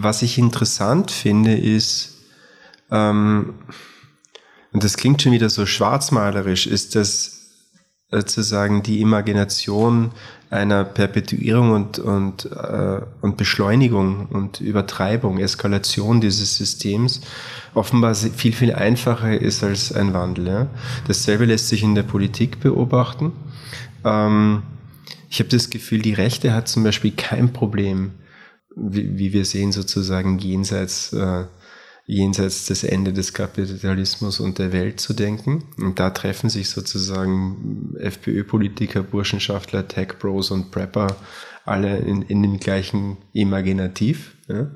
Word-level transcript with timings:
was 0.00 0.22
ich 0.22 0.38
interessant 0.38 1.10
finde, 1.10 1.56
ist, 1.56 2.18
ähm, 2.90 3.54
und 4.72 4.84
das 4.84 4.96
klingt 4.96 5.22
schon 5.22 5.32
wieder 5.32 5.50
so 5.50 5.66
schwarzmalerisch, 5.66 6.66
ist 6.66 6.94
das 6.94 7.34
sozusagen 8.10 8.82
die 8.82 9.00
Imagination 9.00 10.12
einer 10.50 10.84
Perpetuierung 10.84 11.72
und, 11.72 11.98
und, 11.98 12.46
äh, 12.46 13.00
und 13.20 13.36
Beschleunigung 13.36 14.26
und 14.26 14.60
Übertreibung, 14.60 15.38
Eskalation 15.38 16.20
dieses 16.20 16.56
Systems 16.56 17.20
offenbar 17.74 18.14
viel, 18.14 18.54
viel 18.54 18.72
einfacher 18.72 19.38
ist 19.38 19.62
als 19.62 19.92
ein 19.92 20.14
Wandel. 20.14 20.46
Ja? 20.46 20.66
Dasselbe 21.06 21.44
lässt 21.44 21.68
sich 21.68 21.82
in 21.82 21.94
der 21.94 22.02
Politik 22.02 22.60
beobachten. 22.60 23.32
Ähm, 24.04 24.62
ich 25.28 25.40
habe 25.40 25.50
das 25.50 25.68
Gefühl, 25.68 26.00
die 26.00 26.14
Rechte 26.14 26.54
hat 26.54 26.68
zum 26.68 26.84
Beispiel 26.84 27.12
kein 27.12 27.52
Problem, 27.52 28.12
wie, 28.80 29.18
wie 29.18 29.32
wir 29.32 29.44
sehen, 29.44 29.72
sozusagen 29.72 30.38
jenseits 30.38 31.12
äh, 31.12 31.44
jenseits 32.08 32.64
des 32.64 32.84
Ende 32.84 33.12
des 33.12 33.34
Kapitalismus 33.34 34.40
und 34.40 34.58
der 34.58 34.72
Welt 34.72 34.98
zu 34.98 35.12
denken. 35.12 35.64
Und 35.76 36.00
da 36.00 36.08
treffen 36.08 36.48
sich 36.48 36.70
sozusagen 36.70 37.94
FPÖ-Politiker, 37.98 39.02
Burschenschaftler, 39.02 39.86
Tech-Bros 39.86 40.50
und 40.50 40.70
Prepper 40.70 41.16
alle 41.66 41.98
in, 41.98 42.22
in 42.22 42.42
dem 42.42 42.58
gleichen 42.58 43.18
Imaginativ, 43.34 44.38
ja? 44.48 44.70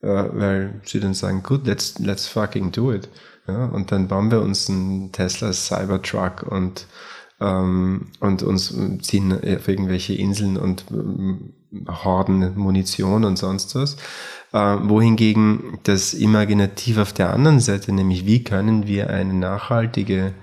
äh, 0.00 0.28
weil 0.32 0.80
sie 0.84 0.98
dann 0.98 1.14
sagen, 1.14 1.44
gut, 1.44 1.64
let's, 1.64 2.00
let's 2.00 2.26
fucking 2.26 2.72
do 2.72 2.92
it. 2.92 3.08
Ja? 3.46 3.66
Und 3.66 3.92
dann 3.92 4.08
bauen 4.08 4.32
wir 4.32 4.42
uns 4.42 4.68
einen 4.68 5.12
Tesla 5.12 5.52
Cybertruck 5.52 6.42
und 6.42 6.86
ähm, 7.40 8.08
und 8.18 8.42
uns 8.42 8.74
ziehen 9.02 9.32
auf 9.32 9.68
irgendwelche 9.68 10.14
Inseln 10.14 10.56
und 10.56 10.86
ähm, 10.90 11.54
Horden 11.86 12.56
Munition 12.56 13.24
und 13.24 13.36
sonst 13.36 13.74
was. 13.74 13.96
Äh, 14.52 14.58
wohingegen 14.58 15.78
das 15.82 16.14
Imaginativ 16.14 16.98
auf 16.98 17.12
der 17.12 17.32
anderen 17.34 17.60
Seite, 17.60 17.92
nämlich 17.92 18.24
wie 18.24 18.42
können 18.44 18.86
wir 18.86 19.10
eine 19.10 19.34
nachhaltige 19.34 20.34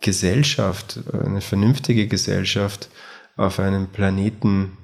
Gesellschaft, 0.00 1.00
eine 1.12 1.40
vernünftige 1.40 2.06
Gesellschaft 2.06 2.88
auf 3.36 3.58
einem 3.58 3.88
Planeten 3.88 4.78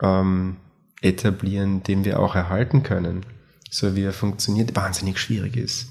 ähm, 0.00 0.56
etablieren, 1.00 1.82
den 1.82 2.04
wir 2.04 2.20
auch 2.20 2.34
erhalten 2.34 2.82
können, 2.82 3.24
so 3.70 3.96
wie 3.96 4.04
er 4.04 4.12
funktioniert, 4.12 4.76
wahnsinnig 4.76 5.18
schwierig 5.18 5.56
ist. 5.56 5.88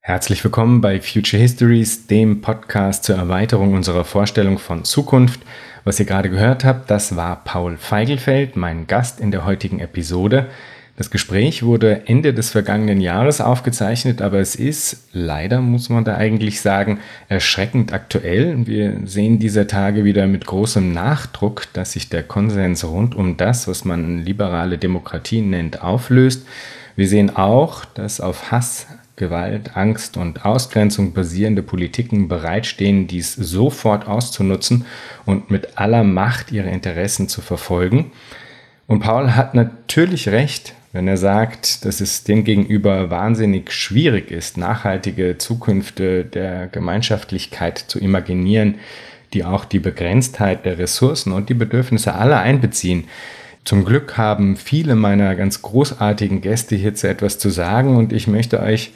Herzlich 0.00 0.42
willkommen 0.42 0.80
bei 0.80 1.00
Future 1.00 1.40
Histories, 1.40 2.06
dem 2.08 2.40
Podcast 2.40 3.04
zur 3.04 3.16
Erweiterung 3.16 3.74
unserer 3.74 4.04
Vorstellung 4.04 4.58
von 4.58 4.84
Zukunft. 4.84 5.40
Was 5.84 5.98
ihr 5.98 6.06
gerade 6.06 6.30
gehört 6.30 6.64
habt, 6.64 6.90
das 6.90 7.16
war 7.16 7.42
Paul 7.44 7.76
Feigelfeld, 7.76 8.54
mein 8.54 8.86
Gast 8.86 9.18
in 9.18 9.32
der 9.32 9.44
heutigen 9.44 9.80
Episode. 9.80 10.46
Das 10.96 11.10
Gespräch 11.10 11.64
wurde 11.64 12.06
Ende 12.06 12.32
des 12.32 12.50
vergangenen 12.50 13.00
Jahres 13.00 13.40
aufgezeichnet, 13.40 14.22
aber 14.22 14.38
es 14.38 14.54
ist 14.54 15.08
leider, 15.12 15.60
muss 15.60 15.88
man 15.88 16.04
da 16.04 16.16
eigentlich 16.16 16.60
sagen, 16.60 17.00
erschreckend 17.28 17.92
aktuell. 17.92 18.64
Wir 18.66 18.98
sehen 19.06 19.40
dieser 19.40 19.66
Tage 19.66 20.04
wieder 20.04 20.28
mit 20.28 20.46
großem 20.46 20.92
Nachdruck, 20.92 21.66
dass 21.72 21.92
sich 21.92 22.08
der 22.08 22.22
Konsens 22.22 22.84
rund 22.84 23.16
um 23.16 23.36
das, 23.36 23.66
was 23.66 23.84
man 23.84 24.22
liberale 24.24 24.78
Demokratie 24.78 25.40
nennt, 25.40 25.82
auflöst. 25.82 26.46
Wir 26.94 27.08
sehen 27.08 27.34
auch, 27.34 27.84
dass 27.86 28.20
auf 28.20 28.52
Hass, 28.52 28.86
Gewalt, 29.16 29.76
Angst 29.76 30.16
und 30.16 30.44
Ausgrenzung 30.44 31.12
basierende 31.12 31.62
Politiken 31.62 32.28
bereitstehen, 32.28 33.06
dies 33.06 33.34
sofort 33.34 34.08
auszunutzen 34.08 34.86
und 35.26 35.50
mit 35.50 35.78
aller 35.78 36.02
Macht 36.02 36.50
ihre 36.50 36.70
Interessen 36.70 37.28
zu 37.28 37.40
verfolgen. 37.40 38.10
Und 38.86 39.00
Paul 39.00 39.34
hat 39.36 39.54
natürlich 39.54 40.28
recht, 40.28 40.74
wenn 40.92 41.08
er 41.08 41.16
sagt, 41.16 41.84
dass 41.84 42.00
es 42.00 42.24
demgegenüber 42.24 43.10
wahnsinnig 43.10 43.72
schwierig 43.72 44.30
ist, 44.30 44.56
nachhaltige 44.58 45.38
Zukünfte 45.38 46.24
der 46.24 46.66
Gemeinschaftlichkeit 46.66 47.78
zu 47.78 47.98
imaginieren, 47.98 48.76
die 49.32 49.44
auch 49.44 49.64
die 49.64 49.78
Begrenztheit 49.78 50.66
der 50.66 50.78
Ressourcen 50.78 51.32
und 51.32 51.48
die 51.48 51.54
Bedürfnisse 51.54 52.14
aller 52.14 52.40
einbeziehen. 52.40 53.04
Zum 53.64 53.84
Glück 53.84 54.16
haben 54.16 54.56
viele 54.56 54.96
meiner 54.96 55.34
ganz 55.34 55.62
großartigen 55.62 56.40
Gäste 56.40 56.74
hierzu 56.74 57.06
etwas 57.06 57.38
zu 57.38 57.50
sagen 57.50 57.96
und 57.96 58.12
ich 58.12 58.26
möchte 58.26 58.60
euch 58.60 58.92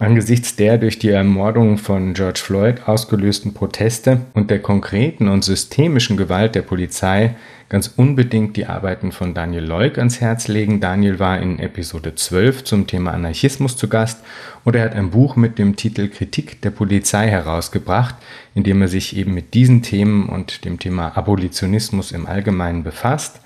Angesichts 0.00 0.56
der 0.56 0.76
durch 0.76 0.98
die 0.98 1.10
Ermordung 1.10 1.78
von 1.78 2.14
George 2.14 2.40
Floyd 2.42 2.88
ausgelösten 2.88 3.54
Proteste 3.54 4.22
und 4.34 4.50
der 4.50 4.58
konkreten 4.58 5.28
und 5.28 5.44
systemischen 5.44 6.16
Gewalt 6.16 6.56
der 6.56 6.62
Polizei 6.62 7.36
ganz 7.68 7.92
unbedingt 7.96 8.56
die 8.56 8.66
Arbeiten 8.66 9.12
von 9.12 9.34
Daniel 9.34 9.62
Leuk 9.62 9.96
ans 9.98 10.20
Herz 10.20 10.48
legen. 10.48 10.80
Daniel 10.80 11.20
war 11.20 11.40
in 11.40 11.60
Episode 11.60 12.16
12 12.16 12.64
zum 12.64 12.88
Thema 12.88 13.12
Anarchismus 13.12 13.76
zu 13.76 13.88
Gast 13.88 14.18
und 14.64 14.74
er 14.74 14.86
hat 14.86 14.96
ein 14.96 15.10
Buch 15.10 15.36
mit 15.36 15.60
dem 15.60 15.76
Titel 15.76 16.08
Kritik 16.08 16.60
der 16.62 16.70
Polizei 16.70 17.28
herausgebracht, 17.28 18.16
in 18.56 18.64
dem 18.64 18.82
er 18.82 18.88
sich 18.88 19.16
eben 19.16 19.32
mit 19.32 19.54
diesen 19.54 19.82
Themen 19.82 20.28
und 20.28 20.64
dem 20.64 20.80
Thema 20.80 21.16
Abolitionismus 21.16 22.10
im 22.10 22.26
Allgemeinen 22.26 22.82
befasst. 22.82 23.38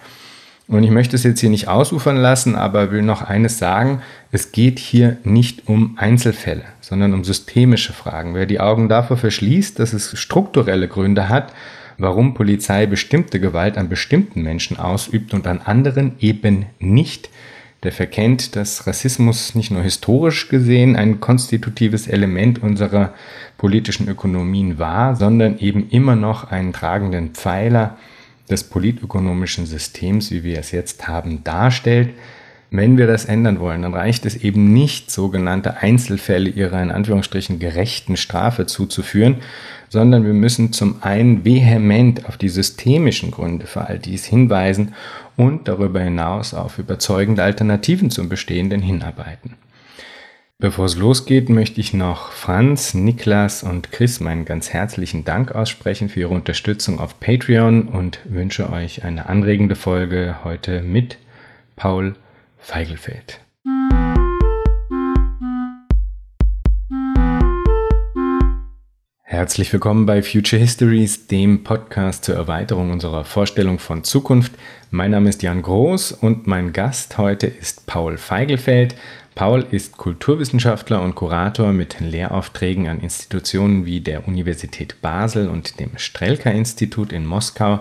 Und 0.68 0.84
ich 0.84 0.90
möchte 0.90 1.16
es 1.16 1.24
jetzt 1.24 1.40
hier 1.40 1.48
nicht 1.48 1.66
ausufern 1.66 2.18
lassen, 2.18 2.54
aber 2.54 2.90
will 2.90 3.00
noch 3.00 3.22
eines 3.22 3.58
sagen. 3.58 4.02
Es 4.30 4.52
geht 4.52 4.78
hier 4.78 5.16
nicht 5.24 5.66
um 5.66 5.96
Einzelfälle, 5.96 6.64
sondern 6.82 7.14
um 7.14 7.24
systemische 7.24 7.94
Fragen. 7.94 8.34
Wer 8.34 8.44
die 8.44 8.60
Augen 8.60 8.90
davor 8.90 9.16
verschließt, 9.16 9.78
dass 9.78 9.94
es 9.94 10.18
strukturelle 10.18 10.86
Gründe 10.86 11.30
hat, 11.30 11.54
warum 11.96 12.34
Polizei 12.34 12.84
bestimmte 12.84 13.40
Gewalt 13.40 13.78
an 13.78 13.88
bestimmten 13.88 14.42
Menschen 14.42 14.78
ausübt 14.78 15.32
und 15.32 15.46
an 15.46 15.62
anderen 15.62 16.12
eben 16.20 16.66
nicht, 16.78 17.30
der 17.82 17.92
verkennt, 17.92 18.54
dass 18.54 18.86
Rassismus 18.86 19.54
nicht 19.54 19.70
nur 19.70 19.82
historisch 19.82 20.48
gesehen 20.48 20.96
ein 20.96 21.20
konstitutives 21.20 22.08
Element 22.08 22.62
unserer 22.62 23.14
politischen 23.56 24.06
Ökonomien 24.06 24.78
war, 24.78 25.16
sondern 25.16 25.58
eben 25.60 25.88
immer 25.88 26.14
noch 26.14 26.50
einen 26.50 26.74
tragenden 26.74 27.30
Pfeiler 27.30 27.96
des 28.50 28.64
politökonomischen 28.64 29.66
Systems, 29.66 30.31
wie 30.31 30.42
wir 30.42 30.59
es 30.59 30.70
jetzt 30.72 31.06
haben, 31.06 31.44
darstellt. 31.44 32.10
Wenn 32.70 32.98
wir 32.98 33.06
das 33.06 33.25
ändern 33.25 33.60
wollen, 33.60 33.82
dann 33.82 33.94
reicht 33.94 34.26
es 34.26 34.36
eben 34.36 34.72
nicht, 34.75 35.10
sogenannte 35.10 35.78
Einzelfälle 35.78 36.50
ihrer 36.50 36.82
in 36.82 36.91
Anführungsstrichen 36.91 37.58
gerechten 37.58 38.16
Strafe 38.19 38.66
zuzuführen, 38.66 39.37
sondern 39.88 40.26
wir 40.26 40.34
müssen 40.34 40.72
zum 40.72 41.03
einen 41.03 41.47
vehement 41.47 42.26
auf 42.26 42.37
die 42.37 42.50
systemischen 42.50 43.31
Gründe 43.31 43.66
für 43.66 43.87
all 43.87 43.98
dies 43.98 44.26
hinweisen 44.26 44.94
und 45.37 45.66
darüber 45.66 46.00
hinaus 46.00 46.53
auf 46.53 46.78
überzeugende 46.78 47.42
Alternativen 47.42 48.10
zum 48.10 48.28
Bestehenden 48.28 48.82
hinarbeiten. 48.82 49.54
Bevor 50.60 50.86
es 50.86 50.96
losgeht, 50.96 51.50
möchte 51.50 51.80
ich 51.80 51.94
noch 51.94 52.32
Franz, 52.32 52.92
Niklas 52.92 53.62
und 53.62 53.92
Chris 53.92 54.19
meinen 54.19 54.44
ganz 54.44 54.70
herzlichen 54.70 55.24
Dank 55.24 55.52
aussprechen 55.52 56.08
für 56.08 56.19
ihre 56.19 56.34
Unterstützung 56.34 56.98
auf 56.98 57.20
Patreon 57.20 57.86
und 57.86 58.19
wünsche 58.24 58.69
euch 58.72 59.04
eine 59.04 59.28
anregende 59.28 59.76
Folge 59.76 60.38
heute 60.42 60.82
mit 60.82 61.19
Paul 61.76 62.16
Feigelfeld. 62.58 63.38
Herzlich 69.22 69.72
willkommen 69.72 70.06
bei 70.06 70.25
Future 70.25 70.60
Histories, 70.60 71.28
dem 71.28 71.62
Podcast 71.62 72.25
zur 72.25 72.34
Erweiterung 72.34 72.90
unserer 72.90 73.25
Vorstellung 73.25 73.78
von 73.78 74.02
Zukunft. 74.02 74.50
Mein 74.90 75.12
Name 75.12 75.28
ist 75.28 75.44
Jan 75.44 75.62
Groß 75.62 76.10
und 76.10 76.48
mein 76.48 76.72
Gast 76.72 77.16
heute 77.16 77.46
ist 77.46 77.86
Paul 77.86 78.16
Feigelfeld. 78.16 78.96
Paul 79.38 79.65
ist 79.71 79.97
Kulturwissenschaftler 79.97 81.00
und 81.00 81.15
Kurator 81.15 81.72
mit 81.72 82.00
Lehraufträgen 82.00 82.88
an 82.88 82.99
Institutionen 82.99 83.87
wie 83.87 84.00
der 84.00 84.26
Universität 84.26 85.00
Basel 85.00 85.49
und 85.49 85.78
dem 85.78 85.97
Strelka-Institut 85.97 87.12
in 87.12 87.25
Moskau. 87.25 87.78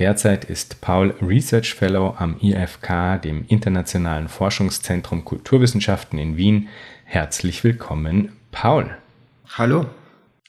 Derzeit 0.00 0.46
ist 0.46 0.80
Paul 0.80 1.14
Research 1.22 1.74
Fellow 1.74 2.16
am 2.18 2.40
IFK, 2.40 3.22
dem 3.22 3.44
Internationalen 3.46 4.26
Forschungszentrum 4.26 5.24
Kulturwissenschaften 5.24 6.18
in 6.18 6.36
Wien. 6.36 6.66
Herzlich 7.04 7.62
willkommen, 7.62 8.32
Paul. 8.50 8.90
Hallo. 9.50 9.86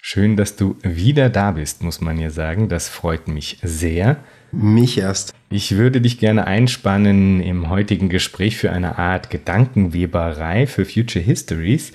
Schön, 0.02 0.38
dass 0.38 0.56
du 0.56 0.76
wieder 0.82 1.30
da 1.30 1.52
bist, 1.52 1.84
muss 1.84 2.02
man 2.02 2.18
ja 2.18 2.32
sagen. 2.32 2.68
Das 2.68 2.90
freut 2.90 3.28
mich 3.28 3.60
sehr. 3.62 4.18
Mich 4.52 4.98
erst. 4.98 5.34
Ich 5.50 5.76
würde 5.76 6.00
dich 6.00 6.20
gerne 6.20 6.48
einspannen 6.48 7.42
im 7.42 7.70
heutigen 7.70 8.08
Gespräch 8.08 8.58
für 8.58 8.72
eine 8.72 8.98
Art 8.98 9.30
Gedankenweberei 9.30 10.68
für 10.68 10.86
Future 10.86 11.24
Histories. 11.24 11.92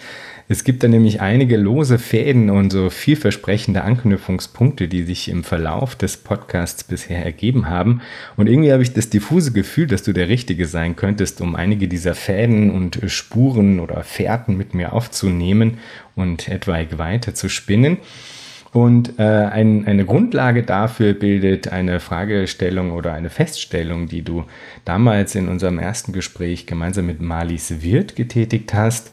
Es 0.49 0.64
gibt 0.64 0.82
da 0.82 0.88
nämlich 0.88 1.22
einige 1.22 1.56
lose 1.56 1.99
Fäden 1.99 2.50
und 2.50 2.70
so 2.70 2.90
vielversprechende 2.90 3.84
Anknüpfungspunkte, 3.84 4.87
die 4.87 5.02
sich 5.02 5.31
im 5.31 5.44
Verlauf 5.44 5.96
des 5.96 6.19
Podcasts 6.19 6.84
bisher 6.84 7.25
ergeben 7.25 7.70
haben. 7.70 8.02
Und 8.37 8.49
irgendwie 8.49 8.72
habe 8.72 8.82
ich 8.82 8.93
das 8.93 9.08
diffuse 9.08 9.52
Gefühl, 9.52 9.87
dass 9.87 10.02
du 10.02 10.12
der 10.12 10.28
Richtige 10.28 10.66
sein 10.66 10.94
könntest, 10.94 11.40
um 11.40 11.56
einige 11.56 11.88
dieser 11.88 12.14
Fäden 12.14 12.70
und 12.70 13.00
Spuren 13.06 13.81
oder 13.81 14.02
Fährten 14.02 14.58
mit 14.58 14.75
mir 14.75 14.93
aufzunehmen 14.93 15.78
und 16.16 16.48
etwaig 16.48 16.98
weiter 16.98 17.34
zu 17.34 17.48
spinnen. 17.48 17.96
Und 18.72 19.19
äh, 19.19 19.22
ein, 19.22 19.86
eine 19.86 20.06
Grundlage 20.06 20.62
dafür 20.62 21.12
bildet 21.12 21.69
eine 21.69 22.00
Fragestellung 22.00 22.92
oder 22.92 23.12
eine 23.12 23.28
Feststellung, 23.28 24.08
die 24.08 24.22
du 24.22 24.44
damals 24.86 25.34
in 25.34 25.48
unserem 25.48 25.78
ersten 25.78 26.12
Gespräch 26.12 26.66
gemeinsam 26.66 27.06
mit 27.06 27.20
Marlies 27.20 27.82
Wirth 27.82 28.16
getätigt 28.16 28.72
hast. 28.72 29.12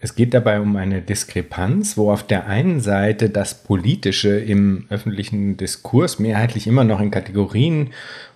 Es 0.00 0.14
geht 0.14 0.34
dabei 0.34 0.60
um 0.60 0.76
eine 0.76 1.02
Diskrepanz, 1.02 1.96
wo 1.96 2.10
auf 2.10 2.26
der 2.26 2.46
einen 2.46 2.80
Seite 2.80 3.30
das 3.30 3.62
Politische 3.62 4.38
im 4.38 4.86
öffentlichen 4.88 5.56
Diskurs 5.56 6.18
mehrheitlich 6.18 6.66
immer 6.66 6.84
noch 6.84 7.00
in 7.00 7.10
Kategorien 7.10 7.90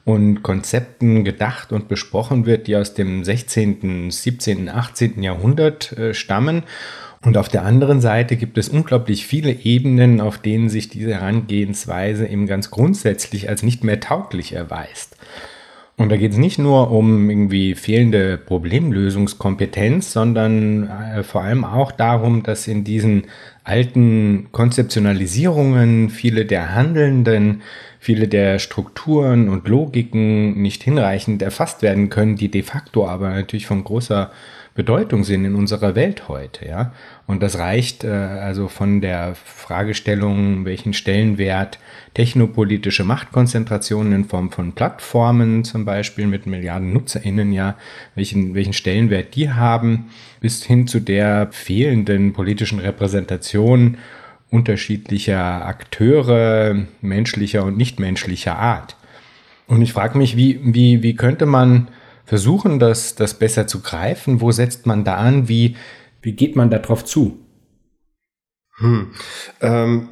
und 0.04 0.42
Konzepten 0.42 1.24
gedacht 1.24 1.72
und 1.72 1.88
besprochen 1.88 2.46
wird, 2.46 2.66
die 2.66 2.76
aus 2.76 2.94
dem 2.94 3.24
16., 3.24 4.10
17., 4.10 4.68
18. 4.68 5.22
Jahrhundert 5.22 5.92
äh, 5.92 6.14
stammen 6.14 6.62
und 7.24 7.36
auf 7.36 7.48
der 7.48 7.64
anderen 7.64 8.00
Seite 8.00 8.36
gibt 8.36 8.58
es 8.58 8.68
unglaublich 8.68 9.26
viele 9.26 9.52
Ebenen, 9.52 10.20
auf 10.20 10.38
denen 10.38 10.68
sich 10.68 10.88
diese 10.88 11.14
Herangehensweise 11.14 12.26
eben 12.26 12.46
ganz 12.46 12.70
grundsätzlich 12.70 13.48
als 13.48 13.62
nicht 13.62 13.82
mehr 13.82 14.00
tauglich 14.00 14.52
erweist. 14.52 15.16
Und 15.96 16.10
da 16.10 16.16
geht 16.16 16.30
es 16.30 16.38
nicht 16.38 16.60
nur 16.60 16.92
um 16.92 17.28
irgendwie 17.28 17.74
fehlende 17.74 18.38
Problemlösungskompetenz, 18.38 20.12
sondern 20.12 20.88
äh, 20.88 21.24
vor 21.24 21.42
allem 21.42 21.64
auch 21.64 21.90
darum, 21.90 22.44
dass 22.44 22.68
in 22.68 22.84
diesen 22.84 23.24
alten 23.64 24.46
Konzeptionalisierungen 24.52 26.08
viele 26.10 26.46
der 26.46 26.72
Handelnden, 26.72 27.62
viele 27.98 28.28
der 28.28 28.60
Strukturen 28.60 29.48
und 29.48 29.66
Logiken 29.66 30.62
nicht 30.62 30.84
hinreichend 30.84 31.42
erfasst 31.42 31.82
werden 31.82 32.10
können, 32.10 32.36
die 32.36 32.48
de 32.48 32.62
facto 32.62 33.08
aber 33.08 33.30
natürlich 33.30 33.66
von 33.66 33.82
großer 33.82 34.30
Bedeutung 34.78 35.24
sind 35.24 35.44
in 35.44 35.56
unserer 35.56 35.96
Welt 35.96 36.28
heute, 36.28 36.68
ja. 36.68 36.92
Und 37.26 37.42
das 37.42 37.58
reicht 37.58 38.04
äh, 38.04 38.10
also 38.10 38.68
von 38.68 39.00
der 39.00 39.34
Fragestellung, 39.34 40.64
welchen 40.66 40.92
Stellenwert 40.92 41.80
technopolitische 42.14 43.02
Machtkonzentrationen 43.02 44.12
in 44.12 44.24
Form 44.26 44.52
von 44.52 44.74
Plattformen 44.74 45.64
zum 45.64 45.84
Beispiel 45.84 46.28
mit 46.28 46.46
Milliarden 46.46 46.92
NutzerInnen 46.92 47.52
ja, 47.52 47.74
welchen, 48.14 48.54
welchen 48.54 48.72
Stellenwert 48.72 49.34
die 49.34 49.50
haben, 49.50 50.10
bis 50.40 50.62
hin 50.62 50.86
zu 50.86 51.00
der 51.00 51.48
fehlenden 51.50 52.32
politischen 52.32 52.78
Repräsentation 52.78 53.98
unterschiedlicher 54.48 55.66
Akteure 55.66 56.86
menschlicher 57.00 57.64
und 57.64 57.76
nichtmenschlicher 57.76 58.56
Art. 58.56 58.94
Und 59.66 59.82
ich 59.82 59.92
frage 59.92 60.16
mich, 60.16 60.36
wie, 60.36 60.60
wie, 60.62 61.02
wie 61.02 61.16
könnte 61.16 61.46
man 61.46 61.88
versuchen, 62.28 62.78
das, 62.78 63.14
das 63.14 63.34
besser 63.34 63.66
zu 63.66 63.80
greifen? 63.80 64.42
Wo 64.42 64.52
setzt 64.52 64.86
man 64.86 65.02
da 65.02 65.16
an? 65.16 65.48
Wie, 65.48 65.76
wie 66.20 66.32
geht 66.32 66.56
man 66.56 66.68
darauf 66.68 67.04
zu? 67.04 67.38
Hm. 68.76 69.12
Ähm, 69.62 70.10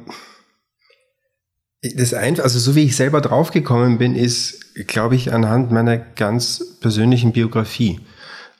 das 1.95 2.15
einfach, 2.15 2.43
also 2.43 2.57
so 2.57 2.75
wie 2.75 2.85
ich 2.85 2.95
selber 2.95 3.21
draufgekommen 3.21 3.99
bin, 3.99 4.15
ist, 4.15 4.87
glaube 4.87 5.15
ich, 5.15 5.31
anhand 5.31 5.71
meiner 5.71 5.97
ganz 5.97 6.79
persönlichen 6.81 7.33
Biografie, 7.33 7.99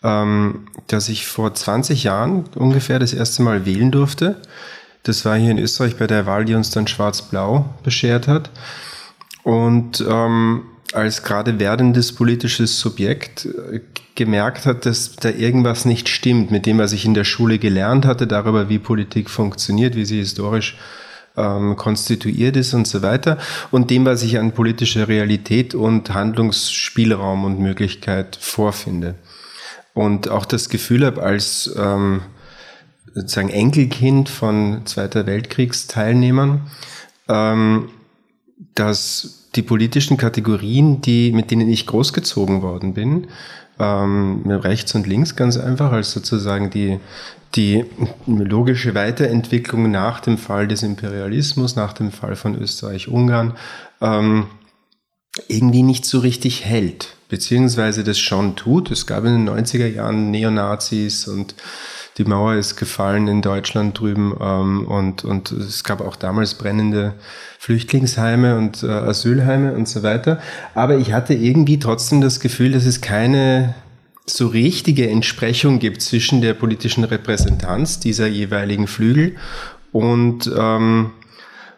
ähm, 0.04 0.68
dass 0.86 1.09
ich 1.09 1.25
vor 1.25 1.51
20 1.51 2.04
Jahren 2.04 2.45
ungefähr 2.54 3.00
das 3.00 3.13
erste 3.13 3.42
Mal 3.42 3.65
wählen 3.65 3.92
durfte. 3.92 4.39
Das 5.01 5.25
war 5.25 5.36
hier 5.36 5.50
in 5.50 5.57
Österreich 5.57 5.98
bei 5.98 6.06
der 6.06 6.27
Wahl, 6.27 6.45
die 6.45 6.54
uns 6.54 6.69
dann 6.69 6.86
Schwarz-Blau 6.86 7.74
beschert 7.81 8.27
hat. 8.27 8.51
Und 9.42 10.06
ähm, 10.07 10.62
als 10.97 11.21
gerade 11.21 11.59
werdendes 11.59 12.11
politisches 12.11 12.79
Subjekt 12.79 13.45
äh, 13.45 13.81
gemerkt 14.15 14.65
hat, 14.65 14.85
dass 14.88 15.15
da 15.15 15.29
irgendwas 15.29 15.85
nicht 15.85 16.09
stimmt 16.09 16.49
mit 16.49 16.65
dem, 16.65 16.79
was 16.79 16.91
ich 16.91 17.05
in 17.05 17.13
der 17.13 17.23
Schule 17.23 17.59
gelernt 17.59 18.05
hatte, 18.05 18.25
darüber, 18.25 18.67
wie 18.67 18.79
Politik 18.79 19.29
funktioniert, 19.29 19.95
wie 19.95 20.05
sie 20.05 20.17
historisch 20.17 20.75
ähm, 21.38 21.75
konstituiert 21.75 22.57
ist 22.57 22.73
und 22.73 22.88
so 22.88 23.03
weiter, 23.03 23.38
und 23.69 23.91
dem, 23.91 24.05
was 24.05 24.23
ich 24.23 24.39
an 24.39 24.53
politischer 24.53 25.07
Realität 25.07 25.75
und 25.75 26.11
Handlungsspielraum 26.13 27.45
und 27.45 27.59
Möglichkeit 27.59 28.35
vorfinde. 28.41 29.13
Und 29.94 30.29
auch 30.29 30.45
das 30.45 30.67
Gefühl 30.67 31.05
habe, 31.05 31.21
als 31.21 31.71
ähm, 31.77 32.21
sozusagen 33.13 33.49
Enkelkind 33.49 34.29
von 34.29 34.81
Zweiter 34.85 35.27
Weltkriegsteilnehmern, 35.27 36.61
ähm, 37.29 37.89
dass 38.73 39.37
die 39.55 39.61
politischen 39.61 40.17
Kategorien, 40.17 41.01
die, 41.01 41.31
mit 41.31 41.51
denen 41.51 41.69
ich 41.69 41.88
großgezogen 41.88 42.61
worden 42.61 42.94
bin, 42.94 43.27
ähm, 43.79 44.44
rechts 44.47 44.95
und 44.95 45.07
links 45.07 45.35
ganz 45.35 45.57
einfach, 45.57 45.91
als 45.91 46.11
sozusagen 46.11 46.69
die, 46.69 46.99
die 47.55 47.85
logische 48.25 48.95
Weiterentwicklung 48.95 49.89
nach 49.91 50.19
dem 50.19 50.38
Fall 50.38 50.67
des 50.67 50.83
Imperialismus, 50.83 51.75
nach 51.75 51.94
dem 51.94 52.11
Fall 52.11 52.35
von 52.35 52.55
Österreich-Ungarn, 52.55 53.53
ähm, 54.01 54.47
irgendwie 55.47 55.83
nicht 55.83 56.05
so 56.05 56.19
richtig 56.19 56.65
hält, 56.65 57.15
beziehungsweise 57.29 58.03
das 58.03 58.17
schon 58.17 58.55
tut. 58.55 58.89
Es 58.89 59.05
gab 59.05 59.23
in 59.25 59.45
den 59.45 59.49
90er 59.49 59.88
Jahren 59.88 60.31
Neonazis 60.31 61.27
und 61.27 61.55
die 62.18 62.25
Mauer 62.25 62.56
ist 62.56 62.78
gefallen 62.78 63.28
in 63.28 63.42
Deutschland 63.42 64.00
drüben 64.00 64.36
ähm, 64.42 64.86
und, 64.88 65.24
und 65.24 65.52
es 65.52 65.84
gab 65.84 66.02
auch 66.02 66.16
damals 66.16 66.56
brennende 66.56 67.14
Flüchtlingsheime 67.60 68.58
und 68.58 68.81
äh, 68.84 68.88
Asylheime 68.88 69.74
und 69.74 69.88
so 69.88 70.02
weiter. 70.02 70.40
Aber 70.74 70.98
ich 70.98 71.14
hatte 71.14 71.34
irgendwie 71.34 71.80
trotzdem 71.80 72.22
das 72.22 72.40
Gefühl, 72.40 72.72
dass 72.72 72.86
es 72.86 73.02
keine 73.02 73.75
so 74.25 74.48
richtige 74.48 75.10
Entsprechung 75.10 75.80
gibt 75.80 76.02
zwischen 76.02 76.42
der 76.42 76.54
politischen 76.54 77.04
Repräsentanz 77.04 78.00
dieser 78.00 78.28
jeweiligen 78.28 78.88
Flügel 78.88 79.36
und 79.92 80.52
ähm, 80.58 81.12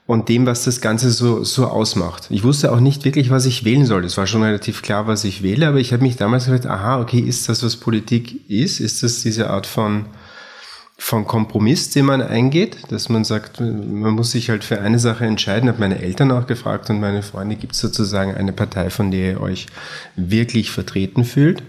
und 0.10 0.28
dem, 0.28 0.48
was 0.48 0.64
das 0.64 0.82
Ganze 0.82 1.12
so, 1.12 1.44
so 1.44 1.68
ausmacht. 1.68 2.26
Ich 2.32 2.44
wusste 2.44 2.72
auch 2.72 2.80
nicht 2.80 3.06
wirklich, 3.06 3.30
was 3.30 3.46
ich 3.46 3.64
wählen 3.64 3.86
soll. 3.86 4.04
Es 4.04 4.18
war 4.18 4.26
schon 4.26 4.42
relativ 4.42 4.82
klar, 4.82 5.06
was 5.06 5.24
ich 5.24 5.44
wähle, 5.44 5.68
aber 5.68 5.78
ich 5.78 5.94
habe 5.94 6.02
mich 6.02 6.16
damals 6.16 6.48
gedacht, 6.48 6.66
aha, 6.66 7.00
okay, 7.00 7.20
ist 7.20 7.48
das, 7.48 7.62
was 7.62 7.76
Politik 7.76 8.50
ist? 8.50 8.80
Ist 8.80 9.04
das 9.04 9.22
diese 9.22 9.52
Art 9.52 9.68
von 9.68 10.06
von 11.02 11.26
Kompromiss, 11.26 11.90
den 11.90 12.06
man 12.06 12.22
eingeht, 12.22 12.92
dass 12.92 13.08
man 13.08 13.24
sagt, 13.24 13.62
man 13.62 14.14
muss 14.14 14.32
sich 14.32 14.50
halt 14.50 14.66
für 14.66 14.82
eine 14.82 15.00
Sache 15.00 15.26
entscheiden, 15.26 15.70
habe 15.70 15.80
meine 15.80 16.00
Eltern 16.00 16.30
auch 16.32 16.46
gefragt 16.46 16.90
und 16.90 17.00
meine 17.00 17.24
Freunde, 17.24 17.56
gibt 17.56 17.74
es 17.74 17.80
sozusagen 17.80 18.36
eine 18.36 18.52
Partei, 18.52 18.90
von 18.90 19.10
der 19.10 19.32
ihr 19.32 19.42
euch 19.42 19.68
wirklich 20.18 20.72
vertreten 20.72 21.24
fühlt? 21.24 21.64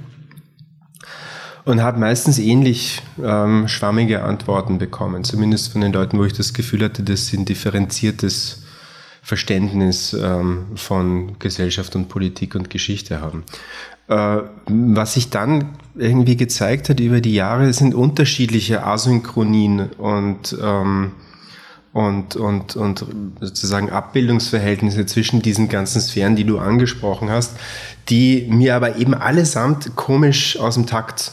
Und 1.65 1.81
habe 1.81 2.01
meistens 2.01 2.39
ähnlich 2.39 3.03
ähm, 3.23 3.69
schwammige 3.69 4.25
Antworten 4.25 4.79
bekommen, 4.79 5.23
zumindest 5.23 5.71
von 5.71 5.81
den 5.81 5.93
Leuten, 5.93 6.19
wo 6.19 6.25
ich 6.25 6.33
das 6.33 6.53
Gefühl 6.53 6.83
hatte, 6.83 7.05
dass 7.05 7.29
sie 7.29 7.37
ein 7.37 7.45
differenziertes 7.45 8.63
Verständnis 9.23 10.13
ähm, 10.13 10.67
von 10.75 11.39
Gesellschaft 11.39 11.95
und 11.95 12.09
Politik 12.09 12.57
und 12.57 12.69
Geschichte 12.69 13.21
haben. 13.21 13.45
Äh, 14.11 14.43
was 14.67 15.15
sich 15.15 15.31
dann 15.31 15.67
irgendwie 15.95 16.37
gezeigt 16.37 16.89
hat 16.89 16.99
über 16.99 17.21
die 17.21 17.35
Jahre, 17.35 17.73
sind 17.73 17.95
unterschiedliche 17.95 18.85
Asynchronien 18.85 19.91
und, 19.99 20.57
ähm, 20.61 21.13
und, 21.93 22.35
und, 22.35 22.75
und 22.75 23.07
sozusagen 23.41 23.91
Abbildungsverhältnisse 23.91 25.07
zwischen 25.07 25.43
diesen 25.43 25.69
ganzen 25.69 26.01
Sphären, 26.01 26.35
die 26.35 26.43
du 26.43 26.59
angesprochen 26.59 27.31
hast, 27.31 27.53
die 28.09 28.49
mir 28.51 28.75
aber 28.75 28.97
eben 28.97 29.15
allesamt 29.15 29.95
komisch 29.95 30.59
aus 30.59 30.75
dem 30.75 30.87
Takt 30.87 31.33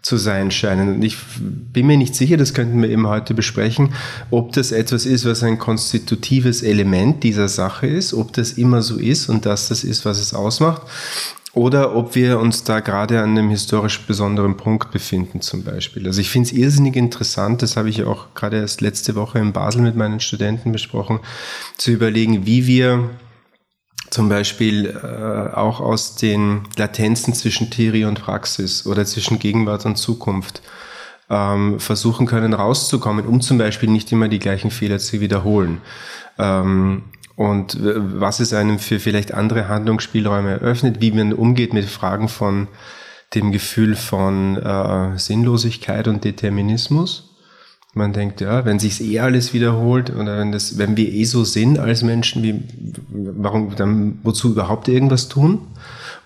zu 0.00 0.16
sein 0.16 0.50
scheinen. 0.50 0.94
Und 0.94 1.02
ich 1.02 1.16
bin 1.38 1.86
mir 1.86 1.98
nicht 1.98 2.14
sicher, 2.14 2.38
das 2.38 2.54
könnten 2.54 2.80
wir 2.80 2.88
eben 2.88 3.06
heute 3.06 3.34
besprechen, 3.34 3.92
ob 4.30 4.52
das 4.52 4.72
etwas 4.72 5.04
ist, 5.04 5.26
was 5.26 5.42
ein 5.42 5.58
konstitutives 5.58 6.62
Element 6.62 7.22
dieser 7.22 7.48
Sache 7.48 7.86
ist, 7.86 8.14
ob 8.14 8.32
das 8.32 8.52
immer 8.52 8.80
so 8.80 8.96
ist 8.96 9.28
und 9.28 9.44
dass 9.44 9.68
das 9.68 9.84
ist, 9.84 10.06
was 10.06 10.18
es 10.18 10.32
ausmacht, 10.32 10.82
oder 11.52 11.96
ob 11.96 12.14
wir 12.14 12.38
uns 12.38 12.62
da 12.62 12.80
gerade 12.80 13.20
an 13.20 13.30
einem 13.30 13.50
historisch 13.50 14.06
besonderen 14.06 14.56
Punkt 14.56 14.92
befinden 14.92 15.40
zum 15.40 15.64
Beispiel. 15.64 16.06
Also 16.06 16.20
ich 16.20 16.30
finde 16.30 16.48
es 16.48 16.52
irrsinnig 16.52 16.96
interessant, 16.96 17.62
das 17.62 17.76
habe 17.76 17.88
ich 17.88 18.04
auch 18.04 18.34
gerade 18.34 18.58
erst 18.58 18.80
letzte 18.80 19.16
Woche 19.16 19.40
in 19.40 19.52
Basel 19.52 19.82
mit 19.82 19.96
meinen 19.96 20.20
Studenten 20.20 20.70
besprochen, 20.70 21.18
zu 21.76 21.90
überlegen, 21.90 22.46
wie 22.46 22.66
wir 22.66 23.10
zum 24.10 24.28
Beispiel 24.28 24.86
äh, 24.86 25.54
auch 25.54 25.80
aus 25.80 26.16
den 26.16 26.62
Latenzen 26.76 27.34
zwischen 27.34 27.70
Theorie 27.70 28.04
und 28.04 28.20
Praxis 28.20 28.86
oder 28.86 29.04
zwischen 29.04 29.38
Gegenwart 29.38 29.86
und 29.86 29.96
Zukunft 29.96 30.62
ähm, 31.30 31.78
versuchen 31.78 32.26
können 32.26 32.52
rauszukommen, 32.52 33.26
um 33.26 33.40
zum 33.40 33.58
Beispiel 33.58 33.88
nicht 33.88 34.10
immer 34.12 34.28
die 34.28 34.40
gleichen 34.40 34.70
Fehler 34.70 34.98
zu 34.98 35.20
wiederholen. 35.20 35.80
Ähm, 36.38 37.04
und 37.40 37.78
was 37.80 38.38
es 38.38 38.52
einem 38.52 38.78
für 38.78 39.00
vielleicht 39.00 39.32
andere 39.32 39.66
Handlungsspielräume 39.66 40.50
eröffnet, 40.50 41.00
wie 41.00 41.10
man 41.10 41.32
umgeht 41.32 41.72
mit 41.72 41.86
Fragen 41.86 42.28
von 42.28 42.68
dem 43.34 43.50
Gefühl 43.50 43.96
von 43.96 44.58
äh, 44.58 45.18
Sinnlosigkeit 45.18 46.06
und 46.06 46.22
Determinismus. 46.22 47.30
Man 47.94 48.12
denkt, 48.12 48.42
ja, 48.42 48.66
wenn 48.66 48.78
sich's 48.78 49.00
eh 49.00 49.20
alles 49.20 49.54
wiederholt 49.54 50.10
oder 50.10 50.36
wenn 50.38 50.52
das, 50.52 50.76
wenn 50.76 50.98
wir 50.98 51.10
eh 51.10 51.24
so 51.24 51.44
sind 51.44 51.78
als 51.78 52.02
Menschen, 52.02 52.42
wie, 52.42 52.62
warum, 53.08 53.74
dann, 53.74 54.18
wozu 54.22 54.50
überhaupt 54.50 54.88
irgendwas 54.88 55.28
tun? 55.28 55.62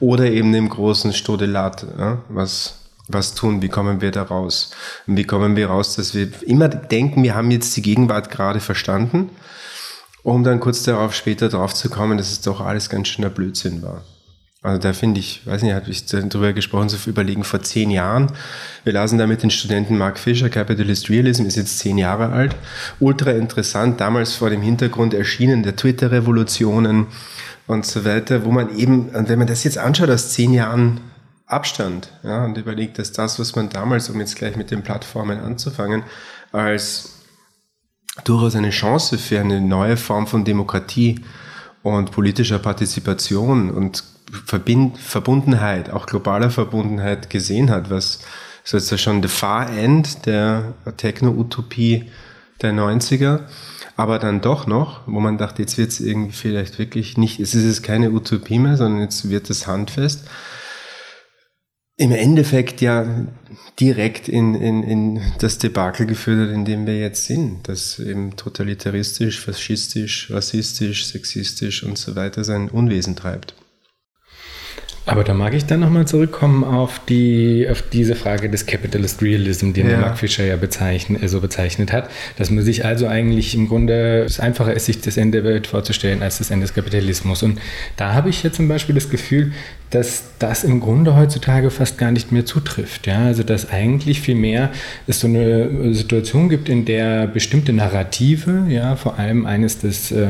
Oder 0.01 0.33
eben 0.33 0.53
dem 0.53 0.69
großen 0.69 1.13
Stodelat, 1.13 1.87
ja, 1.97 2.19
was, 2.29 2.81
was 3.07 3.37
tun, 3.37 3.63
wie 3.63 3.69
kommen 3.69 4.01
wir 4.01 4.11
da 4.11 4.25
raus? 4.25 4.73
Und 5.07 5.17
wie 5.17 5.25
kommen 5.25 5.55
wir 5.55 5.69
raus, 5.69 5.95
dass 5.95 6.13
wir 6.13 6.27
immer 6.43 6.69
denken, 6.69 7.23
wir 7.23 7.37
haben 7.37 7.53
jetzt 7.53 7.77
die 7.77 7.83
Gegenwart 7.83 8.31
gerade 8.31 8.59
verstanden 8.59 9.31
um 10.25 10.43
dann 10.43 10.59
kurz 10.59 10.83
darauf 10.83 11.15
später 11.15 11.49
drauf 11.49 11.73
zu 11.75 11.89
kommen, 11.89 12.19
dass 12.19 12.33
es 12.33 12.41
doch 12.41 12.61
alles 12.61 12.91
ganz 12.91 13.09
schöner 13.09 13.31
Blödsinn 13.31 13.83
war. 13.83 14.03
Also 14.63 14.81
da 14.81 14.95
finde 14.95 15.21
ich, 15.21 15.47
weiß 15.47 15.63
nicht, 15.63 15.75
hatte 15.75 15.91
ich 15.91 16.07
darüber 16.07 16.55
gesprochen, 16.55 16.89
so 16.89 16.97
überlegen 17.09 17.45
vor 17.45 17.61
zehn 17.61 17.91
Jahren. 17.91 18.33
Wir 18.83 18.95
lasen 18.95 19.19
da 19.19 19.27
mit 19.27 19.43
den 19.43 19.51
Studenten 19.51 19.99
Mark 19.99 20.19
Fischer, 20.19 20.49
Capitalist 20.49 21.11
Realism, 21.11 21.45
ist 21.45 21.57
jetzt 21.57 21.79
zehn 21.79 21.99
Jahre 21.99 22.31
alt. 22.31 22.57
Ultra 22.99 23.33
interessant, 23.33 24.01
damals 24.01 24.33
vor 24.33 24.49
dem 24.49 24.63
Hintergrund 24.63 25.13
erschienen 25.13 25.63
der 25.63 25.77
Twitter-Revolutionen 25.77 27.09
und 27.67 27.85
so 27.85 28.07
weiter, 28.07 28.47
wo 28.47 28.51
man 28.51 28.75
eben, 28.75 29.11
wenn 29.13 29.39
man 29.39 29.47
das 29.47 29.65
jetzt 29.65 29.77
anschaut 29.77 30.09
aus 30.09 30.31
zehn 30.31 30.55
Jahren 30.55 31.03
Abstand, 31.47 32.09
ja, 32.23 32.47
und 32.47 32.57
überlegt, 32.57 32.99
dass 32.99 33.13
das, 33.13 33.39
was 33.39 33.55
man 33.55 33.69
damals, 33.69 34.09
um 34.09 34.19
jetzt 34.19 34.37
gleich 34.37 34.57
mit 34.57 34.71
den 34.71 34.83
Plattformen 34.83 35.39
anzufangen, 35.41 36.05
als 36.53 37.14
durchaus 38.23 38.55
eine 38.55 38.71
Chance 38.71 39.19
für 39.19 39.41
eine 39.41 39.61
neue 39.61 39.97
Form 39.97 40.27
von 40.27 40.45
Demokratie 40.45 41.21
und 41.83 42.13
politischer 42.13 42.59
Partizipation 42.59 43.71
und 43.71 44.05
Verbind 44.47 44.99
Verbundenheit, 44.99 45.91
auch 45.91 46.07
globaler 46.07 46.51
Verbundenheit 46.51 47.31
gesehen 47.31 47.71
hat, 47.71 47.91
was 47.91 48.21
sozusagen 48.65 48.99
schon 48.99 49.23
the 49.23 49.29
far 49.29 49.71
end 49.71 50.27
der 50.27 50.75
Techno-Utopie 50.97 52.11
der 52.63 52.73
90er, 52.73 53.41
aber 53.97 54.19
dann 54.19 54.41
doch 54.41 54.67
noch, 54.67 55.03
wo 55.07 55.21
man 55.21 55.39
dachte, 55.39 55.63
jetzt 55.63 55.77
wird 55.77 55.91
es 55.91 56.01
irgendwie 56.01 56.33
vielleicht 56.33 56.79
wirklich 56.79 57.17
nicht, 57.19 57.39
es 57.39 57.55
ist 57.55 57.83
keine 57.83 58.11
Utopie 58.11 58.59
mehr, 58.59 58.77
sondern 58.77 59.03
jetzt 59.03 59.29
wird 59.29 59.51
es 59.51 59.67
handfest 59.67 60.27
im 61.97 62.13
Endeffekt 62.13 62.81
ja 62.81 63.07
direkt 63.79 64.29
in, 64.29 64.55
in, 64.55 64.83
in 64.83 65.21
das 65.39 65.59
Debakel 65.59 66.07
geführt 66.07 66.49
hat, 66.49 66.55
in 66.55 66.65
dem 66.65 66.87
wir 66.87 66.99
jetzt 66.99 67.27
sind, 67.27 67.69
das 67.69 67.99
eben 68.01 68.37
totalitaristisch, 68.37 69.41
faschistisch, 69.41 70.31
rassistisch, 70.31 71.07
sexistisch 71.07 71.85
und 71.85 71.97
so 71.97 72.17
weiter 72.17 72.43
sein 72.43 72.69
Unwesen 72.69 73.15
treibt. 73.15 73.55
Aber 75.07 75.23
da 75.23 75.35
mag 75.35 75.53
ich 75.53 75.67
dann 75.67 75.81
nochmal 75.81 76.07
zurückkommen 76.07 76.65
auf, 76.65 76.99
die, 77.07 77.67
auf 77.71 77.83
diese 77.83 78.15
Frage 78.15 78.49
des 78.49 78.65
Capitalist 78.65 79.21
Realism, 79.21 79.73
den 79.75 79.91
ja. 79.91 79.99
Mark 79.99 80.19
Fischer 80.19 80.45
ja 80.45 80.57
bezeichnet, 80.57 81.23
äh, 81.23 81.29
so 81.29 81.41
bezeichnet 81.41 81.93
hat, 81.93 82.09
dass 82.39 82.51
man 82.51 82.65
sich 82.65 82.87
also 82.87 83.07
eigentlich 83.07 83.55
im 83.55 83.69
Grunde 83.69 84.25
es 84.25 84.41
einfacher 84.41 84.73
ist, 84.73 84.87
sich 84.87 85.03
das 85.03 85.19
Ende 85.19 85.43
der 85.43 85.51
Welt 85.53 85.67
vorzustellen 85.67 86.23
als 86.23 86.39
das 86.39 86.51
Ende 86.51 86.65
des 86.65 86.75
Kapitalismus. 86.75 87.43
Und 87.43 87.61
da 87.97 88.15
habe 88.15 88.31
ich 88.31 88.43
jetzt 88.43 88.57
zum 88.57 88.67
Beispiel 88.67 88.95
das 88.95 89.11
Gefühl, 89.11 89.53
dass 89.91 90.25
das 90.41 90.65
im 90.65 90.81
Grunde 90.81 91.15
heutzutage 91.17 91.71
fast 91.71 91.99
gar 91.99 92.11
nicht 92.11 92.33
mehr 92.33 92.45
zutrifft. 92.45 93.07
Ja? 93.07 93.27
Also 93.27 93.43
dass 93.43 93.71
eigentlich 93.71 94.21
vielmehr 94.21 94.71
es 95.07 95.21
so 95.21 95.29
eine 95.29 95.95
Situation 95.95 96.49
gibt, 96.49 96.69
in 96.69 96.85
der 96.85 97.27
bestimmte 97.29 97.73
Narrative, 97.73 98.67
ja, 98.69 98.97
vor 98.97 99.19
allem 99.19 99.47
eines 99.47 99.79
des, 99.79 100.11
äh, 100.11 100.27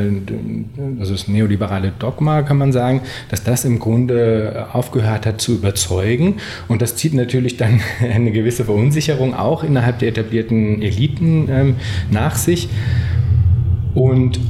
also 1.00 1.12
das 1.12 1.28
neoliberale 1.28 1.92
Dogma 1.99 2.42
kann 2.42 2.58
man 2.58 2.73
sagen, 2.73 3.00
dass 3.30 3.42
das 3.42 3.64
im 3.64 3.78
Grunde 3.78 4.66
aufgehört 4.73 5.25
hat 5.26 5.40
zu 5.40 5.54
überzeugen. 5.54 6.37
Und 6.68 6.82
das 6.82 6.96
zieht 6.96 7.14
natürlich 7.14 7.56
dann 7.56 7.80
eine 8.00 8.32
gewisse 8.32 8.64
Verunsicherung 8.66 9.34
auch 9.34 9.64
innerhalb 9.64 9.99
der 9.99 10.08
etablierten 10.08 10.82
Eliten 10.82 11.49
ähm, 11.49 11.76
nach 12.11 12.37
sich. 12.37 12.68
Und 13.94 14.37
äh, 14.37 14.40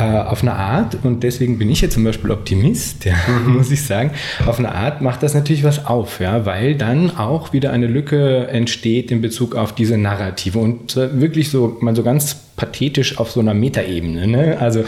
auf 0.00 0.42
eine 0.42 0.54
Art, 0.54 0.96
und 1.02 1.22
deswegen 1.22 1.58
bin 1.58 1.70
ich 1.70 1.80
jetzt 1.80 1.94
zum 1.94 2.04
Beispiel 2.04 2.30
Optimist, 2.30 3.04
ja, 3.04 3.14
mhm. 3.46 3.56
muss 3.56 3.70
ich 3.70 3.82
sagen, 3.82 4.10
auf 4.46 4.58
eine 4.58 4.74
Art 4.74 5.00
macht 5.00 5.22
das 5.22 5.34
natürlich 5.34 5.64
was 5.64 5.86
auf, 5.86 6.20
ja, 6.20 6.46
weil 6.46 6.74
dann 6.74 7.16
auch 7.16 7.52
wieder 7.52 7.72
eine 7.72 7.86
Lücke 7.86 8.48
entsteht 8.48 9.10
in 9.10 9.20
Bezug 9.20 9.54
auf 9.54 9.74
diese 9.74 9.98
Narrative 9.98 10.58
und 10.58 10.96
wirklich 10.96 11.50
so, 11.50 11.78
mal 11.80 11.94
so 11.94 12.02
ganz 12.02 12.36
pathetisch 12.60 13.18
auf 13.18 13.30
so 13.30 13.40
einer 13.40 13.54
Metaebene. 13.54 14.26
Ne? 14.26 14.58
Also, 14.60 14.84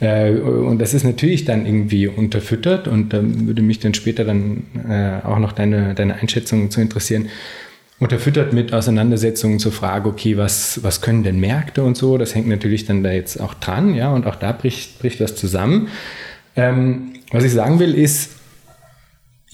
äh, 0.00 0.32
und 0.32 0.80
das 0.80 0.92
ist 0.92 1.04
natürlich 1.04 1.44
dann 1.44 1.66
irgendwie 1.66 2.08
unterfüttert 2.08 2.88
und 2.88 3.12
da 3.12 3.20
würde 3.22 3.62
mich 3.62 3.78
dann 3.78 3.94
später 3.94 4.24
dann 4.24 4.64
äh, 4.88 5.24
auch 5.24 5.38
noch 5.38 5.52
deine, 5.52 5.94
deine 5.94 6.16
Einschätzung 6.16 6.70
zu 6.70 6.80
interessieren 6.80 7.28
unterfüttert 8.02 8.52
mit 8.52 8.74
Auseinandersetzungen 8.74 9.60
zur 9.60 9.70
Frage, 9.70 10.08
okay, 10.08 10.36
was, 10.36 10.82
was 10.82 11.00
können 11.00 11.22
denn 11.22 11.38
Märkte 11.38 11.84
und 11.84 11.96
so, 11.96 12.18
das 12.18 12.34
hängt 12.34 12.48
natürlich 12.48 12.84
dann 12.84 13.04
da 13.04 13.12
jetzt 13.12 13.40
auch 13.40 13.54
dran, 13.54 13.94
ja, 13.94 14.12
und 14.12 14.26
auch 14.26 14.34
da 14.34 14.50
bricht, 14.50 14.98
bricht 14.98 15.20
was 15.20 15.36
zusammen. 15.36 15.88
Ähm, 16.56 17.12
was 17.30 17.44
ich 17.44 17.52
sagen 17.52 17.78
will, 17.78 17.94
ist, 17.94 18.41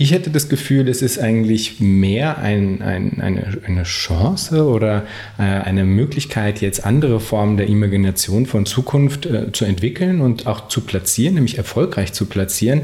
ich 0.01 0.13
hätte 0.13 0.31
das 0.31 0.49
Gefühl, 0.49 0.89
es 0.89 1.03
ist 1.03 1.19
eigentlich 1.19 1.81
mehr 1.81 2.39
ein, 2.39 2.83
ein, 2.83 3.21
eine, 3.21 3.59
eine 3.67 3.83
Chance 3.83 4.65
oder 4.69 5.05
äh, 5.39 5.43
eine 5.43 5.85
Möglichkeit, 5.85 6.61
jetzt 6.61 6.87
andere 6.87 7.19
Formen 7.19 7.57
der 7.57 7.67
Imagination 7.67 8.47
von 8.47 8.65
Zukunft 8.65 9.27
äh, 9.27 9.51
zu 9.51 9.65
entwickeln 9.65 10.21
und 10.21 10.47
auch 10.47 10.69
zu 10.69 10.83
platzieren, 10.83 11.35
nämlich 11.35 11.59
erfolgreich 11.59 12.13
zu 12.13 12.27
platzieren, 12.27 12.83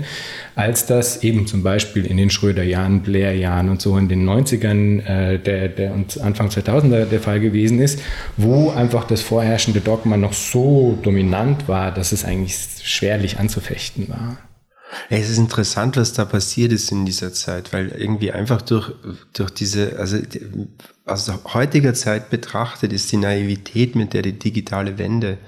als 0.56 0.87
das 0.87 1.23
eben 1.23 1.47
zum 1.47 1.62
Beispiel 1.62 2.04
in 2.04 2.16
den 2.16 2.30
Schröder-Jahren, 2.30 3.02
Blair-Jahren 3.02 3.68
und 3.68 3.80
so 3.80 3.97
in 3.97 4.09
den 4.09 4.28
90ern 4.28 5.06
äh, 5.06 5.38
der, 5.38 5.68
der, 5.68 5.94
und 5.94 6.21
Anfang 6.21 6.49
2000er 6.49 7.04
der 7.04 7.21
Fall 7.21 7.38
gewesen 7.38 7.78
ist, 7.78 8.00
wo 8.37 8.71
einfach 8.71 9.04
das 9.04 9.23
vorherrschende 9.23 9.80
Dogma 9.80 10.16
noch 10.16 10.33
so 10.33 10.99
dominant 11.00 11.68
war, 11.68 11.94
dass 11.94 12.11
es 12.11 12.25
eigentlich 12.25 12.56
schwerlich 12.83 13.38
anzufechten 13.38 14.09
war. 14.09 14.37
Es 15.08 15.30
ist 15.30 15.38
interessant, 15.38 15.96
was 15.96 16.12
da 16.12 16.24
passiert 16.24 16.72
ist 16.72 16.90
in 16.92 17.04
dieser 17.04 17.32
Zeit, 17.32 17.72
weil 17.72 17.88
irgendwie 17.88 18.32
einfach 18.32 18.62
durch, 18.62 18.92
durch 19.32 19.50
diese, 19.50 19.98
also 19.98 20.18
aus 21.04 21.30
heutiger 21.52 21.94
Zeit 21.94 22.30
betrachtet 22.30 22.92
ist 22.92 23.10
die 23.12 23.16
Naivität, 23.16 23.96
mit 23.96 24.12
der 24.12 24.22
die 24.22 24.38
digitale 24.38 24.98
Wende 24.98 25.38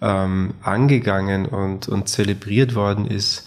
ähm, 0.00 0.54
angegangen 0.62 1.46
und, 1.46 1.88
und 1.88 2.08
zelebriert 2.08 2.74
worden 2.74 3.06
ist, 3.06 3.46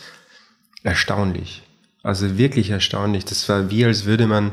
erstaunlich. 0.83 1.63
Also 2.03 2.37
wirklich 2.37 2.69
erstaunlich. 2.69 3.25
Das 3.25 3.47
war 3.49 3.69
wie, 3.69 3.85
als 3.85 4.05
würde 4.05 4.27
man 4.27 4.51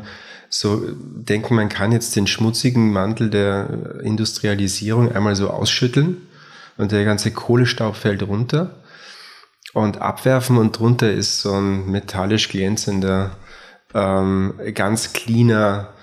so 0.48 0.82
denken, 0.98 1.54
man 1.54 1.68
kann 1.68 1.92
jetzt 1.92 2.14
den 2.16 2.26
schmutzigen 2.26 2.92
Mantel 2.92 3.30
der 3.30 4.00
Industrialisierung 4.02 5.12
einmal 5.12 5.36
so 5.36 5.50
ausschütteln 5.50 6.18
und 6.76 6.92
der 6.92 7.04
ganze 7.04 7.30
Kohlestaub 7.30 7.96
fällt 7.96 8.22
runter 8.22 8.83
und 9.72 10.00
abwerfen 10.00 10.58
und 10.58 10.78
drunter 10.78 11.10
ist 11.10 11.40
so 11.40 11.54
ein 11.54 11.90
metallisch 11.90 12.48
glänzender, 12.48 13.32
ähm, 13.94 14.54
ganz 14.74 15.12
cleaner, 15.12 15.94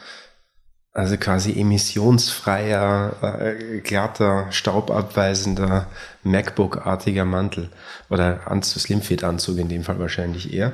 also 0.94 1.15
quasi 1.18 1.58
emissionsfreier, 1.60 3.39
äh, 3.39 3.80
glatter, 3.80 4.51
staubabweisender 4.51 5.88
MacBook-artiger 6.24 7.24
Mantel 7.24 7.70
oder 8.10 8.51
Anzug, 8.51 8.82
Slimfit-Anzug 8.82 9.58
in 9.58 9.70
dem 9.70 9.84
Fall 9.84 10.00
wahrscheinlich 10.00 10.53
eher. 10.53 10.74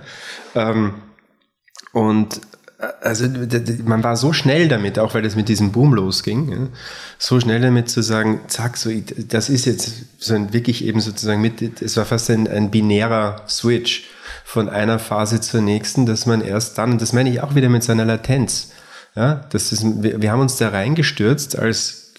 Ähm, 0.56 0.96
und 1.94 2.42
also 3.02 3.28
man 3.86 4.04
war 4.04 4.16
so 4.16 4.34
schnell 4.34 4.68
damit, 4.68 5.00
auch 5.00 5.16
weil 5.16 5.24
das 5.24 5.36
mit 5.36 5.50
diesem 5.50 5.72
Boom 5.72 5.94
losging, 5.96 6.52
ja, 6.52 6.68
so 7.18 7.40
schnell 7.40 7.62
damit 7.62 7.90
zu 7.90 8.04
sagen, 8.04 8.42
zack, 8.48 8.78
so, 8.78 8.92
das 9.30 9.50
ist 9.50 9.66
jetzt 9.66 9.92
so 10.20 10.36
ein, 10.36 10.54
wirklich 10.54 10.86
eben 10.86 11.02
sozusagen 11.02 11.42
mit, 11.42 11.82
es 11.82 11.98
war 11.98 12.06
fast 12.06 12.30
ein, 12.30 12.48
ein 12.48 12.70
binärer 12.70 13.42
Switch 13.48 14.06
von 14.46 14.70
einer 14.70 15.00
Phase 15.00 15.42
zur 15.42 15.62
nächsten, 15.62 16.06
dass 16.06 16.28
man 16.28 16.42
erst 16.42 16.78
dann, 16.78 16.92
und 16.92 17.02
das 17.02 17.14
meine 17.14 17.32
ich 17.32 17.42
auch 17.42 17.56
wieder 17.56 17.70
mit 17.70 17.84
seiner 17.84 18.06
Latenz, 18.06 18.72
ja, 19.16 19.46
das 19.50 19.72
ist, 19.72 19.84
wir, 20.04 20.22
wir 20.22 20.32
haben 20.32 20.42
uns 20.42 20.58
da 20.58 20.70
reingestürzt 20.70 21.58
als 21.58 22.14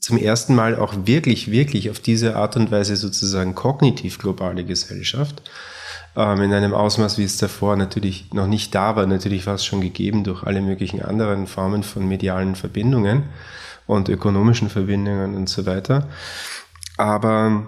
zum 0.00 0.18
ersten 0.18 0.56
Mal 0.56 0.74
auch 0.74 0.94
wirklich, 1.04 1.52
wirklich 1.52 1.88
auf 1.88 2.00
diese 2.00 2.34
Art 2.34 2.56
und 2.56 2.72
Weise 2.72 2.96
sozusagen 2.96 3.54
kognitiv 3.54 4.18
globale 4.18 4.64
Gesellschaft 4.64 5.42
ähm, 6.16 6.42
in 6.42 6.52
einem 6.52 6.74
Ausmaß, 6.74 7.18
wie 7.18 7.24
es 7.24 7.38
davor 7.38 7.76
natürlich 7.76 8.32
noch 8.32 8.46
nicht 8.46 8.74
da 8.74 8.96
war. 8.96 9.06
Natürlich 9.06 9.46
war 9.46 9.54
es 9.54 9.64
schon 9.64 9.80
gegeben 9.80 10.24
durch 10.24 10.42
alle 10.42 10.60
möglichen 10.60 11.02
anderen 11.02 11.46
Formen 11.46 11.82
von 11.82 12.06
medialen 12.06 12.54
Verbindungen 12.54 13.24
und 13.86 14.08
ökonomischen 14.08 14.68
Verbindungen 14.68 15.34
und 15.34 15.48
so 15.48 15.66
weiter. 15.66 16.08
Aber 16.98 17.66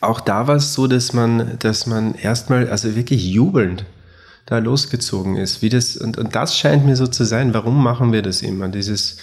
auch 0.00 0.20
da 0.20 0.46
war 0.46 0.56
es 0.56 0.74
so, 0.74 0.86
dass 0.86 1.12
man, 1.12 1.58
dass 1.60 1.86
man 1.86 2.14
erstmal, 2.14 2.68
also 2.68 2.94
wirklich 2.96 3.24
jubelnd 3.24 3.84
da 4.46 4.58
losgezogen 4.58 5.36
ist. 5.36 5.62
Wie 5.62 5.70
das, 5.70 5.96
und, 5.96 6.18
und 6.18 6.34
das 6.34 6.56
scheint 6.56 6.84
mir 6.84 6.96
so 6.96 7.06
zu 7.06 7.24
sein. 7.24 7.54
Warum 7.54 7.82
machen 7.82 8.12
wir 8.12 8.20
das 8.20 8.42
immer? 8.42 8.68
Dieses 8.68 9.16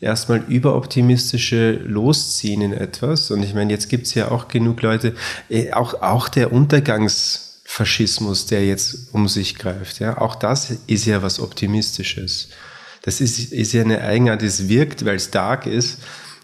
erstmal 0.00 0.44
überoptimistische 0.46 1.72
Losziehen 1.72 2.62
in 2.62 2.72
etwas. 2.72 3.32
Und 3.32 3.42
ich 3.42 3.54
meine, 3.54 3.72
jetzt 3.72 3.88
gibt 3.88 4.06
es 4.06 4.14
ja 4.14 4.30
auch 4.30 4.46
genug 4.46 4.82
Leute, 4.82 5.14
äh, 5.48 5.72
auch, 5.72 6.02
auch 6.02 6.28
der 6.28 6.52
Untergangs- 6.52 7.47
Faschismus, 7.70 8.46
der 8.46 8.66
jetzt 8.66 9.12
um 9.12 9.28
sich 9.28 9.54
greift. 9.54 9.98
Ja, 10.00 10.16
auch 10.18 10.36
das 10.36 10.72
ist 10.86 11.04
ja 11.04 11.22
was 11.22 11.38
Optimistisches. 11.38 12.48
Das 13.02 13.20
ist, 13.20 13.52
ist 13.52 13.74
ja 13.74 13.82
eine 13.82 14.00
Eigenart, 14.00 14.42
es 14.42 14.68
wirkt, 14.68 15.04
weil 15.04 15.16
es 15.16 15.30
dark 15.30 15.66
ist, 15.66 15.98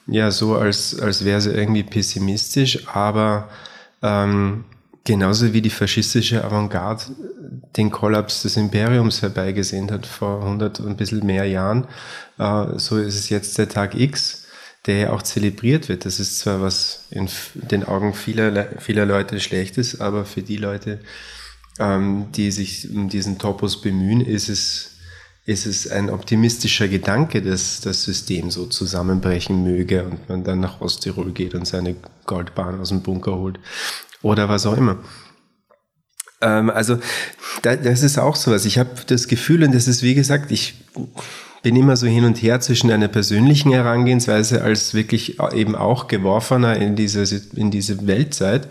ja 0.07 0.31
so, 0.31 0.55
als, 0.55 1.01
als 1.01 1.25
wäre 1.25 1.39
es 1.39 1.47
irgendwie 1.47 1.83
pessimistisch, 1.83 2.87
aber 2.89 3.49
ähm, 4.03 4.65
genauso 5.05 5.55
wie 5.55 5.63
die 5.63 5.71
faschistische 5.71 6.45
Avantgarde 6.45 7.05
den 7.79 7.91
Kollaps 7.91 8.43
des 8.43 8.59
Imperiums 8.59 9.23
herbeigesehen 9.23 9.91
hat 9.91 10.07
vor 10.07 10.43
100 10.43 10.81
und 10.81 10.89
ein 10.89 10.97
bisschen 10.97 11.25
mehr 11.25 11.47
Jahren, 11.47 11.87
äh, 12.39 12.67
so 12.77 12.99
ist 12.99 13.19
es 13.19 13.31
jetzt 13.31 13.57
der 13.57 13.71
Tag 13.71 13.95
X 13.95 14.44
der 14.87 14.99
ja 14.99 15.11
auch 15.13 15.23
zelebriert 15.23 15.89
wird. 15.89 16.05
Das 16.05 16.21
ist 16.21 16.39
zwar 16.39 16.61
was 16.61 17.07
in 17.11 17.29
den 17.55 17.85
Augen 17.85 18.15
vieler, 18.15 18.69
vieler 18.79 19.07
Leute 19.07 19.41
schlecht 19.41 19.79
ist, 19.79 20.01
aber 20.01 20.25
für 20.25 20.43
die 20.43 20.57
Leute, 20.57 21.01
ähm, 21.79 22.27
die 22.33 22.51
sich 22.51 22.91
um 22.91 23.09
diesen 23.09 23.39
Topos 23.39 23.81
bemühen, 23.81 24.21
ist 24.21 24.49
es, 24.49 24.91
ist 25.47 25.67
es 25.67 25.91
ein 25.91 26.11
optimistischer 26.11 26.89
Gedanke, 26.89 27.41
dass 27.41 27.81
das 27.81 28.05
System 28.05 28.51
so 28.51 28.67
zusammenbrechen 28.67 29.63
möge 29.63 30.05
und 30.05 30.29
man 30.29 30.45
dann 30.45 30.61
nach 30.61 30.81
Osttirol 30.81 31.33
geht 31.33 31.55
und 31.55 31.67
seine 31.67 31.97
Goldbahn 32.27 32.81
aus 32.81 32.91
dem 32.91 33.03
Bunker 33.03 33.37
holt 33.37 33.59
oder 34.23 34.49
was 34.49 34.67
auch 34.67 34.77
immer. 34.77 34.99
Ähm, 36.41 36.69
also 36.69 36.99
das 37.63 38.03
ist 38.03 38.19
auch 38.19 38.37
sowas. 38.37 38.67
Ich 38.67 38.79
habe 38.79 38.91
das 39.07 39.29
Gefühl, 39.29 39.65
und 39.65 39.75
das 39.75 39.89
ist 39.89 40.03
wie 40.03 40.15
gesagt, 40.15 40.51
ich 40.51 40.75
bin 41.65 41.75
immer 41.77 41.97
so 41.97 42.07
hin 42.07 42.25
und 42.27 42.41
her 42.43 42.61
zwischen 42.61 42.91
einer 42.93 43.09
persönlichen 43.09 43.73
Herangehensweise 43.73 44.63
als 44.63 44.95
wirklich 44.95 45.41
eben 45.55 45.75
auch 45.75 46.07
Geworfener 46.07 46.77
in 46.77 46.95
diese, 46.95 47.25
in 47.57 47.71
diese 47.71 48.07
Weltzeit 48.07 48.69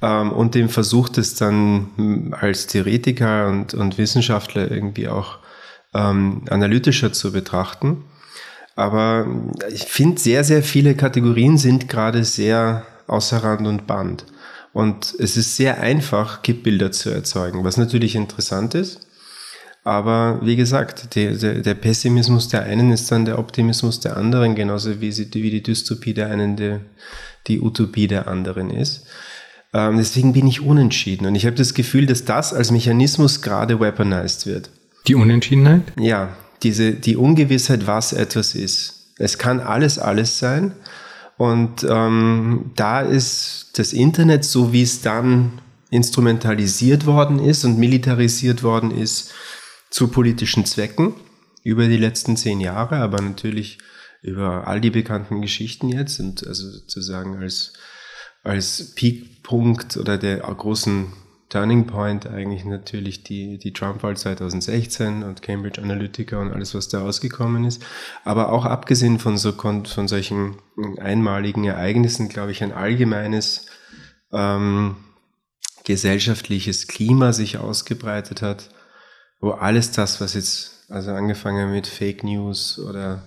ähm, 0.00 0.32
und 0.32 0.54
dem 0.54 0.70
Versuch, 0.70 1.10
das 1.10 1.34
dann 1.34 1.90
hm, 1.96 2.34
als 2.40 2.66
Theoretiker 2.66 3.48
und, 3.48 3.74
und 3.74 3.98
Wissenschaftler 3.98 4.70
irgendwie 4.70 5.08
auch 5.08 5.38
ähm, 5.94 6.42
analytischer 6.48 7.12
zu 7.12 7.30
betrachten. 7.30 8.04
Aber 8.74 9.26
ich 9.70 9.84
finde, 9.84 10.18
sehr, 10.18 10.44
sehr 10.44 10.62
viele 10.62 10.94
Kategorien 10.94 11.58
sind 11.58 11.88
gerade 11.90 12.24
sehr 12.24 12.86
außer 13.06 13.44
Rand 13.44 13.66
und 13.66 13.86
Band. 13.86 14.24
Und 14.72 15.14
es 15.18 15.36
ist 15.36 15.56
sehr 15.56 15.80
einfach, 15.80 16.40
Kippbilder 16.40 16.90
zu 16.90 17.10
erzeugen, 17.10 17.64
was 17.64 17.76
natürlich 17.76 18.14
interessant 18.14 18.74
ist. 18.74 19.07
Aber 19.88 20.38
wie 20.42 20.54
gesagt, 20.54 21.14
der, 21.14 21.32
der, 21.32 21.54
der, 21.60 21.72
Pessimismus 21.72 22.48
der 22.48 22.64
einen 22.64 22.92
ist 22.92 23.10
dann 23.10 23.24
der 23.24 23.38
Optimismus 23.38 24.00
der 24.00 24.18
anderen, 24.18 24.54
genauso 24.54 25.00
wie, 25.00 25.10
sie, 25.10 25.32
wie 25.32 25.50
die 25.50 25.62
Dystopie 25.62 26.12
der 26.12 26.28
einen 26.28 26.56
der, 26.56 26.80
die 27.46 27.58
Utopie 27.58 28.06
der 28.06 28.28
anderen 28.28 28.68
ist. 28.68 29.06
Ähm, 29.72 29.96
deswegen 29.96 30.34
bin 30.34 30.46
ich 30.46 30.60
unentschieden 30.60 31.26
und 31.26 31.36
ich 31.36 31.46
habe 31.46 31.56
das 31.56 31.72
Gefühl, 31.72 32.04
dass 32.04 32.26
das 32.26 32.52
als 32.52 32.70
Mechanismus 32.70 33.40
gerade 33.40 33.80
weaponized 33.80 34.44
wird. 34.44 34.68
Die 35.06 35.14
Unentschiedenheit? 35.14 35.84
Ja, 35.98 36.36
diese, 36.62 36.92
die 36.92 37.16
Ungewissheit, 37.16 37.86
was 37.86 38.12
etwas 38.12 38.54
ist. 38.54 39.14
Es 39.16 39.38
kann 39.38 39.58
alles, 39.58 39.98
alles 39.98 40.38
sein. 40.38 40.72
Und 41.38 41.86
ähm, 41.88 42.72
da 42.76 43.00
ist 43.00 43.70
das 43.78 43.94
Internet, 43.94 44.44
so 44.44 44.70
wie 44.74 44.82
es 44.82 45.00
dann 45.00 45.62
instrumentalisiert 45.88 47.06
worden 47.06 47.38
ist 47.38 47.64
und 47.64 47.78
militarisiert 47.78 48.62
worden 48.62 48.90
ist, 48.90 49.32
zu 49.90 50.08
politischen 50.08 50.64
Zwecken 50.64 51.14
über 51.62 51.86
die 51.86 51.96
letzten 51.96 52.36
zehn 52.36 52.60
Jahre, 52.60 52.96
aber 52.96 53.20
natürlich 53.20 53.78
über 54.22 54.66
all 54.66 54.80
die 54.80 54.90
bekannten 54.90 55.40
Geschichten 55.40 55.88
jetzt 55.88 56.20
und 56.20 56.46
also 56.46 56.68
sozusagen 56.70 57.36
als, 57.36 57.72
als 58.42 58.94
Peakpunkt 58.94 59.96
oder 59.96 60.18
der 60.18 60.38
großen 60.38 61.12
Turning 61.48 61.86
Point 61.86 62.26
eigentlich 62.26 62.64
natürlich 62.64 63.24
die, 63.24 63.58
die 63.58 63.72
Trump-Wahl 63.72 64.16
2016 64.16 65.22
und 65.22 65.40
Cambridge 65.40 65.80
Analytica 65.80 66.38
und 66.38 66.52
alles, 66.52 66.74
was 66.74 66.88
da 66.88 67.00
rausgekommen 67.00 67.64
ist. 67.64 67.82
Aber 68.24 68.52
auch 68.52 68.66
abgesehen 68.66 69.18
von, 69.18 69.38
so, 69.38 69.52
von 69.52 70.08
solchen 70.08 70.56
einmaligen 70.98 71.64
Ereignissen, 71.64 72.28
glaube 72.28 72.52
ich, 72.52 72.62
ein 72.62 72.72
allgemeines 72.72 73.66
ähm, 74.30 74.96
gesellschaftliches 75.84 76.86
Klima 76.86 77.32
sich 77.32 77.56
ausgebreitet 77.56 78.42
hat, 78.42 78.68
wo 79.40 79.50
alles 79.50 79.92
das, 79.92 80.20
was 80.20 80.34
jetzt, 80.34 80.90
also 80.90 81.12
angefangen 81.12 81.70
mit 81.72 81.86
Fake 81.86 82.24
News 82.24 82.78
oder, 82.78 83.22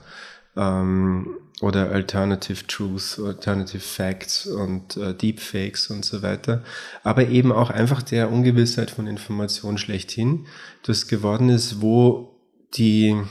ähm, 0.56 1.38
oder 1.62 1.92
Alternative 1.92 2.66
Truth, 2.68 3.20
Alternative 3.24 3.80
Facts 3.80 4.48
und 4.48 4.98
äh, 4.98 5.14
Deepfakes 5.14 5.90
und 5.90 6.04
so 6.04 6.22
weiter, 6.22 6.64
aber 7.04 7.28
eben 7.28 7.52
auch 7.52 7.70
einfach 7.70 8.02
der 8.02 8.32
Ungewissheit 8.32 8.92
von 8.92 9.08
Information 9.08 9.78
schlechthin, 9.78 10.48
das 10.84 11.08
geworden 11.08 11.50
ist, 11.50 11.82
wo 11.82 12.40
die 12.76 13.22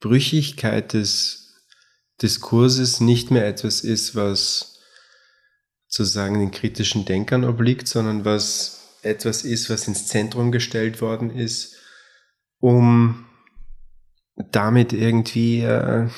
Brüchigkeit 0.00 0.92
des 0.92 1.54
Diskurses 2.20 3.00
nicht 3.00 3.30
mehr 3.30 3.46
etwas 3.46 3.80
ist, 3.80 4.14
was 4.14 4.80
sozusagen 5.88 6.38
den 6.38 6.50
kritischen 6.50 7.04
Denkern 7.04 7.44
obliegt, 7.44 7.88
sondern 7.88 8.24
was 8.24 8.81
etwas 9.02 9.42
ist, 9.42 9.70
was 9.70 9.88
ins 9.88 10.06
Zentrum 10.06 10.52
gestellt 10.52 11.00
worden 11.00 11.30
ist, 11.30 11.76
um 12.58 13.26
damit 14.50 14.92
irgendwie, 14.92 15.60
äh, 15.60 16.08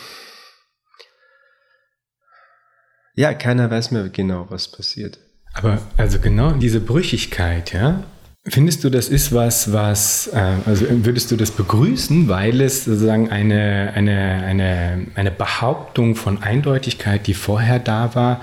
ja, 3.15 3.35
keiner 3.35 3.71
weiß 3.71 3.91
mehr 3.91 4.09
genau, 4.09 4.47
was 4.51 4.71
passiert. 4.71 5.19
Aber 5.55 5.81
also 5.97 6.19
genau 6.19 6.53
diese 6.53 6.81
Brüchigkeit, 6.81 7.73
ja, 7.73 8.05
Findest 8.47 8.85
du, 8.85 8.91
das 8.91 9.09
ist 9.09 9.33
was, 9.33 9.73
was, 9.73 10.27
äh, 10.27 10.57
also 10.67 10.85
würdest 10.91 11.31
du 11.31 11.37
das 11.37 11.51
begrüßen, 11.51 12.29
weil 12.29 12.61
es 12.61 12.85
sozusagen 12.85 13.31
eine, 13.31 13.93
eine, 13.95 14.43
eine, 14.45 15.07
eine 15.15 15.31
Behauptung 15.31 16.15
von 16.15 16.43
Eindeutigkeit, 16.43 17.27
die 17.27 17.33
vorher 17.33 17.79
da 17.79 18.15
war, 18.15 18.43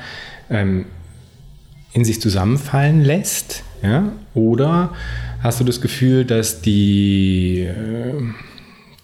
ähm, 0.49 0.85
in 1.93 2.03
sich 2.03 2.19
zusammenfallen 2.19 3.03
lässt? 3.03 3.63
Ja? 3.81 4.11
Oder 4.33 4.93
hast 5.41 5.59
du 5.59 5.63
das 5.63 5.81
Gefühl, 5.81 6.25
dass 6.25 6.61
die, 6.61 7.61
äh, 7.61 8.21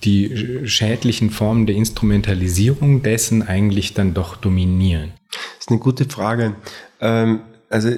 die 0.03 0.67
schädlichen 0.67 1.29
Formen 1.29 1.65
der 1.65 1.75
Instrumentalisierung 1.75 3.03
dessen 3.03 3.41
eigentlich 3.41 3.93
dann 3.93 4.13
doch 4.13 4.37
dominieren? 4.37 5.13
Das 5.29 5.65
ist 5.65 5.69
eine 5.69 5.79
gute 5.79 6.05
Frage. 6.05 6.55
Ähm, 7.01 7.41
also 7.69 7.89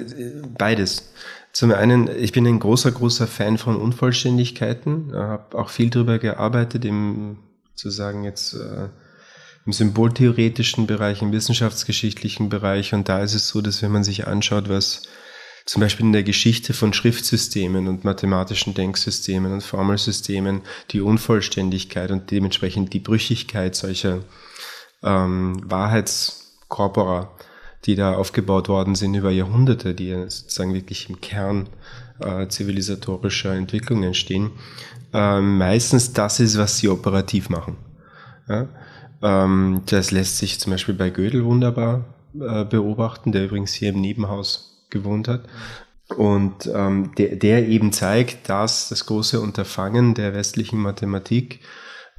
beides. 0.58 1.12
Zum 1.52 1.72
einen, 1.72 2.08
ich 2.16 2.32
bin 2.32 2.46
ein 2.46 2.60
großer, 2.60 2.92
großer 2.92 3.26
Fan 3.26 3.58
von 3.58 3.76
Unvollständigkeiten, 3.76 5.12
habe 5.12 5.58
auch 5.58 5.68
viel 5.68 5.90
darüber 5.90 6.18
gearbeitet, 6.18 6.84
im, 6.84 7.38
sozusagen 7.74 8.22
jetzt 8.22 8.54
äh, 8.54 8.88
im 9.66 9.72
symboltheoretischen 9.72 10.86
Bereich, 10.86 11.22
im 11.22 11.32
wissenschaftsgeschichtlichen 11.32 12.48
Bereich. 12.48 12.94
Und 12.94 13.08
da 13.08 13.20
ist 13.20 13.34
es 13.34 13.48
so, 13.48 13.60
dass 13.60 13.82
wenn 13.82 13.90
man 13.90 14.04
sich 14.04 14.26
anschaut, 14.26 14.68
was 14.68 15.02
zum 15.70 15.82
Beispiel 15.82 16.06
in 16.06 16.12
der 16.12 16.24
Geschichte 16.24 16.74
von 16.74 16.92
Schriftsystemen 16.92 17.86
und 17.86 18.02
mathematischen 18.02 18.74
Denksystemen 18.74 19.52
und 19.52 19.62
Formelsystemen 19.62 20.62
die 20.90 21.00
Unvollständigkeit 21.00 22.10
und 22.10 22.32
dementsprechend 22.32 22.92
die 22.92 22.98
Brüchigkeit 22.98 23.76
solcher 23.76 24.24
ähm, 25.04 25.62
Wahrheitskorpora, 25.64 27.30
die 27.84 27.94
da 27.94 28.16
aufgebaut 28.16 28.68
worden 28.68 28.96
sind 28.96 29.14
über 29.14 29.30
Jahrhunderte, 29.30 29.94
die 29.94 30.12
sozusagen 30.12 30.74
wirklich 30.74 31.08
im 31.08 31.20
Kern 31.20 31.68
äh, 32.18 32.48
zivilisatorischer 32.48 33.54
Entwicklungen 33.54 34.14
stehen, 34.14 34.50
äh, 35.14 35.40
meistens 35.40 36.12
das 36.12 36.40
ist, 36.40 36.58
was 36.58 36.78
sie 36.78 36.88
operativ 36.88 37.48
machen. 37.48 37.76
Ja? 38.48 38.66
Ähm, 39.22 39.82
das 39.86 40.10
lässt 40.10 40.38
sich 40.38 40.58
zum 40.58 40.72
Beispiel 40.72 40.96
bei 40.96 41.10
Gödel 41.10 41.44
wunderbar 41.44 42.06
äh, 42.34 42.64
beobachten, 42.64 43.30
der 43.30 43.44
übrigens 43.44 43.72
hier 43.72 43.90
im 43.90 44.00
Nebenhaus 44.00 44.69
gewohnt 44.90 45.28
hat. 45.28 45.46
Und 46.16 46.68
ähm, 46.74 47.12
der, 47.16 47.36
der 47.36 47.68
eben 47.68 47.92
zeigt, 47.92 48.48
dass 48.48 48.88
das 48.88 49.06
große 49.06 49.40
Unterfangen 49.40 50.14
der 50.14 50.34
westlichen 50.34 50.80
Mathematik, 50.80 51.60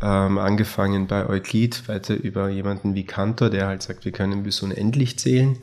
ähm, 0.02 0.38
angefangen 0.38 1.08
bei 1.08 1.28
Euklid, 1.28 1.88
weiter 1.88 2.16
über 2.16 2.50
jemanden 2.50 2.96
wie 2.96 3.06
Cantor, 3.06 3.50
der 3.50 3.68
halt 3.68 3.84
sagt, 3.84 4.06
wir 4.06 4.12
können 4.12 4.44
bis 4.44 4.62
unendlich 4.62 5.20
zählen, 5.20 5.58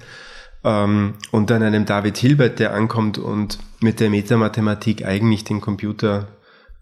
ähm, 0.65 1.15
und 1.31 1.51
dann 1.51 1.63
einem 1.63 1.87
David 1.87 2.19
Hilbert, 2.19 2.59
der 2.59 2.75
ankommt 2.75 3.19
und 3.19 3.59
mit 3.81 4.01
der 4.01 4.11
Metamathematik 4.11 5.05
eigentlich 5.05 5.45
den 5.45 5.61
Computer 5.61 6.29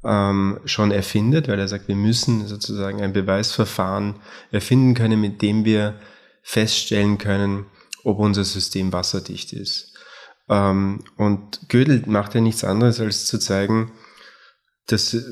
ähm, 0.05 0.61
schon 0.65 0.91
erfindet, 0.91 1.49
weil 1.49 1.59
er 1.59 1.69
sagt, 1.69 1.89
wir 1.89 1.97
müssen 1.97 2.47
sozusagen 2.47 3.03
ein 3.03 3.13
Beweisverfahren 3.13 4.17
erfinden 4.51 4.95
können, 4.95 5.21
mit 5.21 5.43
dem 5.43 5.65
wir 5.65 5.95
feststellen 6.43 7.19
können, 7.19 7.67
ob 8.05 8.19
unser 8.19 8.45
System 8.45 8.93
wasserdicht 8.93 9.53
ist. 9.53 9.96
Ähm, 10.49 11.05
und 11.17 11.69
Gödel 11.69 12.03
macht 12.07 12.35
ja 12.35 12.41
nichts 12.41 12.65
anderes, 12.65 13.01
als 13.01 13.27
zu 13.27 13.39
zeigen, 13.39 13.93
dass 14.87 15.15
äh, 15.15 15.23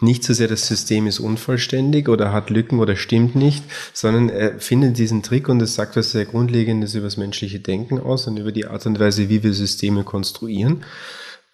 nicht 0.00 0.24
so 0.24 0.32
sehr 0.32 0.48
das 0.48 0.66
System 0.66 1.06
ist 1.06 1.20
unvollständig 1.20 2.08
oder 2.08 2.32
hat 2.32 2.50
Lücken 2.50 2.80
oder 2.80 2.96
stimmt 2.96 3.36
nicht, 3.36 3.64
sondern 3.92 4.28
er 4.28 4.58
findet 4.58 4.98
diesen 4.98 5.22
Trick 5.22 5.48
und 5.48 5.60
es 5.62 5.74
sagt 5.74 5.96
was 5.96 6.10
sehr 6.10 6.24
Grundlegendes 6.24 6.94
über 6.94 7.04
das 7.04 7.16
menschliche 7.16 7.60
Denken 7.60 8.00
aus 8.00 8.26
und 8.26 8.36
über 8.38 8.52
die 8.52 8.66
Art 8.66 8.86
und 8.86 8.98
Weise, 8.98 9.28
wie 9.28 9.42
wir 9.42 9.54
Systeme 9.54 10.04
konstruieren. 10.04 10.84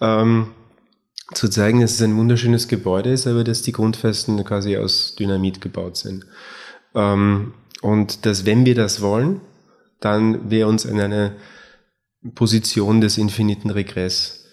Ähm, 0.00 0.48
zu 1.34 1.48
zeigen, 1.48 1.80
dass 1.80 1.92
es 1.92 2.02
ein 2.02 2.16
wunderschönes 2.16 2.68
Gebäude 2.68 3.12
ist, 3.12 3.26
aber 3.26 3.44
dass 3.44 3.62
die 3.62 3.72
Grundfesten 3.72 4.42
quasi 4.44 4.76
aus 4.76 5.14
Dynamit 5.16 5.60
gebaut 5.60 5.96
sind. 5.96 6.26
Ähm, 6.94 7.54
und 7.82 8.26
dass, 8.26 8.46
wenn 8.46 8.66
wir 8.66 8.74
das 8.74 9.00
wollen, 9.00 9.40
dann 10.00 10.50
wir 10.50 10.66
uns 10.66 10.84
in 10.84 11.00
eine 11.00 11.36
Position 12.34 13.00
des 13.00 13.18
infiniten 13.18 13.70
Regress 13.70 14.44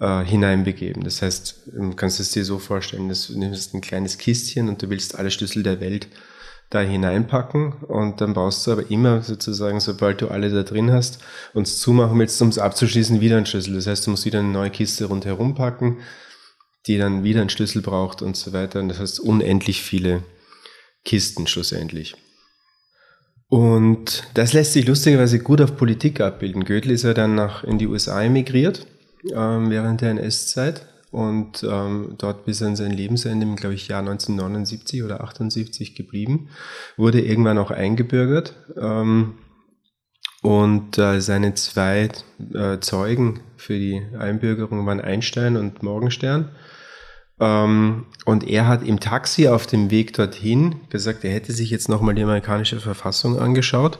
äh, 0.00 0.24
hineinbegeben. 0.24 1.02
Das 1.04 1.22
heißt, 1.22 1.70
du 1.72 1.94
kannst 1.94 2.20
es 2.20 2.32
dir 2.32 2.44
so 2.44 2.58
vorstellen, 2.58 3.08
dass 3.08 3.28
du 3.28 3.38
nimmst 3.38 3.74
ein 3.74 3.80
kleines 3.80 4.18
Kistchen 4.18 4.68
und 4.68 4.82
du 4.82 4.90
willst 4.90 5.18
alle 5.18 5.30
Schlüssel 5.30 5.62
der 5.62 5.80
Welt 5.80 6.08
da 6.70 6.80
hineinpacken 6.80 7.74
und 7.84 8.20
dann 8.20 8.34
brauchst 8.34 8.66
du 8.66 8.72
aber 8.72 8.90
immer 8.90 9.22
sozusagen, 9.22 9.78
sobald 9.78 10.20
du 10.20 10.28
alle 10.28 10.50
da 10.50 10.64
drin 10.64 10.92
hast 10.92 11.20
und 11.54 11.66
es 11.66 11.78
zumachen 11.78 12.18
willst, 12.18 12.42
um 12.42 12.48
es 12.48 12.58
abzuschließen, 12.58 13.20
wieder 13.20 13.36
einen 13.36 13.46
Schlüssel. 13.46 13.74
Das 13.74 13.86
heißt, 13.86 14.06
du 14.06 14.10
musst 14.10 14.24
wieder 14.24 14.40
eine 14.40 14.48
neue 14.48 14.70
Kiste 14.70 15.04
rundherum 15.04 15.54
packen, 15.54 15.98
die 16.86 16.98
dann 16.98 17.22
wieder 17.22 17.40
einen 17.40 17.50
Schlüssel 17.50 17.82
braucht 17.82 18.20
und 18.20 18.36
so 18.36 18.52
weiter. 18.52 18.80
Und 18.80 18.88
das 18.88 18.98
heißt 18.98 19.20
unendlich 19.20 19.82
viele 19.82 20.24
Kisten 21.04 21.46
schlussendlich. 21.46 22.16
Und 23.48 24.24
das 24.34 24.52
lässt 24.52 24.72
sich 24.72 24.86
lustigerweise 24.86 25.38
gut 25.38 25.60
auf 25.60 25.76
Politik 25.76 26.20
abbilden. 26.20 26.64
Goethe 26.64 26.92
ist 26.92 27.04
ja 27.04 27.14
dann 27.14 27.34
nach, 27.36 27.62
in 27.62 27.78
die 27.78 27.86
USA 27.86 28.22
emigriert 28.22 28.86
ähm, 29.34 29.70
während 29.70 30.00
der 30.00 30.10
NS-Zeit 30.10 30.86
und 31.12 31.62
ähm, 31.62 32.16
dort 32.18 32.44
bis 32.44 32.62
an 32.62 32.76
sein 32.76 32.90
Lebensende, 32.90 33.46
glaube 33.54 33.74
ich, 33.74 33.88
Jahr 33.88 34.00
1979 34.00 35.04
oder 35.04 35.22
78 35.22 35.94
geblieben, 35.94 36.48
wurde 36.96 37.20
irgendwann 37.20 37.58
auch 37.58 37.70
eingebürgert. 37.70 38.54
Ähm, 38.76 39.34
und 40.42 40.98
äh, 40.98 41.20
seine 41.20 41.54
zwei 41.54 42.10
äh, 42.52 42.78
Zeugen 42.80 43.40
für 43.56 43.78
die 43.78 44.02
Einbürgerung 44.18 44.86
waren 44.86 45.00
Einstein 45.00 45.56
und 45.56 45.82
Morgenstern. 45.82 46.50
Ähm, 47.38 48.06
und 48.24 48.48
er 48.48 48.66
hat 48.66 48.82
im 48.82 49.00
Taxi 49.00 49.48
auf 49.48 49.66
dem 49.66 49.90
Weg 49.90 50.14
dorthin 50.14 50.80
gesagt, 50.88 51.24
er 51.24 51.32
hätte 51.32 51.52
sich 51.52 51.70
jetzt 51.70 51.88
nochmal 51.88 52.14
die 52.14 52.22
amerikanische 52.22 52.80
Verfassung 52.80 53.38
angeschaut 53.38 53.98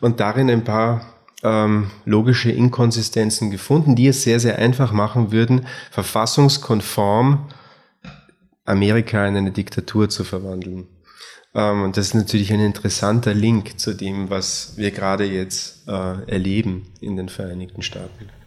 und 0.00 0.20
darin 0.20 0.50
ein 0.50 0.64
paar 0.64 1.14
ähm, 1.42 1.90
logische 2.04 2.50
Inkonsistenzen 2.50 3.50
gefunden, 3.50 3.96
die 3.96 4.08
es 4.08 4.22
sehr, 4.22 4.40
sehr 4.40 4.58
einfach 4.58 4.92
machen 4.92 5.32
würden, 5.32 5.66
verfassungskonform 5.90 7.48
Amerika 8.64 9.26
in 9.26 9.36
eine 9.36 9.52
Diktatur 9.52 10.08
zu 10.08 10.24
verwandeln. 10.24 10.88
Ähm, 11.54 11.82
und 11.82 11.96
das 11.96 12.08
ist 12.08 12.14
natürlich 12.14 12.52
ein 12.52 12.60
interessanter 12.60 13.34
Link 13.34 13.78
zu 13.78 13.94
dem, 13.94 14.30
was 14.30 14.74
wir 14.76 14.90
gerade 14.90 15.24
jetzt 15.24 15.88
äh, 15.88 16.30
erleben 16.30 16.92
in 17.00 17.16
den 17.16 17.28
Vereinigten 17.28 17.82
Staaten. 17.82 18.39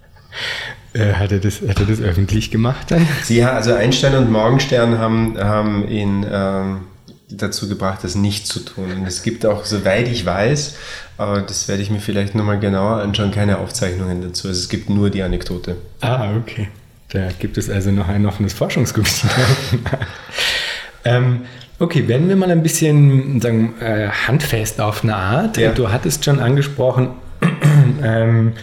Äh, 0.93 1.13
hat, 1.13 1.31
er 1.31 1.39
das, 1.39 1.61
hat 1.61 1.79
er 1.79 1.85
das 1.85 2.01
öffentlich 2.01 2.51
gemacht 2.51 2.91
dann? 2.91 3.07
Sie, 3.23 3.43
also 3.43 3.73
Einstein 3.73 4.15
und 4.15 4.31
Morgenstern 4.31 4.99
haben, 4.99 5.37
haben 5.37 5.87
ihn 5.87 6.25
ähm, 6.31 6.81
dazu 7.29 7.67
gebracht, 7.67 7.99
das 8.03 8.15
nicht 8.15 8.47
zu 8.47 8.59
tun. 8.59 8.91
Und 8.91 9.07
es 9.07 9.23
gibt 9.23 9.45
auch, 9.45 9.65
soweit 9.65 10.07
ich 10.07 10.25
weiß, 10.25 10.75
aber 11.17 11.41
das 11.41 11.67
werde 11.67 11.81
ich 11.81 11.89
mir 11.89 11.99
vielleicht 11.99 12.35
nochmal 12.35 12.59
genauer 12.59 12.97
anschauen, 12.97 13.31
keine 13.31 13.57
Aufzeichnungen 13.57 14.21
dazu. 14.21 14.47
Also 14.47 14.59
es 14.59 14.69
gibt 14.69 14.89
nur 14.89 15.09
die 15.09 15.23
Anekdote. 15.23 15.77
Ah, 16.01 16.35
okay. 16.37 16.69
Da 17.09 17.29
gibt 17.37 17.57
es 17.57 17.69
also 17.69 17.91
noch 17.91 18.07
ein 18.07 18.25
offenes 18.25 18.53
Forschungsgebiet. 18.53 19.23
ähm, 21.05 21.41
okay, 21.79 22.07
werden 22.07 22.27
wir 22.27 22.35
mal 22.35 22.49
ein 22.49 22.63
bisschen 22.63 23.39
sagen, 23.39 23.75
äh, 23.79 24.09
handfest 24.09 24.81
auf 24.81 25.03
eine 25.03 25.15
Art. 25.15 25.57
Ja. 25.57 25.71
Du 25.71 25.91
hattest 25.91 26.25
schon 26.25 26.39
angesprochen, 26.39 27.09
ähm, 28.03 28.53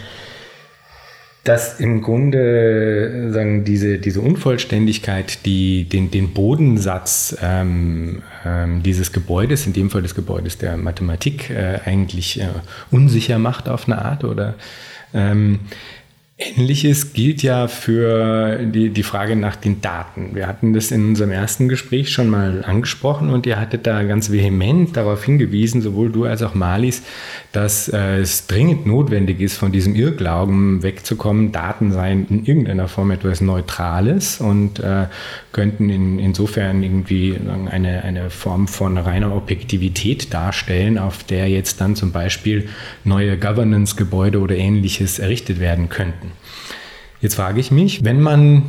dass 1.43 1.79
im 1.79 2.01
Grunde 2.01 3.31
sagen, 3.31 3.63
diese, 3.63 3.97
diese 3.97 4.21
Unvollständigkeit, 4.21 5.43
die 5.45 5.85
den, 5.85 6.11
den 6.11 6.33
Bodensatz 6.33 7.35
ähm, 7.41 8.21
ähm, 8.45 8.83
dieses 8.83 9.11
Gebäudes, 9.11 9.65
in 9.65 9.73
dem 9.73 9.89
Fall 9.89 10.03
des 10.03 10.13
Gebäudes 10.13 10.59
der 10.59 10.77
Mathematik, 10.77 11.49
äh, 11.49 11.79
eigentlich 11.83 12.39
äh, 12.41 12.47
unsicher 12.91 13.39
macht 13.39 13.69
auf 13.69 13.87
eine 13.87 14.03
Art 14.05 14.23
oder 14.23 14.53
ähm, 15.15 15.61
Ähnliches 16.41 17.13
gilt 17.13 17.43
ja 17.43 17.67
für 17.67 18.65
die, 18.65 18.89
die 18.89 19.03
Frage 19.03 19.35
nach 19.35 19.55
den 19.55 19.79
Daten. 19.79 20.31
Wir 20.33 20.47
hatten 20.47 20.73
das 20.73 20.89
in 20.89 21.09
unserem 21.09 21.29
ersten 21.29 21.69
Gespräch 21.69 22.09
schon 22.09 22.29
mal 22.29 22.65
angesprochen 22.65 23.29
und 23.29 23.45
ihr 23.45 23.59
hattet 23.59 23.85
da 23.85 24.01
ganz 24.03 24.31
vehement 24.31 24.97
darauf 24.97 25.23
hingewiesen, 25.23 25.81
sowohl 25.81 26.11
du 26.11 26.25
als 26.25 26.41
auch 26.41 26.55
Malis, 26.55 27.03
dass 27.51 27.89
äh, 27.89 28.17
es 28.19 28.47
dringend 28.47 28.87
notwendig 28.87 29.39
ist, 29.39 29.57
von 29.57 29.71
diesem 29.71 29.95
Irrglauben 29.95 30.81
wegzukommen, 30.81 31.51
Daten 31.51 31.91
seien 31.91 32.25
in 32.29 32.43
irgendeiner 32.43 32.87
Form 32.87 33.11
etwas 33.11 33.41
Neutrales 33.41 34.41
und 34.41 34.79
äh, 34.79 35.05
könnten 35.51 35.91
in, 35.91 36.17
insofern 36.17 36.81
irgendwie 36.81 37.37
eine, 37.69 38.03
eine 38.03 38.31
Form 38.31 38.67
von 38.67 38.97
reiner 38.97 39.35
Objektivität 39.35 40.33
darstellen, 40.33 40.97
auf 40.97 41.23
der 41.23 41.49
jetzt 41.49 41.81
dann 41.81 41.95
zum 41.95 42.11
Beispiel 42.11 42.67
neue 43.03 43.37
Governance-Gebäude 43.37 44.39
oder 44.39 44.55
ähnliches 44.55 45.19
errichtet 45.19 45.59
werden 45.59 45.89
könnten. 45.89 46.30
Jetzt 47.21 47.35
frage 47.35 47.59
ich 47.59 47.71
mich, 47.71 48.03
wenn 48.03 48.21
man 48.21 48.63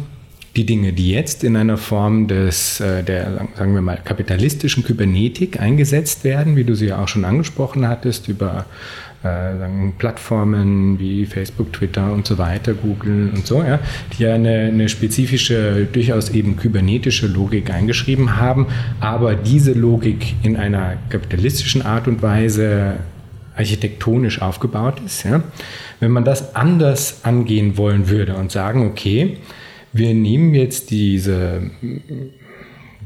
die 0.56 0.66
Dinge, 0.66 0.92
die 0.92 1.10
jetzt 1.10 1.44
in 1.44 1.56
einer 1.56 1.78
Form 1.78 2.28
des, 2.28 2.80
äh, 2.80 3.02
der, 3.02 3.48
sagen 3.56 3.74
wir 3.74 3.80
mal, 3.80 3.98
kapitalistischen 4.04 4.84
Kybernetik 4.84 5.60
eingesetzt 5.60 6.24
werden, 6.24 6.56
wie 6.56 6.64
du 6.64 6.74
sie 6.74 6.88
ja 6.88 7.02
auch 7.02 7.08
schon 7.08 7.24
angesprochen 7.24 7.88
hattest, 7.88 8.28
über 8.28 8.66
äh, 9.22 9.56
sagen, 9.56 9.94
Plattformen 9.98 10.98
wie 10.98 11.24
Facebook, 11.26 11.72
Twitter 11.72 12.12
und 12.12 12.26
so 12.26 12.38
weiter, 12.38 12.74
Google 12.74 13.30
und 13.34 13.46
so, 13.46 13.62
ja, 13.62 13.78
die 14.12 14.24
ja 14.24 14.34
eine, 14.34 14.64
eine 14.64 14.88
spezifische, 14.88 15.86
durchaus 15.90 16.30
eben 16.30 16.56
kybernetische 16.56 17.28
Logik 17.28 17.70
eingeschrieben 17.70 18.36
haben, 18.36 18.66
aber 19.00 19.34
diese 19.34 19.72
Logik 19.72 20.34
in 20.42 20.56
einer 20.56 20.94
kapitalistischen 21.08 21.82
Art 21.82 22.08
und 22.08 22.20
Weise 22.20 22.96
architektonisch 23.56 24.42
aufgebaut 24.42 25.00
ist. 25.06 25.24
Ja? 25.24 25.42
Wenn 26.02 26.10
man 26.10 26.24
das 26.24 26.56
anders 26.56 27.20
angehen 27.22 27.76
wollen 27.76 28.08
würde 28.08 28.34
und 28.34 28.50
sagen, 28.50 28.84
okay, 28.88 29.36
wir 29.92 30.12
nehmen 30.14 30.52
jetzt 30.52 30.90
diese, 30.90 31.70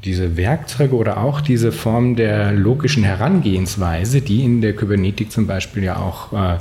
diese 0.02 0.38
Werkzeuge 0.38 0.96
oder 0.96 1.18
auch 1.18 1.42
diese 1.42 1.72
Form 1.72 2.16
der 2.16 2.52
logischen 2.52 3.04
Herangehensweise, 3.04 4.22
die 4.22 4.42
in 4.42 4.62
der 4.62 4.74
Kybernetik 4.74 5.30
zum 5.30 5.46
Beispiel 5.46 5.84
ja 5.84 5.96
auch 5.98 6.32
äh, 6.32 6.56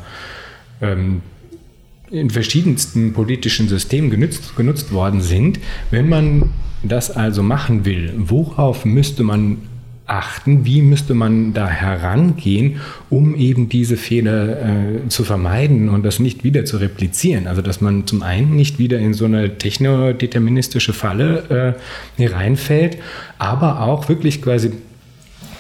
ähm, 0.82 1.22
in 2.12 2.30
verschiedensten 2.30 3.14
politischen 3.14 3.70
Systemen 3.70 4.10
genutzt, 4.10 4.58
genutzt 4.58 4.92
worden 4.92 5.22
sind. 5.22 5.62
Wenn 5.90 6.10
man 6.10 6.50
das 6.84 7.12
also 7.12 7.44
machen 7.44 7.86
will, 7.86 8.12
worauf 8.18 8.84
müsste 8.84 9.24
man 9.24 9.60
achten? 10.08 10.66
Wie 10.66 10.82
müsste 10.82 11.14
man 11.14 11.54
da 11.54 11.68
herangehen, 11.68 12.82
um 13.10 13.36
eben 13.36 13.70
diese 13.70 13.98
Fehler 13.98 14.62
äh, 14.62 15.08
zu 15.10 15.24
vermeiden 15.24 15.90
und 15.90 16.04
das 16.04 16.20
nicht 16.20 16.44
wieder 16.44 16.66
zu 16.66 16.78
replizieren? 16.78 17.48
Also, 17.48 17.62
dass 17.62 17.82
man 17.82 18.08
zum 18.08 18.24
einen 18.24 18.56
nicht 18.56 18.80
wieder 18.80 19.00
in 19.00 19.14
so 19.14 19.26
eine 19.26 19.58
technodeterministische 19.58 20.94
Falle 20.94 21.76
äh, 22.18 22.22
hereinfällt, 22.22 22.98
aber 23.38 23.82
auch 23.82 24.10
wirklich 24.10 24.42
quasi 24.42 24.72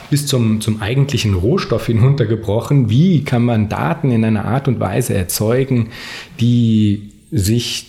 bis 0.10 0.28
zum, 0.28 0.62
zum 0.62 0.82
eigentlichen 0.82 1.34
Rohstoff 1.34 1.88
hinuntergebrochen. 1.88 2.90
Wie 2.90 3.24
kann 3.24 3.44
man 3.44 3.70
Daten 3.70 4.12
in 4.12 4.24
einer 4.24 4.46
Art 4.46 4.68
und 4.68 4.80
Weise 4.80 5.14
erzeugen, 5.14 5.90
die 6.40 7.12
sich 7.32 7.88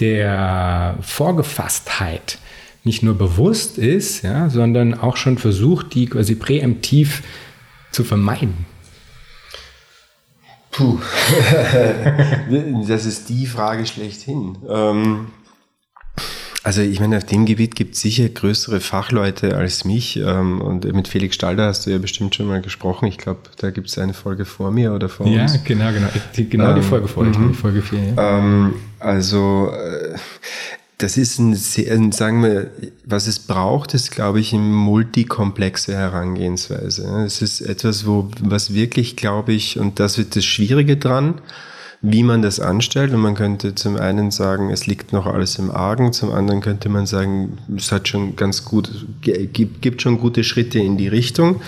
der 0.00 0.96
Vorgefasstheit 1.00 2.38
nicht 2.84 3.02
nur 3.02 3.14
bewusst 3.14 3.78
ist, 3.78 4.22
ja, 4.22 4.48
sondern 4.48 4.94
auch 4.94 5.16
schon 5.16 5.38
versucht, 5.38 5.94
die 5.94 6.06
quasi 6.06 6.34
präemptiv 6.34 7.22
zu 7.90 8.04
vermeiden. 8.04 8.66
Puh, 10.72 10.98
das 12.88 13.04
ist 13.04 13.28
die 13.28 13.46
Frage 13.46 13.86
schlechthin. 13.86 14.56
Ähm, 14.68 15.26
also 16.64 16.80
ich 16.80 17.00
meine, 17.00 17.16
auf 17.16 17.24
dem 17.24 17.44
Gebiet 17.44 17.74
gibt 17.74 17.94
es 17.94 18.00
sicher 18.02 18.28
größere 18.28 18.80
Fachleute 18.80 19.56
als 19.56 19.84
mich. 19.84 20.16
Ähm, 20.16 20.60
und 20.60 20.84
mit 20.84 21.08
Felix 21.08 21.34
Stalder 21.34 21.66
hast 21.66 21.86
du 21.86 21.90
ja 21.90 21.98
bestimmt 21.98 22.34
schon 22.34 22.46
mal 22.46 22.62
gesprochen. 22.62 23.06
Ich 23.06 23.18
glaube, 23.18 23.40
da 23.58 23.70
gibt 23.70 23.88
es 23.88 23.98
eine 23.98 24.14
Folge 24.14 24.44
vor 24.44 24.70
mir 24.70 24.94
oder 24.94 25.08
vor 25.08 25.26
ja, 25.26 25.42
uns. 25.42 25.54
Ja, 25.54 25.60
genau, 25.64 25.92
genau. 25.92 26.08
Die, 26.36 26.48
genau 26.48 26.70
ähm, 26.70 26.76
die 26.76 26.82
Folge 26.82 27.08
vor, 27.08 27.24
mhm. 27.24 27.48
die 27.48 27.54
Folge 27.54 27.82
4. 27.82 27.98
Ja. 28.16 28.38
Ähm, 28.38 28.74
also 29.00 29.70
äh, 29.72 30.14
das 31.02 31.16
ist 31.16 31.38
ein, 31.38 31.54
sehr, 31.54 31.98
sagen 32.12 32.44
wir, 32.44 32.70
was 33.04 33.26
es 33.26 33.40
braucht, 33.40 33.92
ist, 33.92 34.12
glaube 34.12 34.38
ich, 34.38 34.52
eine 34.52 34.62
multikomplexe 34.62 35.94
Herangehensweise. 35.94 37.24
Es 37.26 37.42
ist 37.42 37.60
etwas, 37.60 38.06
wo, 38.06 38.28
was 38.40 38.72
wirklich, 38.72 39.16
glaube 39.16 39.52
ich, 39.52 39.80
und 39.80 39.98
das 39.98 40.16
wird 40.16 40.36
das 40.36 40.44
Schwierige 40.44 40.96
dran, 40.96 41.40
wie 42.02 42.22
man 42.22 42.40
das 42.40 42.60
anstellt. 42.60 43.12
Und 43.12 43.20
man 43.20 43.34
könnte 43.34 43.74
zum 43.74 43.96
einen 43.96 44.30
sagen, 44.30 44.70
es 44.70 44.86
liegt 44.86 45.12
noch 45.12 45.26
alles 45.26 45.58
im 45.58 45.72
Argen, 45.72 46.12
zum 46.12 46.30
anderen 46.30 46.60
könnte 46.60 46.88
man 46.88 47.06
sagen, 47.06 47.58
es 47.76 47.90
hat 47.90 48.06
schon 48.06 48.36
ganz 48.36 48.64
gut, 48.64 48.88
gibt, 49.22 50.02
schon 50.02 50.20
gute 50.20 50.44
Schritte 50.44 50.78
in 50.78 50.98
die 50.98 51.08
Richtung. 51.08 51.60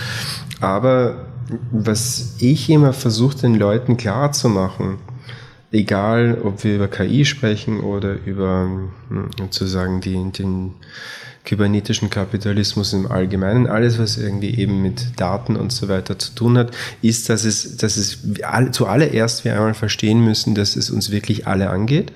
Aber 0.60 1.26
was 1.72 2.36
ich 2.38 2.70
immer 2.70 2.92
versuche, 2.92 3.38
den 3.38 3.56
Leuten 3.56 3.96
klar 3.96 4.30
zu 4.30 4.48
machen, 4.48 4.98
egal 5.74 6.38
ob 6.42 6.64
wir 6.64 6.76
über 6.76 6.88
KI 6.88 7.24
sprechen 7.24 7.80
oder 7.80 8.16
über 8.24 8.70
hm, 9.08 9.30
sozusagen 9.38 10.00
die, 10.00 10.30
den 10.32 10.74
kybernetischen 11.44 12.08
Kapitalismus 12.08 12.92
im 12.92 13.10
Allgemeinen, 13.10 13.66
alles, 13.66 13.98
was 13.98 14.16
irgendwie 14.16 14.56
eben 14.58 14.80
mit 14.80 15.20
Daten 15.20 15.56
und 15.56 15.72
so 15.72 15.88
weiter 15.88 16.18
zu 16.18 16.34
tun 16.34 16.56
hat, 16.56 16.70
ist, 17.02 17.28
dass 17.28 17.44
es, 17.44 17.76
dass 17.76 17.96
es 17.96 18.20
zuallererst 18.72 19.44
wir 19.44 19.54
einmal 19.54 19.74
verstehen 19.74 20.24
müssen, 20.24 20.54
dass 20.54 20.76
es 20.76 20.90
uns 20.90 21.10
wirklich 21.10 21.46
alle 21.46 21.68
angeht. 21.68 22.12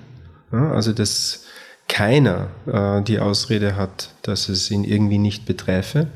Also, 0.50 0.92
dass 0.92 1.44
keiner 1.88 2.48
äh, 2.66 3.02
die 3.02 3.18
Ausrede 3.18 3.76
hat, 3.76 4.14
dass 4.22 4.48
es 4.48 4.70
ihn 4.70 4.84
irgendwie 4.84 5.18
nicht 5.18 5.44
beträfe. 5.44 6.06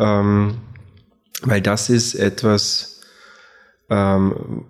Ähm, 0.00 0.54
weil 1.42 1.60
das 1.60 1.90
ist 1.90 2.14
etwas, 2.14 2.91
ähm, 3.92 4.64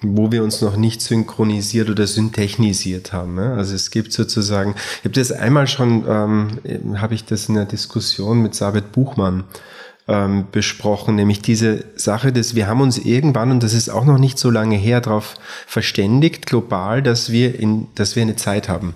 wo 0.00 0.32
wir 0.32 0.42
uns 0.42 0.62
noch 0.62 0.76
nicht 0.76 1.02
synchronisiert 1.02 1.90
oder 1.90 2.06
syntechnisiert 2.06 3.12
haben. 3.12 3.34
Ne? 3.34 3.54
Also 3.54 3.74
es 3.74 3.90
gibt 3.90 4.12
sozusagen, 4.12 4.74
ich 4.98 5.04
habe 5.04 5.14
das 5.14 5.32
einmal 5.32 5.66
schon, 5.66 6.04
ähm, 6.08 7.00
habe 7.00 7.14
ich 7.14 7.26
das 7.26 7.48
in 7.48 7.56
der 7.56 7.66
Diskussion 7.66 8.40
mit 8.40 8.54
Sabet 8.54 8.92
Buchmann 8.92 9.44
ähm, 10.08 10.46
besprochen, 10.50 11.14
nämlich 11.16 11.42
diese 11.42 11.84
Sache, 11.96 12.32
dass 12.32 12.54
wir 12.54 12.66
haben 12.66 12.80
uns 12.80 12.98
irgendwann, 12.98 13.50
und 13.50 13.62
das 13.62 13.74
ist 13.74 13.90
auch 13.90 14.04
noch 14.04 14.18
nicht 14.18 14.38
so 14.38 14.50
lange 14.50 14.76
her, 14.76 15.02
darauf 15.02 15.34
verständigt, 15.66 16.46
global, 16.46 17.02
dass 17.02 17.30
wir, 17.30 17.58
in, 17.58 17.88
dass 17.94 18.16
wir 18.16 18.22
eine 18.22 18.36
Zeit 18.36 18.68
haben. 18.70 18.94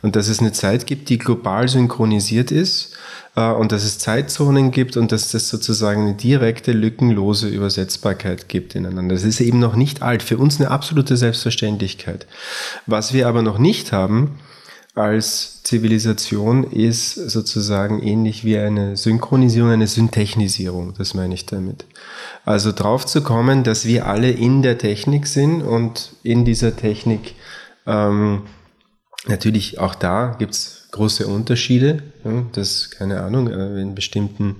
Und 0.00 0.14
dass 0.14 0.28
es 0.28 0.38
eine 0.40 0.52
Zeit 0.52 0.86
gibt, 0.86 1.08
die 1.08 1.18
global 1.18 1.68
synchronisiert 1.68 2.52
ist 2.52 2.96
äh, 3.34 3.50
und 3.50 3.72
dass 3.72 3.84
es 3.84 3.98
Zeitzonen 3.98 4.70
gibt 4.70 4.96
und 4.96 5.10
dass 5.10 5.30
das 5.32 5.48
sozusagen 5.48 6.02
eine 6.02 6.14
direkte, 6.14 6.72
lückenlose 6.72 7.48
Übersetzbarkeit 7.48 8.48
gibt 8.48 8.74
ineinander. 8.74 9.14
Das 9.14 9.24
ist 9.24 9.40
eben 9.40 9.58
noch 9.58 9.74
nicht 9.74 10.02
alt, 10.02 10.22
für 10.22 10.38
uns 10.38 10.60
eine 10.60 10.70
absolute 10.70 11.16
Selbstverständlichkeit. 11.16 12.26
Was 12.86 13.12
wir 13.12 13.26
aber 13.26 13.42
noch 13.42 13.58
nicht 13.58 13.92
haben, 13.92 14.38
als 14.98 15.62
Zivilisation 15.62 16.64
ist 16.64 17.14
sozusagen 17.14 18.02
ähnlich 18.02 18.44
wie 18.44 18.58
eine 18.58 18.96
Synchronisierung, 18.96 19.70
eine 19.70 19.86
Syntechnisierung, 19.86 20.94
das 20.98 21.14
meine 21.14 21.34
ich 21.34 21.46
damit. 21.46 21.84
Also 22.44 22.72
drauf 22.72 23.06
zu 23.06 23.22
kommen, 23.22 23.62
dass 23.64 23.84
wir 23.84 24.06
alle 24.06 24.30
in 24.30 24.62
der 24.62 24.78
Technik 24.78 25.26
sind 25.26 25.62
und 25.62 26.12
in 26.22 26.44
dieser 26.44 26.74
Technik 26.76 27.34
ähm, 27.86 28.42
natürlich 29.28 29.78
auch 29.78 29.94
da 29.94 30.36
gibt's 30.38 30.88
große 30.90 31.26
Unterschiede. 31.26 32.02
Ja, 32.24 32.44
das, 32.52 32.90
keine 32.90 33.22
Ahnung, 33.22 33.48
äh, 33.48 33.80
in 33.80 33.94
bestimmten 33.94 34.56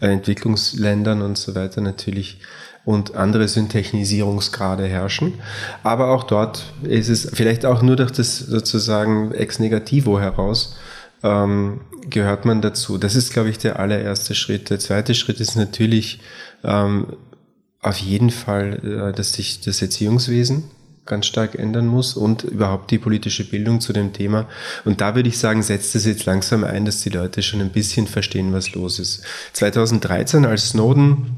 äh, 0.00 0.08
Entwicklungsländern 0.08 1.22
und 1.22 1.38
so 1.38 1.54
weiter 1.54 1.80
natürlich 1.80 2.38
und 2.84 3.14
andere 3.14 3.46
Syntechnisierungsgrade 3.46 4.86
herrschen. 4.86 5.34
Aber 5.82 6.10
auch 6.10 6.24
dort 6.24 6.72
ist 6.82 7.08
es 7.08 7.28
vielleicht 7.32 7.64
auch 7.66 7.82
nur 7.82 7.96
durch 7.96 8.10
das 8.10 8.38
sozusagen 8.38 9.32
ex 9.32 9.58
negativo 9.58 10.18
heraus 10.18 10.76
ähm, 11.22 11.80
gehört 12.08 12.44
man 12.44 12.62
dazu. 12.62 12.98
Das 12.98 13.14
ist, 13.14 13.32
glaube 13.32 13.50
ich, 13.50 13.58
der 13.58 13.78
allererste 13.78 14.34
Schritt. 14.34 14.70
Der 14.70 14.78
zweite 14.78 15.14
Schritt 15.14 15.40
ist 15.40 15.56
natürlich 15.56 16.20
ähm, 16.64 17.06
auf 17.80 17.98
jeden 17.98 18.30
Fall, 18.30 19.10
äh, 19.10 19.16
dass 19.16 19.34
sich 19.34 19.60
das 19.60 19.82
Erziehungswesen 19.82 20.64
ganz 21.06 21.26
stark 21.26 21.54
ändern 21.56 21.86
muss 21.86 22.14
und 22.14 22.44
überhaupt 22.44 22.90
die 22.90 22.98
politische 22.98 23.48
Bildung 23.48 23.80
zu 23.80 23.92
dem 23.92 24.12
Thema. 24.12 24.46
Und 24.84 25.00
da 25.00 25.14
würde 25.14 25.28
ich 25.28 25.38
sagen, 25.38 25.62
setzt 25.62 25.94
es 25.94 26.04
jetzt 26.04 26.26
langsam 26.26 26.64
ein, 26.64 26.84
dass 26.84 27.00
die 27.00 27.10
Leute 27.10 27.42
schon 27.42 27.60
ein 27.60 27.70
bisschen 27.70 28.06
verstehen, 28.06 28.52
was 28.52 28.72
los 28.74 28.98
ist. 28.98 29.22
2013, 29.54 30.46
als 30.46 30.70
Snowden 30.70 31.36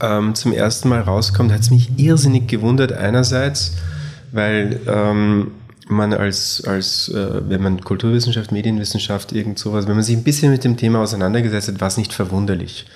ähm, 0.00 0.34
zum 0.34 0.52
ersten 0.52 0.88
Mal 0.88 1.00
rauskommt, 1.00 1.52
hat 1.52 1.60
es 1.60 1.70
mich 1.70 1.98
irrsinnig 1.98 2.46
gewundert. 2.46 2.92
Einerseits, 2.92 3.72
weil 4.32 4.80
ähm, 4.86 5.52
man 5.88 6.12
als, 6.12 6.62
als 6.66 7.08
äh, 7.08 7.48
wenn 7.48 7.62
man 7.62 7.80
Kulturwissenschaft, 7.80 8.52
Medienwissenschaft, 8.52 9.32
irgend 9.32 9.58
sowas, 9.58 9.86
wenn 9.86 9.94
man 9.94 10.04
sich 10.04 10.16
ein 10.16 10.24
bisschen 10.24 10.52
mit 10.52 10.64
dem 10.64 10.76
Thema 10.76 11.00
auseinandergesetzt 11.00 11.68
hat, 11.68 11.80
war 11.80 11.88
es 11.88 11.96
nicht 11.96 12.12
verwunderlich. 12.12 12.86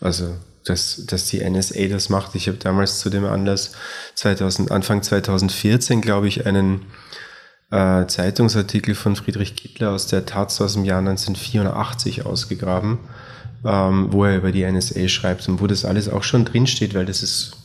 Also, 0.00 0.34
dass, 0.64 1.04
dass 1.06 1.26
die 1.26 1.48
NSA 1.48 1.86
das 1.88 2.08
macht. 2.08 2.34
Ich 2.34 2.48
habe 2.48 2.58
damals 2.58 3.00
zu 3.00 3.10
dem 3.10 3.24
Anlass 3.24 3.72
2000, 4.14 4.70
Anfang 4.70 5.02
2014, 5.02 6.00
glaube 6.00 6.28
ich, 6.28 6.46
einen 6.46 6.86
äh, 7.70 8.06
Zeitungsartikel 8.06 8.94
von 8.94 9.16
Friedrich 9.16 9.56
Kittler 9.56 9.90
aus 9.92 10.06
der 10.06 10.26
Taz 10.26 10.60
aus 10.60 10.74
dem 10.74 10.84
Jahr 10.84 10.98
1984 10.98 12.26
ausgegraben 12.26 12.98
ähm, 13.64 14.08
wo 14.10 14.24
er 14.24 14.36
über 14.36 14.52
die 14.52 14.70
NSA 14.70 15.08
schreibt 15.08 15.48
und 15.48 15.60
wo 15.60 15.66
das 15.66 15.84
alles 15.84 16.08
auch 16.08 16.22
schon 16.22 16.44
drinsteht, 16.44 16.94
weil 16.94 17.06
das 17.06 17.22
ist 17.22 17.56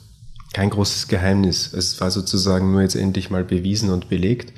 kein 0.53 0.69
großes 0.69 1.07
Geheimnis. 1.07 1.73
Es 1.73 1.99
war 2.01 2.11
sozusagen 2.11 2.71
nur 2.71 2.81
jetzt 2.81 2.95
endlich 2.95 3.29
mal 3.29 3.43
bewiesen 3.43 3.89
und 3.89 4.09
belegt. 4.09 4.53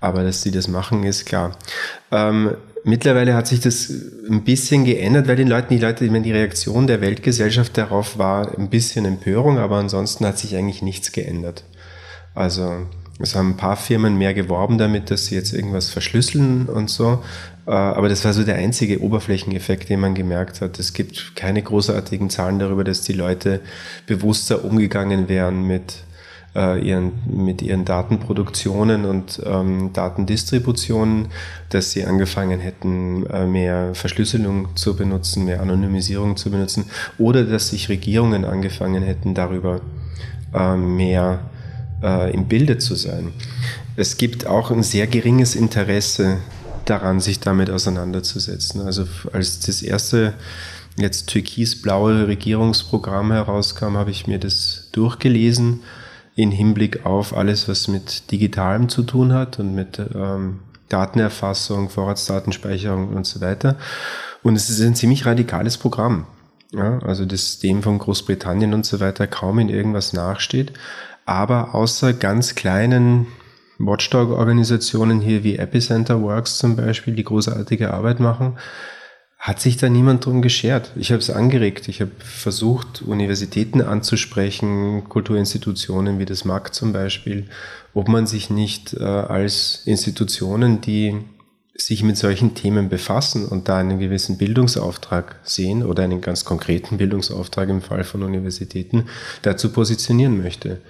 Aber 0.00 0.24
dass 0.24 0.42
sie 0.42 0.50
das 0.50 0.66
machen, 0.66 1.04
ist 1.04 1.26
klar. 1.26 1.56
Ähm, 2.10 2.56
mittlerweile 2.84 3.34
hat 3.34 3.46
sich 3.46 3.60
das 3.60 3.90
ein 4.28 4.44
bisschen 4.44 4.84
geändert, 4.84 5.28
weil 5.28 5.36
den 5.36 5.48
Leuten, 5.48 5.74
die 5.74 5.80
Leute, 5.80 6.08
die 6.08 6.32
Reaktion 6.32 6.86
der 6.86 7.00
Weltgesellschaft 7.00 7.76
darauf 7.76 8.18
war 8.18 8.56
ein 8.58 8.70
bisschen 8.70 9.04
Empörung, 9.04 9.58
aber 9.58 9.76
ansonsten 9.76 10.26
hat 10.26 10.38
sich 10.38 10.56
eigentlich 10.56 10.82
nichts 10.82 11.12
geändert. 11.12 11.64
Also 12.34 12.86
es 13.18 13.34
haben 13.34 13.50
ein 13.50 13.56
paar 13.56 13.76
Firmen 13.76 14.16
mehr 14.16 14.34
geworben 14.34 14.78
damit, 14.78 15.10
dass 15.10 15.26
sie 15.26 15.34
jetzt 15.34 15.52
irgendwas 15.52 15.90
verschlüsseln 15.90 16.66
und 16.66 16.88
so. 16.88 17.22
Äh, 17.66 17.72
aber 17.72 18.08
das 18.08 18.24
war 18.24 18.32
so 18.32 18.44
der 18.44 18.56
einzige 18.56 19.02
Oberflächeneffekt, 19.02 19.90
den 19.90 20.00
man 20.00 20.14
gemerkt 20.14 20.60
hat. 20.60 20.78
Es 20.78 20.94
gibt 20.94 21.36
keine 21.36 21.62
großartigen 21.62 22.30
Zahlen 22.30 22.58
darüber, 22.58 22.82
dass 22.82 23.02
die 23.02 23.12
Leute 23.12 23.60
bewusster 24.06 24.64
umgegangen 24.64 25.28
wären 25.28 25.66
mit 25.66 26.04
äh, 26.54 26.80
ihren, 26.80 27.12
mit 27.26 27.62
ihren 27.62 27.84
Datenproduktionen 27.84 29.04
und 29.04 29.40
ähm, 29.44 29.92
Datendistributionen, 29.92 31.28
dass 31.68 31.92
sie 31.92 32.04
angefangen 32.04 32.60
hätten, 32.60 33.26
äh, 33.26 33.46
mehr 33.46 33.94
Verschlüsselung 33.94 34.74
zu 34.74 34.96
benutzen, 34.96 35.44
mehr 35.44 35.60
Anonymisierung 35.60 36.36
zu 36.36 36.50
benutzen 36.50 36.86
oder 37.18 37.44
dass 37.44 37.68
sich 37.68 37.88
Regierungen 37.88 38.44
angefangen 38.44 39.02
hätten, 39.02 39.34
darüber 39.34 39.80
äh, 40.54 40.76
mehr 40.76 41.40
im 42.32 42.46
Bilde 42.48 42.78
zu 42.78 42.94
sein. 42.94 43.34
Es 43.94 44.16
gibt 44.16 44.46
auch 44.46 44.70
ein 44.70 44.82
sehr 44.82 45.06
geringes 45.06 45.54
Interesse 45.54 46.38
daran, 46.86 47.20
sich 47.20 47.40
damit 47.40 47.68
auseinanderzusetzen. 47.68 48.80
Also 48.80 49.04
als 49.34 49.60
das 49.60 49.82
erste 49.82 50.32
jetzt 50.96 51.26
türkisblaue 51.28 52.26
Regierungsprogramm 52.26 53.32
herauskam, 53.32 53.98
habe 53.98 54.10
ich 54.10 54.26
mir 54.26 54.38
das 54.38 54.88
durchgelesen 54.92 55.80
in 56.36 56.50
Hinblick 56.50 57.04
auf 57.04 57.36
alles, 57.36 57.68
was 57.68 57.88
mit 57.88 58.30
Digitalem 58.30 58.88
zu 58.88 59.02
tun 59.02 59.32
hat 59.32 59.58
und 59.58 59.74
mit 59.74 60.00
ähm, 60.14 60.60
Datenerfassung, 60.88 61.88
Vorratsdatenspeicherung 61.88 63.08
und 63.10 63.26
so 63.26 63.40
weiter. 63.40 63.76
Und 64.42 64.56
es 64.56 64.70
ist 64.70 64.80
ein 64.80 64.94
ziemlich 64.94 65.26
radikales 65.26 65.78
Programm. 65.78 66.26
Ja, 66.72 67.00
also 67.00 67.24
das 67.24 67.58
dem 67.58 67.82
von 67.82 67.98
Großbritannien 67.98 68.74
und 68.74 68.86
so 68.86 69.00
weiter 69.00 69.26
kaum 69.26 69.58
in 69.58 69.68
irgendwas 69.68 70.12
nachsteht. 70.12 70.72
Aber 71.26 71.74
außer 71.74 72.12
ganz 72.12 72.54
kleinen 72.54 73.26
Watchdog-Organisationen 73.78 75.20
hier 75.20 75.42
wie 75.42 75.56
Epicenter 75.56 76.22
Works 76.22 76.58
zum 76.58 76.76
Beispiel, 76.76 77.14
die 77.14 77.24
großartige 77.24 77.92
Arbeit 77.92 78.20
machen, 78.20 78.56
hat 79.40 79.58
sich 79.58 79.78
da 79.78 79.88
niemand 79.88 80.26
drum 80.26 80.42
geschert. 80.42 80.92
Ich 80.96 81.12
habe 81.12 81.20
es 81.20 81.30
angeregt. 81.30 81.88
Ich 81.88 82.02
habe 82.02 82.10
versucht, 82.18 83.00
Universitäten 83.00 83.80
anzusprechen, 83.80 85.08
Kulturinstitutionen 85.08 86.18
wie 86.18 86.26
das 86.26 86.44
MAG 86.44 86.74
zum 86.74 86.92
Beispiel, 86.92 87.48
ob 87.94 88.08
man 88.08 88.26
sich 88.26 88.50
nicht 88.50 88.92
äh, 88.92 89.02
als 89.02 89.80
Institutionen, 89.86 90.82
die 90.82 91.16
sich 91.74 92.02
mit 92.02 92.18
solchen 92.18 92.54
Themen 92.54 92.90
befassen 92.90 93.46
und 93.46 93.70
da 93.70 93.78
einen 93.78 93.98
gewissen 93.98 94.36
Bildungsauftrag 94.36 95.36
sehen 95.42 95.82
oder 95.86 96.02
einen 96.02 96.20
ganz 96.20 96.44
konkreten 96.44 96.98
Bildungsauftrag 96.98 97.70
im 97.70 97.80
Fall 97.80 98.04
von 98.04 98.22
Universitäten 98.22 99.06
dazu 99.40 99.72
positionieren 99.72 100.42
möchte. 100.42 100.82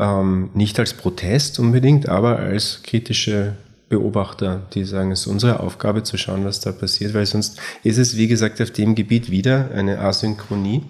Ähm, 0.00 0.50
nicht 0.52 0.80
als 0.80 0.94
Protest 0.94 1.60
unbedingt, 1.60 2.08
aber 2.08 2.40
als 2.40 2.82
kritische 2.82 3.54
Beobachter, 3.88 4.62
die 4.74 4.84
sagen, 4.84 5.12
es 5.12 5.20
ist 5.20 5.26
unsere 5.26 5.60
Aufgabe 5.60 6.02
zu 6.02 6.16
schauen, 6.16 6.44
was 6.44 6.60
da 6.60 6.72
passiert, 6.72 7.14
weil 7.14 7.26
sonst 7.26 7.58
ist 7.82 7.98
es, 7.98 8.16
wie 8.16 8.28
gesagt, 8.28 8.60
auf 8.60 8.70
dem 8.70 8.94
Gebiet 8.94 9.30
wieder 9.30 9.70
eine 9.74 10.00
Asynchronie. 10.00 10.84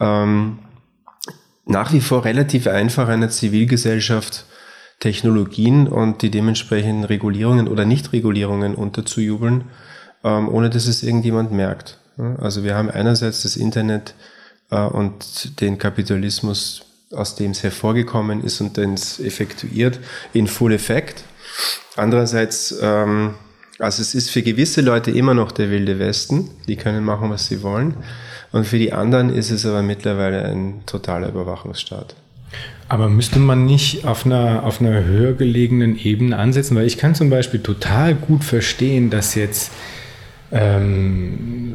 Ähm, 0.00 0.58
nach 1.66 1.92
wie 1.92 2.00
vor 2.00 2.24
relativ 2.24 2.66
einfach 2.66 3.08
einer 3.08 3.30
Zivilgesellschaft 3.30 4.44
Technologien 5.00 5.88
und 5.88 6.22
die 6.22 6.30
dementsprechenden 6.30 7.04
Regulierungen 7.04 7.68
oder 7.68 7.84
Nichtregulierungen 7.84 8.74
unterzujubeln, 8.74 9.64
ähm, 10.22 10.48
ohne 10.48 10.70
dass 10.70 10.86
es 10.86 11.02
irgendjemand 11.02 11.52
merkt. 11.52 11.98
Also 12.38 12.62
wir 12.62 12.76
haben 12.76 12.90
einerseits 12.90 13.42
das 13.42 13.56
Internet 13.56 14.14
äh, 14.70 14.80
und 14.80 15.60
den 15.60 15.78
Kapitalismus 15.78 16.82
aus 17.10 17.34
dem 17.36 17.52
es 17.52 17.62
hervorgekommen 17.62 18.42
ist 18.42 18.60
und 18.60 18.76
den 18.76 18.94
es 18.94 19.20
effektuiert, 19.20 20.00
in 20.32 20.46
Full 20.46 20.72
Effect. 20.72 21.24
Andererseits, 21.96 22.74
ähm, 22.80 23.34
also 23.78 24.02
es 24.02 24.14
ist 24.14 24.30
für 24.30 24.42
gewisse 24.42 24.80
Leute 24.80 25.10
immer 25.10 25.34
noch 25.34 25.52
der 25.52 25.70
wilde 25.70 25.98
Westen, 25.98 26.50
die 26.68 26.76
können 26.76 27.04
machen, 27.04 27.30
was 27.30 27.46
sie 27.46 27.62
wollen. 27.62 27.94
Und 28.52 28.66
für 28.66 28.78
die 28.78 28.92
anderen 28.92 29.30
ist 29.30 29.50
es 29.50 29.66
aber 29.66 29.82
mittlerweile 29.82 30.44
ein 30.44 30.82
totaler 30.86 31.28
Überwachungsstaat. 31.28 32.14
Aber 32.88 33.08
müsste 33.08 33.38
man 33.38 33.64
nicht 33.64 34.04
auf 34.04 34.26
einer, 34.26 34.62
auf 34.64 34.80
einer 34.80 35.04
höher 35.04 35.32
gelegenen 35.32 35.98
Ebene 35.98 36.38
ansetzen? 36.38 36.76
Weil 36.76 36.86
ich 36.86 36.98
kann 36.98 37.14
zum 37.14 37.30
Beispiel 37.30 37.60
total 37.60 38.14
gut 38.14 38.44
verstehen, 38.44 39.10
dass 39.10 39.34
jetzt 39.34 39.72
ähm, 40.52 41.74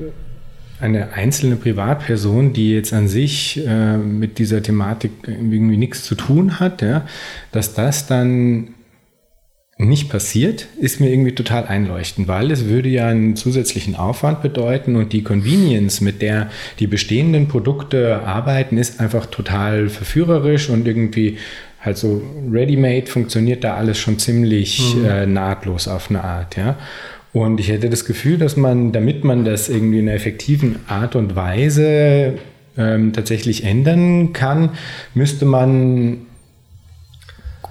eine 0.80 1.14
einzelne 1.14 1.56
Privatperson, 1.56 2.54
die 2.54 2.74
jetzt 2.74 2.94
an 2.94 3.08
sich 3.08 3.62
äh, 3.66 3.98
mit 3.98 4.38
dieser 4.38 4.64
Thematik 4.64 5.12
irgendwie 5.26 5.78
nichts 5.78 6.04
zu 6.04 6.16
tun 6.16 6.60
hat, 6.60 6.82
ja, 6.82 7.06
dass 7.52 7.74
das 7.74 8.08
dann 8.08 8.70
nicht 9.86 10.10
passiert, 10.10 10.68
ist 10.78 11.00
mir 11.00 11.10
irgendwie 11.10 11.34
total 11.34 11.66
einleuchtend, 11.66 12.28
weil 12.28 12.52
es 12.52 12.66
würde 12.66 12.90
ja 12.90 13.08
einen 13.08 13.38
zusätzlichen 13.38 13.96
Aufwand 13.96 14.42
bedeuten 14.42 14.98
und 14.98 15.14
die 15.14 15.24
Convenience, 15.24 16.02
mit 16.02 16.22
der 16.22 16.50
die 16.80 16.88
bestehenden 16.88 17.48
Produkte 17.48 18.22
arbeiten, 18.26 18.78
ist 18.78 19.00
einfach 19.00 19.26
total 19.28 19.88
verführerisch 19.88 20.70
und 20.70 20.86
irgendwie 20.86 21.38
halt 21.80 21.98
so 21.98 22.22
ready-made 22.52 23.08
funktioniert 23.08 23.64
da 23.64 23.76
alles 23.76 23.98
schon 23.98 24.20
ziemlich 24.20 24.96
mhm. 24.96 25.06
äh, 25.06 25.26
nahtlos 25.26 25.88
auf 25.88 26.10
eine 26.10 26.26
Art, 26.26 26.58
ja. 26.58 26.78
Und 27.32 27.60
ich 27.60 27.70
hätte 27.70 27.90
das 27.90 28.06
Gefühl, 28.06 28.38
dass 28.38 28.58
man, 28.58 28.92
damit 28.92 29.24
man 29.24 29.46
das 29.46 29.70
irgendwie 29.70 30.00
in 30.00 30.10
einer 30.10 30.16
effektiven 30.16 30.80
Art 30.88 31.16
und 31.16 31.36
Weise 31.36 32.40
ähm, 32.76 33.14
tatsächlich 33.14 33.64
ändern 33.64 34.34
kann, 34.34 34.72
müsste 35.14 35.46
man 35.46 36.26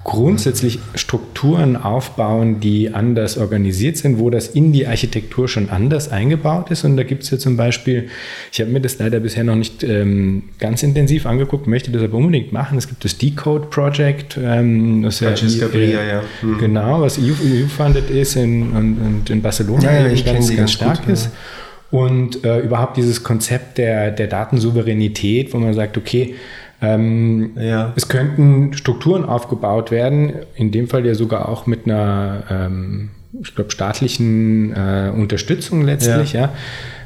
grundsätzlich 0.04 0.78
Strukturen 0.94 1.76
aufbauen, 1.76 2.60
die 2.60 2.94
anders 2.94 3.36
organisiert 3.36 3.98
sind, 3.98 4.18
wo 4.18 4.30
das 4.30 4.48
in 4.48 4.72
die 4.72 4.86
Architektur 4.86 5.48
schon 5.48 5.68
anders 5.68 6.10
eingebaut 6.10 6.70
ist. 6.70 6.84
Und 6.84 6.96
da 6.96 7.02
gibt 7.02 7.24
es 7.24 7.30
ja 7.30 7.38
zum 7.38 7.56
Beispiel, 7.56 8.08
ich 8.50 8.60
habe 8.60 8.70
mir 8.70 8.80
das 8.80 8.98
leider 8.98 9.20
bisher 9.20 9.44
noch 9.44 9.56
nicht 9.56 9.82
ähm, 9.82 10.44
ganz 10.58 10.82
intensiv 10.82 11.26
angeguckt, 11.26 11.66
möchte 11.66 11.90
das 11.90 12.02
aber 12.02 12.16
unbedingt 12.16 12.52
machen. 12.52 12.78
Es 12.78 12.88
gibt 12.88 13.04
das 13.04 13.18
Decode 13.18 13.66
Project, 13.66 14.38
ähm, 14.42 15.02
das 15.02 15.20
ja, 15.20 15.30
äh, 15.30 16.08
ja. 16.08 16.22
Mhm. 16.42 16.58
genau, 16.58 17.02
was 17.02 17.18
EU-funded 17.18 18.08
ist 18.08 18.36
in, 18.36 18.72
und, 18.72 18.98
und, 18.98 19.30
in 19.30 19.42
Barcelona 19.42 19.92
ja, 19.92 20.08
ja, 20.08 20.22
ganz, 20.22 20.54
ganz 20.56 20.72
stark 20.72 21.04
gut, 21.04 21.12
ist. 21.12 21.30
Und 21.90 22.44
äh, 22.44 22.60
überhaupt 22.60 22.96
dieses 22.96 23.22
Konzept 23.22 23.78
der, 23.78 24.10
der 24.10 24.26
Datensouveränität, 24.26 25.52
wo 25.52 25.58
man 25.58 25.74
sagt, 25.74 25.96
okay, 25.96 26.34
ähm, 26.80 27.52
ja. 27.56 27.92
Es 27.96 28.08
könnten 28.08 28.72
Strukturen 28.74 29.24
aufgebaut 29.24 29.90
werden, 29.90 30.32
in 30.54 30.70
dem 30.70 30.88
Fall 30.88 31.04
ja 31.04 31.14
sogar 31.14 31.48
auch 31.48 31.66
mit 31.66 31.86
einer, 31.86 32.44
ähm, 32.50 33.10
ich 33.40 33.54
glaube, 33.54 33.70
staatlichen 33.70 34.72
äh, 34.72 35.10
Unterstützung 35.14 35.82
letztlich, 35.82 36.32
ja. 36.32 36.42
ja 36.42 36.52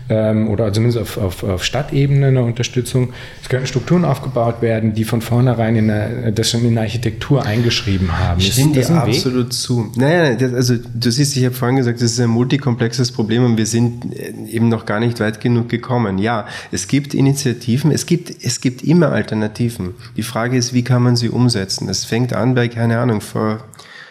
ähm, 0.08 0.48
oder 0.48 0.72
zumindest 0.72 0.98
auf, 0.98 1.18
auf, 1.18 1.42
auf 1.42 1.64
Stadtebene 1.64 2.28
eine 2.28 2.42
Unterstützung. 2.42 3.12
Es 3.42 3.48
könnten 3.48 3.66
Strukturen 3.66 4.04
aufgebaut 4.04 4.62
werden, 4.62 4.94
die 4.94 5.04
von 5.04 5.20
vornherein 5.20 5.76
in 5.76 5.88
der, 5.88 6.32
das 6.32 6.50
schon 6.50 6.64
in 6.64 6.74
der 6.74 6.84
Architektur 6.84 7.44
eingeschrieben 7.44 8.18
haben. 8.18 8.40
Ich 8.40 8.52
stimme 8.52 8.72
dir 8.72 8.90
absolut 8.90 9.46
Weg? 9.46 9.52
zu. 9.52 9.92
Naja, 9.96 10.34
das, 10.34 10.52
also 10.54 10.74
du 10.76 11.10
siehst, 11.10 11.36
ich 11.36 11.44
habe 11.44 11.54
vorhin 11.54 11.76
gesagt, 11.76 12.00
das 12.00 12.12
ist 12.12 12.20
ein 12.20 12.30
multikomplexes 12.30 13.12
Problem 13.12 13.44
und 13.44 13.56
wir 13.56 13.66
sind 13.66 14.14
äh, 14.14 14.32
eben 14.50 14.68
noch 14.68 14.86
gar 14.86 15.00
nicht 15.00 15.20
weit 15.20 15.40
genug 15.40 15.68
gekommen. 15.68 16.18
Ja, 16.18 16.46
es 16.70 16.88
gibt 16.88 17.14
Initiativen, 17.14 17.90
es 17.90 18.06
gibt, 18.06 18.44
es 18.44 18.60
gibt 18.60 18.82
immer 18.82 19.12
Alternativen. 19.12 19.94
Die 20.16 20.22
Frage 20.22 20.56
ist, 20.56 20.72
wie 20.72 20.84
kann 20.84 21.02
man 21.02 21.16
sie 21.16 21.28
umsetzen? 21.28 21.88
Es 21.88 22.04
fängt 22.04 22.32
an 22.32 22.54
bei, 22.54 22.68
keine 22.68 22.98
Ahnung, 22.98 23.20
vor 23.20 23.64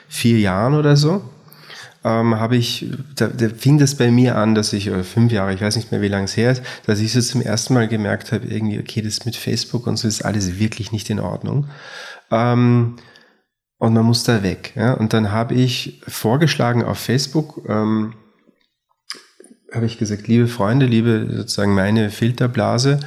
vier 0.08 0.40
Jahren 0.40 0.74
oder 0.74 0.98
so 0.98 1.22
ähm, 2.04 2.40
habe 2.40 2.58
ich, 2.58 2.88
da, 3.16 3.28
da 3.28 3.50
fing 3.50 3.78
das 3.78 3.96
bei 3.96 4.10
mir 4.10 4.36
an, 4.36 4.56
dass 4.56 4.74
ich, 4.74 4.90
oder 4.90 5.04
fünf 5.04 5.32
Jahre, 5.32 5.54
ich 5.54 5.62
weiß 5.62 5.76
nicht 5.76 5.92
mehr, 5.92 6.02
wie 6.02 6.08
lange 6.08 6.26
es 6.26 6.36
her 6.36 6.52
ist, 6.52 6.64
dass 6.86 7.00
ich 7.00 7.14
so 7.14 7.22
zum 7.22 7.42
ersten 7.42 7.74
Mal 7.74 7.88
gemerkt 7.88 8.32
habe, 8.32 8.48
irgendwie, 8.48 8.80
okay, 8.80 9.02
das 9.02 9.26
mit 9.26 9.36
Facebook 9.36 9.86
und 9.86 9.98
so 9.98 10.08
ist 10.08 10.24
alles 10.24 10.60
wirklich 10.60 10.92
nicht 10.92 11.10
in 11.10 11.20
Ordnung. 11.20 11.68
Ähm, 12.32 12.96
und 13.78 13.94
man 13.94 14.06
muss 14.06 14.24
da 14.24 14.44
weg. 14.44 14.74
Ja? 14.76 14.94
Und 14.94 15.14
dann 15.14 15.32
habe 15.32 15.54
ich 15.56 16.02
vorgeschlagen 16.08 16.84
auf 16.84 16.98
Facebook, 16.98 17.64
ähm, 17.68 18.14
habe 19.74 19.86
ich 19.86 19.98
gesagt, 19.98 20.28
liebe 20.28 20.48
Freunde, 20.48 20.86
liebe 20.86 21.28
sozusagen 21.32 21.74
meine 21.74 22.10
Filterblase, 22.10 23.00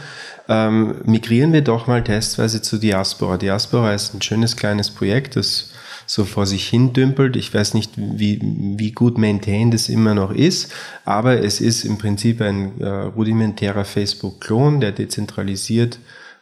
ähm, 0.49 0.97
migrieren 1.05 1.53
wir 1.53 1.63
doch 1.63 1.87
mal 1.87 2.03
testweise 2.05 2.63
zu 2.63 2.79
Diaspora. 2.79 3.39
Diaspora 3.39 3.93
ist 3.95 4.15
ein 4.15 4.23
schönes 4.23 4.57
kleines 4.57 4.91
Projekt, 4.91 5.37
das 5.37 5.74
so 6.07 6.25
vor 6.25 6.47
sich 6.47 6.69
hin 6.69 6.93
dümpelt. 6.93 7.37
Ich 7.37 7.53
weiß 7.53 7.75
nicht, 7.75 7.93
wie, 7.97 8.41
wie 8.43 8.93
gut 8.93 9.19
maintained 9.19 9.75
es 9.75 9.89
immer 9.89 10.15
noch 10.15 10.33
ist, 10.33 10.73
aber 11.05 11.43
es 11.43 11.61
ist 11.61 11.85
im 11.85 11.99
Prinzip 11.99 12.41
ein 12.41 12.81
äh, 12.81 12.89
rudimentärer 12.89 13.85
Facebook-Klon, 13.85 14.81
der 14.81 14.93
dezentralisiert 14.93 15.99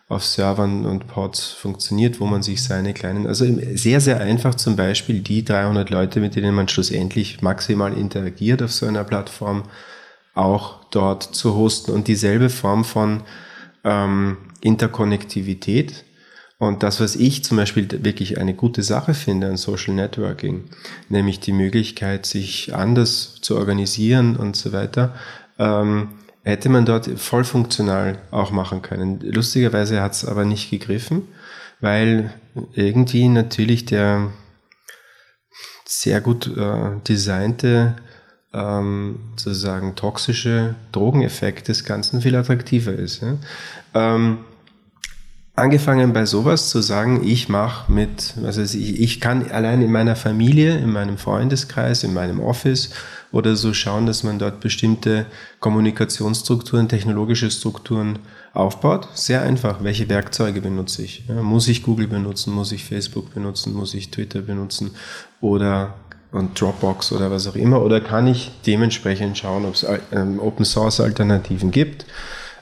auf 0.09 0.25
Servern 0.25 0.85
und 0.85 1.07
Pods 1.07 1.53
funktioniert, 1.53 2.21
wo 2.21 2.27
man 2.27 2.43
sich 2.43 2.63
seine 2.63 2.93
kleinen, 2.93 3.27
also 3.27 3.47
sehr, 3.75 4.01
sehr 4.01 4.21
einfach 4.21 4.55
zum 4.55 4.77
Beispiel 4.77 5.21
die 5.21 5.43
300 5.43 5.89
Leute, 5.89 6.21
mit 6.21 6.37
denen 6.37 6.55
man 6.55 6.69
schlussendlich 6.69 7.41
maximal 7.41 7.97
interagiert 7.97 8.63
auf 8.63 8.73
so 8.73 8.87
einer 8.87 9.05
Plattform, 9.05 9.63
auch 10.35 10.85
dort 10.91 11.23
zu 11.23 11.55
hosten 11.55 11.93
und 11.93 12.09
dieselbe 12.09 12.51
Form 12.51 12.85
von 12.85 13.23
ähm, 13.85 14.37
Interkonnektivität 14.61 16.05
und 16.63 16.85
das, 16.85 17.01
was 17.01 17.17
ich 17.17 17.43
zum 17.43 17.57
Beispiel 17.57 17.89
wirklich 18.05 18.39
eine 18.39 18.55
gute 18.55 18.85
Sache 18.85 19.15
finde 19.15 19.49
an 19.49 19.57
Social 19.57 19.95
Networking, 19.95 20.63
nämlich 21.09 21.41
die 21.41 21.51
Möglichkeit, 21.51 22.25
sich 22.25 22.73
anders 22.73 23.41
zu 23.41 23.57
organisieren 23.57 24.37
und 24.37 24.55
so 24.55 24.73
weiter, 24.73 25.13
ähm, 25.59 26.11
hätte 26.45 26.69
man 26.69 26.85
dort 26.85 27.09
voll 27.19 27.43
funktional 27.43 28.19
auch 28.31 28.53
machen 28.53 28.81
können. 28.81 29.19
Lustigerweise 29.23 30.01
hat 30.01 30.13
es 30.13 30.25
aber 30.25 30.45
nicht 30.45 30.71
gegriffen, 30.71 31.27
weil 31.81 32.33
irgendwie 32.75 33.27
natürlich 33.27 33.85
der 33.85 34.31
sehr 35.85 36.21
gut 36.21 36.47
äh, 36.57 36.93
designte 37.09 37.97
ähm, 38.55 39.19
sozusagen 39.35 39.97
toxische 39.97 40.77
Drogeneffekt 40.93 41.67
des 41.67 41.83
Ganzen 41.83 42.21
viel 42.21 42.37
attraktiver 42.37 42.93
ist. 42.93 43.21
Ja? 43.21 43.37
Ähm, 43.95 44.45
angefangen 45.55 46.13
bei 46.13 46.25
sowas 46.25 46.71
zu 46.71 46.81
sagen, 46.81 47.23
ich 47.25 47.49
mache 47.49 47.93
mit, 47.93 48.35
also 48.45 48.63
ich, 48.63 49.01
ich 49.01 49.21
kann 49.21 49.51
allein 49.51 49.83
in 49.83 49.93
meiner 49.93 50.17
Familie, 50.17 50.79
in 50.79 50.91
meinem 50.91 51.19
Freundeskreis, 51.19 52.05
in 52.05 52.15
meinem 52.15 52.41
Office 52.41 52.91
oder 53.33 53.57
so 53.57 53.75
schauen, 53.75 54.07
dass 54.07 54.23
man 54.23 54.39
dort 54.39 54.61
bestimmte 54.61 55.27
Kommunikationsstrukturen, 55.61 56.89
technologische 56.89 57.51
Strukturen 57.51 58.19
aufbaut. 58.55 59.09
Sehr 59.15 59.43
einfach. 59.43 59.83
Welche 59.83 60.09
Werkzeuge 60.09 60.61
benutze 60.61 61.03
ich? 61.03 61.25
Ja, 61.29 61.43
muss 61.43 61.69
ich 61.69 61.83
Google 61.83 62.09
benutzen? 62.09 62.53
Muss 62.53 62.73
ich 62.73 62.85
Facebook 62.85 63.33
benutzen? 63.35 63.73
Muss 63.73 63.95
ich 63.95 64.11
Twitter 64.11 64.43
benutzen? 64.43 64.93
Oder 65.41 65.95
und 66.31 66.59
Dropbox 66.59 67.13
oder 67.13 67.31
was 67.31 67.47
auch 67.47 67.57
immer? 67.57 67.83
Oder 67.83 68.01
kann 68.01 68.27
ich 68.27 68.53
dementsprechend 68.67 69.37
schauen, 69.37 69.67
ob 69.67 69.75
es 69.75 69.87
ähm, 70.13 70.41
Open 70.41 70.65
Source 70.65 71.01
Alternativen 71.01 71.71
gibt? 71.71 72.07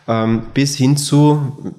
Ähm, 0.09 0.43
bis 0.55 0.77
hin 0.77 0.97
zu 0.97 1.73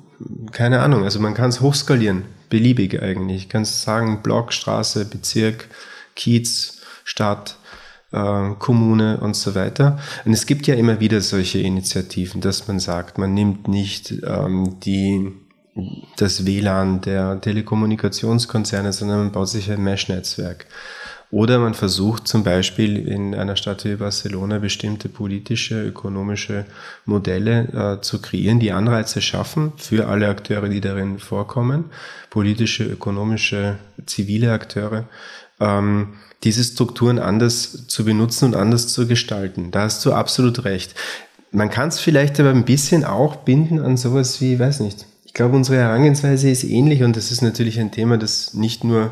keine 0.52 0.82
Ahnung, 0.82 1.04
also 1.04 1.20
man 1.20 1.34
kann 1.34 1.50
es 1.50 1.62
hochskalieren, 1.62 2.24
beliebig 2.50 3.02
eigentlich. 3.02 3.44
Ich 3.44 3.50
kann 3.50 3.64
es 3.64 3.84
sagen, 3.84 4.22
Block, 4.22 4.54
Straße, 4.54 5.06
Bezirk, 5.06 5.68
Kiez, 6.16 6.82
Stadt, 7.04 7.58
äh, 8.12 8.52
Kommune 8.60 9.20
und 9.20 9.36
so 9.36 9.56
weiter. 9.56 10.00
Und 10.26 10.34
es 10.34 10.46
gibt 10.46 10.68
ja 10.68 10.76
immer 10.76 11.00
wieder 11.00 11.22
solche 11.22 11.60
Initiativen, 11.60 12.42
dass 12.42 12.68
man 12.68 12.80
sagt, 12.80 13.18
man 13.18 13.34
nimmt 13.34 13.68
nicht 13.68 14.14
ähm, 14.26 14.80
die, 14.82 15.32
das 16.18 16.46
WLAN 16.46 17.02
der 17.02 17.40
Telekommunikationskonzerne, 17.42 18.94
sondern 18.94 19.20
man 19.20 19.32
baut 19.32 19.50
sich 19.50 19.72
ein 19.72 19.84
Mesh-Netzwerk. 19.84 20.66
Oder 21.32 21.60
man 21.60 21.74
versucht 21.74 22.28
zum 22.28 22.44
Beispiel 22.44 23.08
in 23.08 23.34
einer 23.34 23.56
Stadt 23.56 23.86
wie 23.86 23.96
Barcelona 23.96 24.60
bestimmte 24.60 25.08
politische, 25.08 25.82
ökonomische 25.82 26.66
Modelle 27.06 27.98
äh, 28.00 28.02
zu 28.02 28.22
kreieren, 28.22 28.60
die 28.60 28.74
Anreize 28.74 29.22
schaffen 29.22 29.72
für 29.78 30.10
alle 30.10 30.28
Akteure, 30.28 30.68
die 30.68 30.82
darin 30.82 31.20
vorkommen, 31.20 31.86
politische, 32.30 32.84
ökonomische, 32.84 33.78
zivile 34.06 34.52
Akteure, 34.52 35.06
ähm, 35.62 36.10
diese 36.44 36.66
Strukturen 36.66 37.18
anders 37.18 37.88
zu 37.88 38.04
benutzen 38.04 38.46
und 38.46 38.56
anders 38.56 38.90
zu 38.90 39.08
gestalten. 39.08 39.72
Da 39.72 39.84
hast 39.84 40.06
du 40.06 40.12
absolut 40.12 40.66
recht. 40.66 40.96
Man 41.52 41.70
kann 41.70 41.90
es 41.90 42.00
vielleicht 42.00 42.42
aber 42.42 42.50
ein 42.50 42.66
bisschen 42.66 43.06
auch 43.06 43.38
binden 43.38 43.80
an 43.80 43.96
sowas 43.96 44.42
wie, 44.42 44.60
weiß 44.60 44.82
nicht, 44.82 45.06
ich 45.24 45.34
glaube, 45.34 45.56
unsere 45.56 45.78
Herangehensweise 45.78 46.50
ist 46.50 46.66
ähnlich 46.66 47.04
und 47.04 47.16
das 47.16 47.32
ist 47.32 47.42
natürlich 47.42 47.80
ein 47.80 47.92
Thema, 47.92 48.18
das 48.18 48.54
nicht 48.54 48.84
nur 48.84 49.12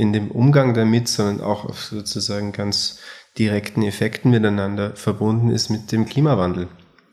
in 0.00 0.14
dem 0.14 0.30
Umgang 0.30 0.72
damit, 0.72 1.08
sondern 1.08 1.44
auch 1.44 1.66
auf 1.66 1.84
sozusagen 1.84 2.52
ganz 2.52 2.98
direkten 3.38 3.82
Effekten 3.82 4.30
miteinander 4.30 4.96
verbunden 4.96 5.50
ist 5.50 5.68
mit 5.68 5.92
dem 5.92 6.06
Klimawandel 6.06 6.68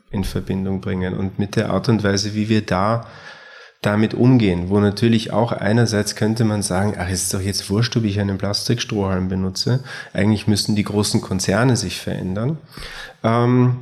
in 0.10 0.24
Verbindung 0.24 0.80
bringen 0.80 1.14
und 1.14 1.38
mit 1.38 1.58
der 1.58 1.70
Art 1.70 1.90
und 1.90 2.04
Weise, 2.04 2.34
wie 2.34 2.48
wir 2.48 2.66
da 2.66 3.06
damit 3.82 4.14
umgehen, 4.14 4.70
wo 4.70 4.80
natürlich 4.80 5.34
auch 5.34 5.52
einerseits 5.52 6.16
könnte 6.16 6.46
man 6.46 6.64
sagen, 6.64 6.96
ach, 6.98 7.10
ist 7.10 7.34
doch 7.34 7.42
jetzt 7.42 7.70
wurscht, 7.70 7.96
ob 7.98 8.06
ich 8.06 8.20
einen 8.20 8.38
Plastikstrohhalm 8.38 9.28
benutze. 9.28 9.84
Eigentlich 10.14 10.48
müssten 10.48 10.76
die 10.76 10.84
großen 10.84 11.22
Konzerne 11.22 11.76
sich 11.76 12.00
verändern. 12.00 12.58
Ähm, 13.22 13.80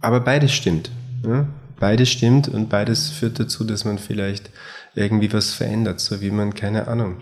aber 0.00 0.20
beides 0.20 0.52
stimmt. 0.52 0.90
Ja? 1.26 1.46
Beides 1.80 2.10
stimmt 2.10 2.46
und 2.48 2.68
beides 2.68 3.08
führt 3.08 3.40
dazu, 3.40 3.64
dass 3.64 3.84
man 3.86 3.98
vielleicht 3.98 4.50
irgendwie 4.94 5.32
was 5.32 5.52
verändert, 5.52 6.00
so 6.00 6.20
wie 6.20 6.30
man, 6.30 6.54
keine 6.54 6.88
Ahnung, 6.88 7.16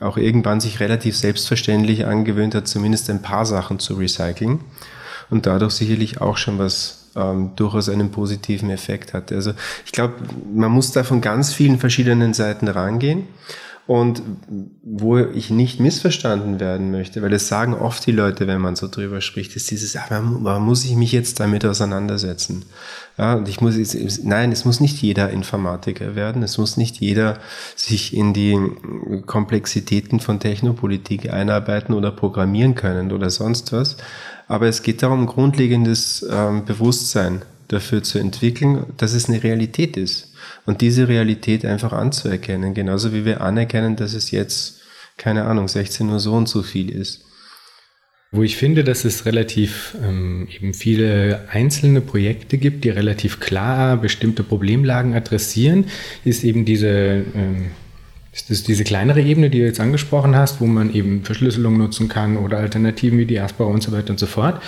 auch 0.00 0.16
irgendwann 0.16 0.60
sich 0.60 0.80
relativ 0.80 1.16
selbstverständlich 1.16 2.06
angewöhnt 2.06 2.54
hat, 2.54 2.66
zumindest 2.66 3.10
ein 3.10 3.22
paar 3.22 3.46
Sachen 3.46 3.78
zu 3.78 3.94
recyceln 3.94 4.60
und 5.28 5.46
dadurch 5.46 5.72
sicherlich 5.72 6.20
auch 6.20 6.36
schon 6.36 6.58
was 6.58 7.10
ähm, 7.16 7.50
durchaus 7.56 7.88
einen 7.88 8.10
positiven 8.10 8.70
Effekt 8.70 9.14
hatte. 9.14 9.34
Also 9.34 9.52
ich 9.84 9.92
glaube, 9.92 10.14
man 10.54 10.70
muss 10.70 10.92
da 10.92 11.04
von 11.04 11.20
ganz 11.20 11.52
vielen 11.52 11.78
verschiedenen 11.78 12.34
Seiten 12.34 12.68
rangehen 12.68 13.28
Und 13.90 14.22
wo 14.84 15.18
ich 15.18 15.50
nicht 15.50 15.80
missverstanden 15.80 16.60
werden 16.60 16.92
möchte, 16.92 17.22
weil 17.22 17.30
das 17.30 17.48
sagen 17.48 17.74
oft 17.74 18.06
die 18.06 18.12
Leute, 18.12 18.46
wenn 18.46 18.60
man 18.60 18.76
so 18.76 18.86
drüber 18.86 19.20
spricht, 19.20 19.56
ist 19.56 19.68
dieses, 19.68 19.96
ah, 19.96 20.06
warum 20.10 20.64
muss 20.64 20.84
ich 20.84 20.94
mich 20.94 21.10
jetzt 21.10 21.40
damit 21.40 21.64
auseinandersetzen? 21.64 22.66
Ja, 23.18 23.34
und 23.34 23.48
ich 23.48 23.60
muss, 23.60 23.74
nein, 24.22 24.52
es 24.52 24.64
muss 24.64 24.78
nicht 24.78 25.02
jeder 25.02 25.30
Informatiker 25.30 26.14
werden, 26.14 26.44
es 26.44 26.56
muss 26.56 26.76
nicht 26.76 27.00
jeder 27.00 27.40
sich 27.74 28.14
in 28.14 28.32
die 28.32 28.56
Komplexitäten 29.26 30.20
von 30.20 30.38
Technopolitik 30.38 31.32
einarbeiten 31.32 31.92
oder 31.92 32.12
programmieren 32.12 32.76
können 32.76 33.10
oder 33.10 33.28
sonst 33.28 33.72
was. 33.72 33.96
Aber 34.46 34.68
es 34.68 34.84
geht 34.84 35.02
darum, 35.02 35.26
grundlegendes 35.26 36.24
ähm, 36.30 36.64
Bewusstsein 36.64 37.42
dafür 37.66 38.04
zu 38.04 38.20
entwickeln, 38.20 38.84
dass 38.98 39.14
es 39.14 39.28
eine 39.28 39.42
Realität 39.42 39.96
ist 39.96 40.29
und 40.70 40.82
diese 40.82 41.08
Realität 41.08 41.64
einfach 41.64 41.92
anzuerkennen, 41.92 42.74
genauso 42.74 43.12
wie 43.12 43.24
wir 43.24 43.40
anerkennen, 43.40 43.96
dass 43.96 44.14
es 44.14 44.30
jetzt, 44.30 44.82
keine 45.16 45.46
Ahnung, 45.46 45.66
16 45.66 46.08
Uhr 46.08 46.20
so 46.20 46.32
und 46.34 46.48
so 46.48 46.62
viel 46.62 46.90
ist. 46.90 47.24
Wo 48.30 48.44
ich 48.44 48.56
finde, 48.56 48.84
dass 48.84 49.04
es 49.04 49.26
relativ 49.26 49.96
ähm, 50.00 50.46
eben 50.48 50.72
viele 50.72 51.48
einzelne 51.50 52.00
Projekte 52.00 52.56
gibt, 52.56 52.84
die 52.84 52.90
relativ 52.90 53.40
klar 53.40 53.96
bestimmte 53.96 54.44
Problemlagen 54.44 55.12
adressieren, 55.14 55.86
ist 56.24 56.44
eben 56.44 56.64
diese, 56.64 57.24
ähm, 57.34 57.72
ist 58.32 58.68
diese 58.68 58.84
kleinere 58.84 59.22
Ebene, 59.22 59.50
die 59.50 59.58
du 59.58 59.64
jetzt 59.64 59.80
angesprochen 59.80 60.36
hast, 60.36 60.60
wo 60.60 60.66
man 60.66 60.94
eben 60.94 61.24
Verschlüsselung 61.24 61.78
nutzen 61.78 62.06
kann 62.06 62.36
oder 62.36 62.58
Alternativen 62.58 63.18
wie 63.18 63.26
Diaspora 63.26 63.70
und 63.70 63.82
so 63.82 63.90
weiter 63.90 64.10
und 64.10 64.20
so 64.20 64.26
fort. 64.26 64.62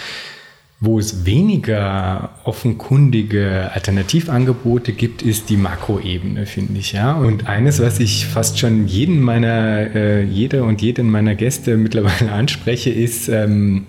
Wo 0.84 0.98
es 0.98 1.24
weniger 1.24 2.30
offenkundige 2.42 3.70
Alternativangebote 3.72 4.92
gibt, 4.92 5.22
ist 5.22 5.48
die 5.48 5.56
Makroebene, 5.56 6.44
finde 6.44 6.80
ich, 6.80 6.90
ja. 6.90 7.12
Und 7.12 7.46
eines, 7.46 7.80
was 7.80 8.00
ich 8.00 8.26
fast 8.26 8.58
schon 8.58 8.88
jeden 8.88 9.20
meiner, 9.20 9.94
äh, 9.94 10.24
jede 10.24 10.64
und 10.64 10.82
jeden 10.82 11.08
meiner 11.08 11.36
Gäste 11.36 11.76
mittlerweile 11.76 12.32
anspreche, 12.32 12.90
ist, 12.90 13.28
ähm, 13.28 13.86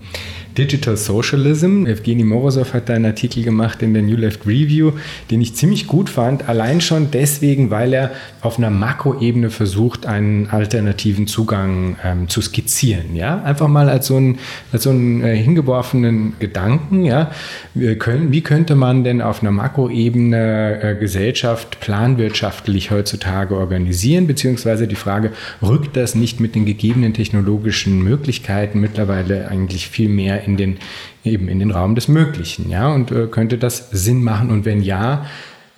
Digital 0.56 0.96
Socialism. 0.96 1.86
Evgeny 1.86 2.22
Morozov 2.22 2.74
hat 2.74 2.88
da 2.88 2.94
einen 2.94 3.06
Artikel 3.06 3.42
gemacht 3.42 3.82
in 3.82 3.92
der 3.92 4.02
New 4.02 4.16
Left 4.16 4.46
Review, 4.46 4.92
den 5.30 5.40
ich 5.40 5.54
ziemlich 5.54 5.86
gut 5.86 6.08
fand, 6.08 6.48
allein 6.48 6.80
schon 6.80 7.10
deswegen, 7.10 7.70
weil 7.70 7.92
er 7.92 8.12
auf 8.40 8.58
einer 8.58 8.70
Makroebene 8.70 9.50
versucht, 9.50 10.06
einen 10.06 10.48
alternativen 10.48 11.26
Zugang 11.26 11.96
ähm, 12.04 12.28
zu 12.28 12.40
skizzieren. 12.40 13.16
Ja, 13.16 13.42
einfach 13.42 13.68
mal 13.68 13.88
als 13.88 14.06
so 14.06 14.16
einen, 14.16 14.38
als 14.72 14.84
so 14.84 14.90
einen 14.90 15.22
äh, 15.22 15.36
hingeworfenen 15.36 16.34
Gedanken. 16.38 17.04
Ja, 17.04 17.32
wir 17.74 17.98
können, 17.98 18.30
wie 18.30 18.42
könnte 18.42 18.76
man 18.76 19.02
denn 19.02 19.20
auf 19.20 19.42
einer 19.42 19.50
Makroebene 19.50 20.82
äh, 20.82 20.94
Gesellschaft 20.94 21.80
planwirtschaftlich 21.80 22.90
heutzutage 22.90 23.56
organisieren? 23.56 24.26
Beziehungsweise 24.26 24.86
die 24.86 24.94
Frage, 24.94 25.32
rückt 25.62 25.96
das 25.96 26.14
nicht 26.14 26.38
mit 26.38 26.54
den 26.54 26.64
gegebenen 26.64 27.14
technologischen 27.14 28.02
Möglichkeiten 28.02 28.80
mittlerweile 28.80 29.48
eigentlich 29.48 29.88
viel 29.88 30.08
mehr 30.08 30.43
in 30.46 30.56
den, 30.56 30.78
eben 31.24 31.48
in 31.48 31.58
den 31.58 31.70
Raum 31.70 31.94
des 31.94 32.08
Möglichen, 32.08 32.70
ja, 32.70 32.92
und 32.92 33.10
äh, 33.10 33.26
könnte 33.26 33.58
das 33.58 33.90
Sinn 33.90 34.22
machen 34.22 34.50
und 34.50 34.64
wenn 34.64 34.82
ja, 34.82 35.26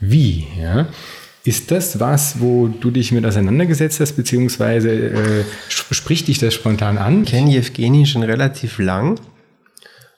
wie, 0.00 0.46
ja. 0.60 0.88
Ist 1.44 1.70
das 1.70 2.00
was, 2.00 2.40
wo 2.40 2.66
du 2.66 2.90
dich 2.90 3.12
mit 3.12 3.24
auseinandergesetzt 3.24 4.00
hast, 4.00 4.14
beziehungsweise 4.14 4.90
äh, 4.90 5.44
spricht 5.68 6.26
dich 6.26 6.38
das 6.38 6.54
spontan 6.54 6.98
an? 6.98 7.22
Ich 7.22 7.30
kenne 7.30 7.56
Evgeny 7.56 8.04
schon 8.04 8.24
relativ 8.24 8.80
lang 8.80 9.20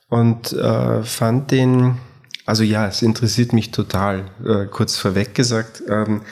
und 0.09 0.55
äh, 0.55 1.03
fand 1.03 1.51
den, 1.51 1.99
also 2.46 2.62
ja, 2.62 2.88
es 2.88 3.03
interessiert 3.03 3.53
mich 3.53 3.72
total. 3.72 4.24
Äh, 4.42 4.66
kurz 4.70 4.96
vorweg 4.96 5.34
gesagt, 5.34 5.82
ähm, 5.86 6.22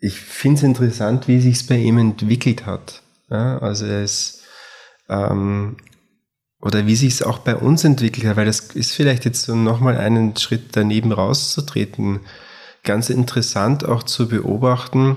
ich 0.00 0.18
finde 0.18 0.58
es 0.58 0.62
interessant, 0.64 1.28
wie 1.28 1.40
sich 1.40 1.54
es 1.54 1.66
bei 1.66 1.76
ihm 1.76 1.98
entwickelt 1.98 2.66
hat. 2.66 3.02
Ja, 3.30 3.58
also 3.58 3.86
er 3.86 4.02
ist 4.02 4.42
ähm, 5.08 5.76
oder 6.62 6.86
wie 6.86 6.96
sich 6.96 7.14
es 7.14 7.22
auch 7.22 7.38
bei 7.38 7.56
uns 7.56 7.84
entwickelt 7.84 8.24
hat, 8.24 8.36
weil 8.36 8.46
das 8.46 8.60
ist 8.60 8.94
vielleicht 8.94 9.24
jetzt 9.24 9.42
so 9.42 9.54
nochmal 9.54 9.98
einen 9.98 10.36
Schritt 10.36 10.68
daneben 10.72 11.12
rauszutreten, 11.12 12.20
ganz 12.84 13.10
interessant 13.10 13.84
auch 13.84 14.04
zu 14.04 14.28
beobachten, 14.28 15.16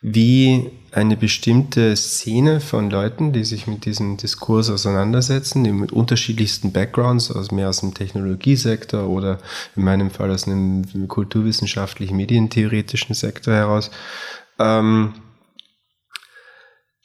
wie 0.00 0.70
eine 0.92 1.16
bestimmte 1.16 1.94
Szene 1.94 2.60
von 2.60 2.88
Leuten, 2.88 3.32
die 3.32 3.44
sich 3.44 3.66
mit 3.66 3.84
diesem 3.84 4.16
Diskurs 4.16 4.70
auseinandersetzen, 4.70 5.62
die 5.62 5.72
mit 5.72 5.92
unterschiedlichsten 5.92 6.72
Backgrounds, 6.72 7.30
also 7.30 7.54
mehr 7.54 7.68
aus 7.68 7.80
dem 7.80 7.92
Technologiesektor 7.92 9.08
oder 9.08 9.38
in 9.76 9.84
meinem 9.84 10.10
Fall 10.10 10.30
aus 10.30 10.46
einem 10.46 11.08
kulturwissenschaftlichen, 11.08 12.16
medientheoretischen 12.16 13.14
Sektor 13.14 13.54
heraus, 13.54 13.90
ähm, 14.58 15.14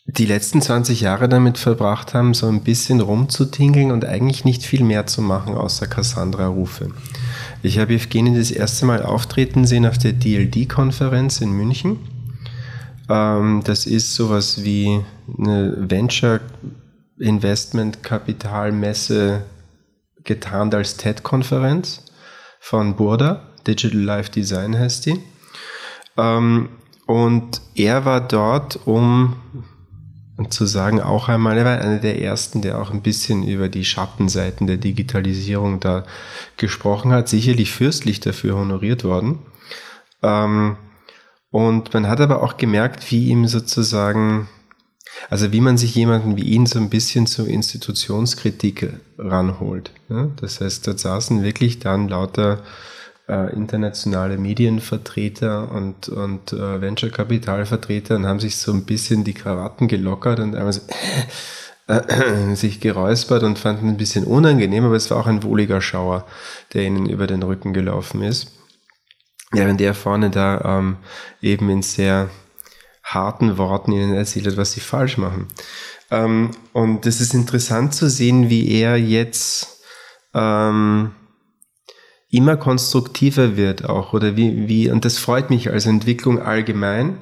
die 0.08 0.26
letzten 0.26 0.62
20 0.62 1.02
Jahre 1.02 1.28
damit 1.28 1.58
verbracht 1.58 2.14
haben, 2.14 2.36
so 2.36 2.48
ein 2.48 2.62
bisschen 2.62 3.02
rumzutingeln 3.02 3.92
und 3.92 4.06
eigentlich 4.06 4.46
nicht 4.46 4.64
viel 4.64 4.84
mehr 4.84 5.08
zu 5.08 5.22
machen 5.22 5.56
außer 5.56 5.88
Cassandra-Rufe. 5.88 6.90
Ich 7.64 7.80
habe 7.80 7.96
Evgeny 7.96 8.38
das 8.38 8.52
erste 8.52 8.86
Mal 8.86 9.02
auftreten 9.02 9.66
sehen 9.66 9.88
auf 9.88 9.98
der 9.98 10.14
DLD-Konferenz 10.14 11.42
in 11.42 11.52
München. 11.52 11.98
Ähm, 13.10 13.62
das 13.66 13.88
ist 13.88 14.14
sowas 14.14 14.64
wie 14.64 15.02
eine 15.40 15.90
Venture 15.90 16.42
Investment 17.18 18.04
Kapitalmesse 18.04 19.44
getarnt 20.24 20.76
als 20.76 20.98
TED-Konferenz 20.98 22.04
von 22.60 22.96
Burda. 22.96 23.48
Digital 23.66 24.02
Life 24.02 24.32
Design 24.32 24.78
heißt 24.78 25.08
die. 25.08 25.20
Ähm, 26.18 26.70
und 27.08 27.62
er 27.74 28.06
war 28.06 28.22
dort, 28.22 28.80
um 28.86 29.36
und 30.38 30.54
zu 30.54 30.66
sagen, 30.66 31.02
auch 31.02 31.30
einmal, 31.30 31.58
er 31.58 31.66
war 31.66 31.80
einer 31.80 32.00
der 32.00 32.22
ersten, 32.22 32.62
der 32.62 32.82
auch 32.82 32.92
ein 32.92 33.02
bisschen 33.02 33.44
über 33.44 33.70
die 33.70 33.86
Schattenseiten 33.86 34.68
der 34.68 34.78
Digitalisierung 34.78 35.80
da 35.80 36.06
gesprochen 36.58 37.12
hat, 37.12 37.30
sicherlich 37.30 37.72
fürstlich 37.72 38.20
dafür 38.20 38.58
honoriert 38.58 39.04
worden. 39.04 39.40
Ähm, 40.22 40.78
und 41.52 41.94
man 41.94 42.08
hat 42.10 42.20
aber 42.20 42.44
auch 42.44 42.58
gemerkt, 42.58 43.10
wie 43.12 43.30
ihm 43.30 43.48
sozusagen, 43.48 44.50
also 45.30 45.54
wie 45.54 45.62
man 45.62 45.78
sich 45.78 45.96
jemanden 45.96 46.36
wie 46.36 46.44
ihn 46.44 46.66
so 46.66 46.80
ein 46.80 46.90
bisschen 46.90 47.28
zur 47.28 47.48
Institutionskritik 47.48 48.92
ranholt. 49.18 49.92
Das 50.42 50.60
heißt, 50.60 50.86
dort 50.86 51.00
saßen 51.00 51.44
wirklich 51.44 51.80
dann 51.80 52.10
lauter 52.10 52.62
äh, 53.28 53.54
internationale 53.54 54.38
Medienvertreter 54.38 55.72
und, 55.72 56.10
und 56.10 56.54
äh, 56.54 56.82
Venture-Kapitalvertreter 56.82 58.16
und 58.16 58.26
haben 58.26 58.40
sich 58.40 58.58
so 58.58 58.72
ein 58.72 58.86
bisschen 58.86 59.24
die 59.24 59.34
Krawatten 59.34 59.88
gelockert 59.88 60.40
und 60.40 60.56
einmal 60.56 60.74
so, 60.74 60.82
äh, 61.88 62.56
sich 62.56 62.80
geräuspert 62.80 63.44
und 63.44 63.60
fanden 63.60 63.90
ein 63.90 63.98
bisschen 63.98 64.26
unangenehm, 64.26 64.86
aber 64.86 64.96
es 64.96 65.10
war 65.12 65.18
auch 65.18 65.28
ein 65.28 65.44
wohliger 65.44 65.82
Schauer, 65.82 66.26
der 66.74 66.84
ihnen 66.84 67.08
über 67.08 67.28
den 67.28 67.44
Rücken 67.44 67.74
gelaufen 67.74 68.22
ist. 68.22 68.52
Während 69.52 69.80
der 69.80 69.94
vorne 69.94 70.30
da 70.30 70.80
ähm, 70.80 70.98
eben 71.42 71.70
in 71.70 71.82
sehr 71.82 72.30
harten 73.04 73.58
Worten 73.58 73.92
ihnen 73.92 74.16
erzählt 74.16 74.48
hat, 74.48 74.58
was 74.58 74.72
sie 74.74 74.80
falsch 74.80 75.18
machen. 75.18 75.48
Ähm, 76.12 76.52
und 76.74 77.06
es 77.06 77.22
ist 77.22 77.34
interessant 77.34 77.94
zu 77.94 78.10
sehen, 78.10 78.50
wie 78.50 78.72
er 78.72 78.98
jetzt 78.98 79.82
ähm, 80.34 81.12
immer 82.30 82.58
konstruktiver 82.58 83.56
wird 83.56 83.86
auch 83.86 84.14
oder 84.14 84.36
wie, 84.36 84.68
wie 84.68 84.90
und 84.90 85.06
das 85.06 85.18
freut 85.18 85.50
mich 85.50 85.72
als 85.72 85.86
Entwicklung 85.86 86.42
allgemein, 86.42 87.18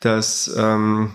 dass 0.00 0.54
ähm, 0.56 1.12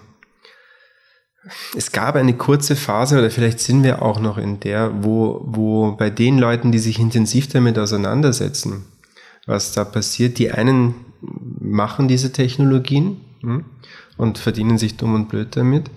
es 1.76 1.92
gab 1.92 2.16
eine 2.16 2.34
kurze 2.34 2.76
Phase 2.76 3.18
oder 3.18 3.32
vielleicht 3.32 3.60
sind 3.60 3.84
wir 3.84 4.02
auch 4.02 4.20
noch 4.20 4.38
in 4.38 4.60
der, 4.60 5.04
wo, 5.04 5.42
wo 5.46 5.92
bei 5.94 6.10
den 6.10 6.38
Leuten, 6.38 6.72
die 6.72 6.80
sich 6.80 7.00
intensiv 7.00 7.48
damit 7.48 7.80
auseinandersetzen, 7.80 8.86
was 9.46 9.72
da 9.72 9.84
passiert, 9.86 10.38
die 10.38 10.52
einen 10.52 10.96
machen 11.22 12.08
diese 12.08 12.32
Technologien 12.32 13.22
hm, 13.42 13.66
und 14.18 14.38
verdienen 14.38 14.78
sich 14.78 14.98
dumm 14.98 15.16
und 15.16 15.30
blöd 15.30 15.56
damit 15.56 15.90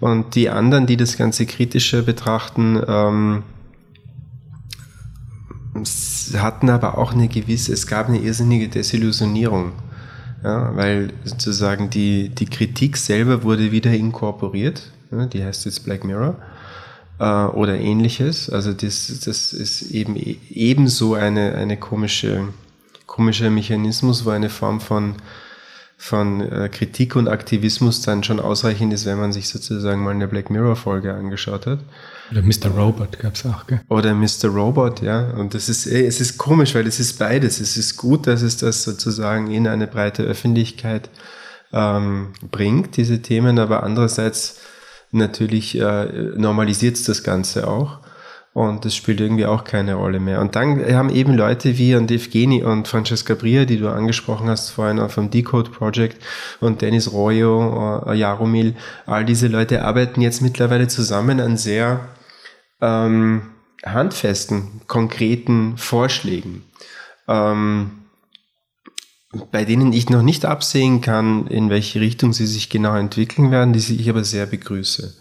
und 0.00 0.34
die 0.34 0.48
anderen, 0.48 0.86
die 0.86 0.96
das 0.96 1.16
Ganze 1.16 1.46
kritischer 1.46 2.02
betrachten, 2.02 2.80
ähm, 2.86 3.42
hatten 6.36 6.70
aber 6.70 6.98
auch 6.98 7.12
eine 7.12 7.28
gewisse, 7.28 7.72
es 7.72 7.86
gab 7.86 8.08
eine 8.08 8.18
irrsinnige 8.18 8.68
Desillusionierung. 8.68 9.72
Ja, 10.44 10.76
weil 10.76 11.12
sozusagen 11.24 11.90
die, 11.90 12.28
die 12.28 12.46
Kritik 12.46 12.96
selber 12.96 13.42
wurde 13.42 13.72
wieder 13.72 13.92
inkorporiert. 13.92 14.92
Ja, 15.10 15.26
die 15.26 15.42
heißt 15.42 15.64
jetzt 15.64 15.84
Black 15.84 16.04
Mirror 16.04 16.36
äh, 17.18 17.24
oder 17.24 17.76
ähnliches. 17.78 18.48
Also 18.48 18.72
das, 18.72 19.20
das 19.24 19.52
ist 19.52 19.90
eben 19.90 20.16
ebenso 20.50 21.14
eine, 21.14 21.54
eine 21.54 21.76
komische, 21.76 22.48
komischer 23.06 23.50
Mechanismus, 23.50 24.24
wo 24.24 24.30
eine 24.30 24.48
Form 24.48 24.80
von 24.80 25.16
von 26.00 26.40
äh, 26.40 26.68
Kritik 26.68 27.16
und 27.16 27.26
Aktivismus 27.26 28.02
dann 28.02 28.22
schon 28.22 28.38
ausreichend 28.38 28.94
ist, 28.94 29.04
wenn 29.04 29.18
man 29.18 29.32
sich 29.32 29.48
sozusagen 29.48 30.02
mal 30.02 30.12
eine 30.12 30.28
Black 30.28 30.48
Mirror 30.48 30.76
Folge 30.76 31.12
angeschaut 31.12 31.66
hat. 31.66 31.80
Oder 32.30 32.40
Mr. 32.40 32.68
Robot 32.74 33.18
gab 33.18 33.34
es 33.34 33.44
auch, 33.44 33.66
gell? 33.66 33.80
Oder 33.88 34.14
Mr. 34.14 34.46
Robot, 34.46 35.02
ja. 35.02 35.30
Und 35.32 35.54
das 35.54 35.68
ist, 35.68 35.86
es 35.86 36.20
ist 36.20 36.38
komisch, 36.38 36.74
weil 36.76 36.86
es 36.86 37.00
ist 37.00 37.18
beides. 37.18 37.58
Es 37.58 37.76
ist 37.76 37.96
gut, 37.96 38.28
dass 38.28 38.42
es 38.42 38.58
das 38.58 38.84
sozusagen 38.84 39.50
in 39.50 39.66
eine 39.66 39.88
breite 39.88 40.22
Öffentlichkeit 40.22 41.10
ähm, 41.72 42.28
bringt, 42.48 42.96
diese 42.96 43.20
Themen, 43.20 43.58
aber 43.58 43.82
andererseits 43.82 44.60
natürlich 45.10 45.78
äh, 45.80 46.04
normalisiert 46.36 46.94
es 46.94 47.02
das 47.02 47.24
Ganze 47.24 47.66
auch. 47.66 47.98
Und 48.58 48.84
das 48.84 48.96
spielt 48.96 49.20
irgendwie 49.20 49.46
auch 49.46 49.62
keine 49.62 49.94
Rolle 49.94 50.18
mehr. 50.18 50.40
Und 50.40 50.56
dann 50.56 50.84
haben 50.92 51.10
eben 51.10 51.34
Leute 51.34 51.78
wie 51.78 51.94
Andef 51.94 52.26
Evgeni 52.26 52.64
und 52.64 52.88
Francesca 52.88 53.34
Bria, 53.36 53.64
die 53.64 53.78
du 53.78 53.88
angesprochen 53.88 54.48
hast 54.48 54.70
vorhin 54.70 55.08
vom 55.10 55.30
Decode 55.30 55.70
Project 55.70 56.20
und 56.58 56.82
Dennis 56.82 57.12
Royo, 57.12 58.02
äh, 58.04 58.16
Jaromil, 58.16 58.74
all 59.06 59.24
diese 59.24 59.46
Leute 59.46 59.84
arbeiten 59.84 60.20
jetzt 60.22 60.42
mittlerweile 60.42 60.88
zusammen 60.88 61.38
an 61.38 61.56
sehr 61.56 62.08
ähm, 62.80 63.42
handfesten, 63.86 64.80
konkreten 64.88 65.78
Vorschlägen. 65.78 66.64
Ähm, 67.28 67.92
bei 69.52 69.64
denen 69.64 69.92
ich 69.92 70.10
noch 70.10 70.22
nicht 70.22 70.44
absehen 70.44 71.00
kann, 71.00 71.46
in 71.46 71.70
welche 71.70 72.00
Richtung 72.00 72.32
sie 72.32 72.46
sich 72.48 72.70
genau 72.70 72.96
entwickeln 72.96 73.52
werden, 73.52 73.72
die 73.72 73.78
ich 73.78 74.10
aber 74.10 74.24
sehr 74.24 74.46
begrüße. 74.46 75.14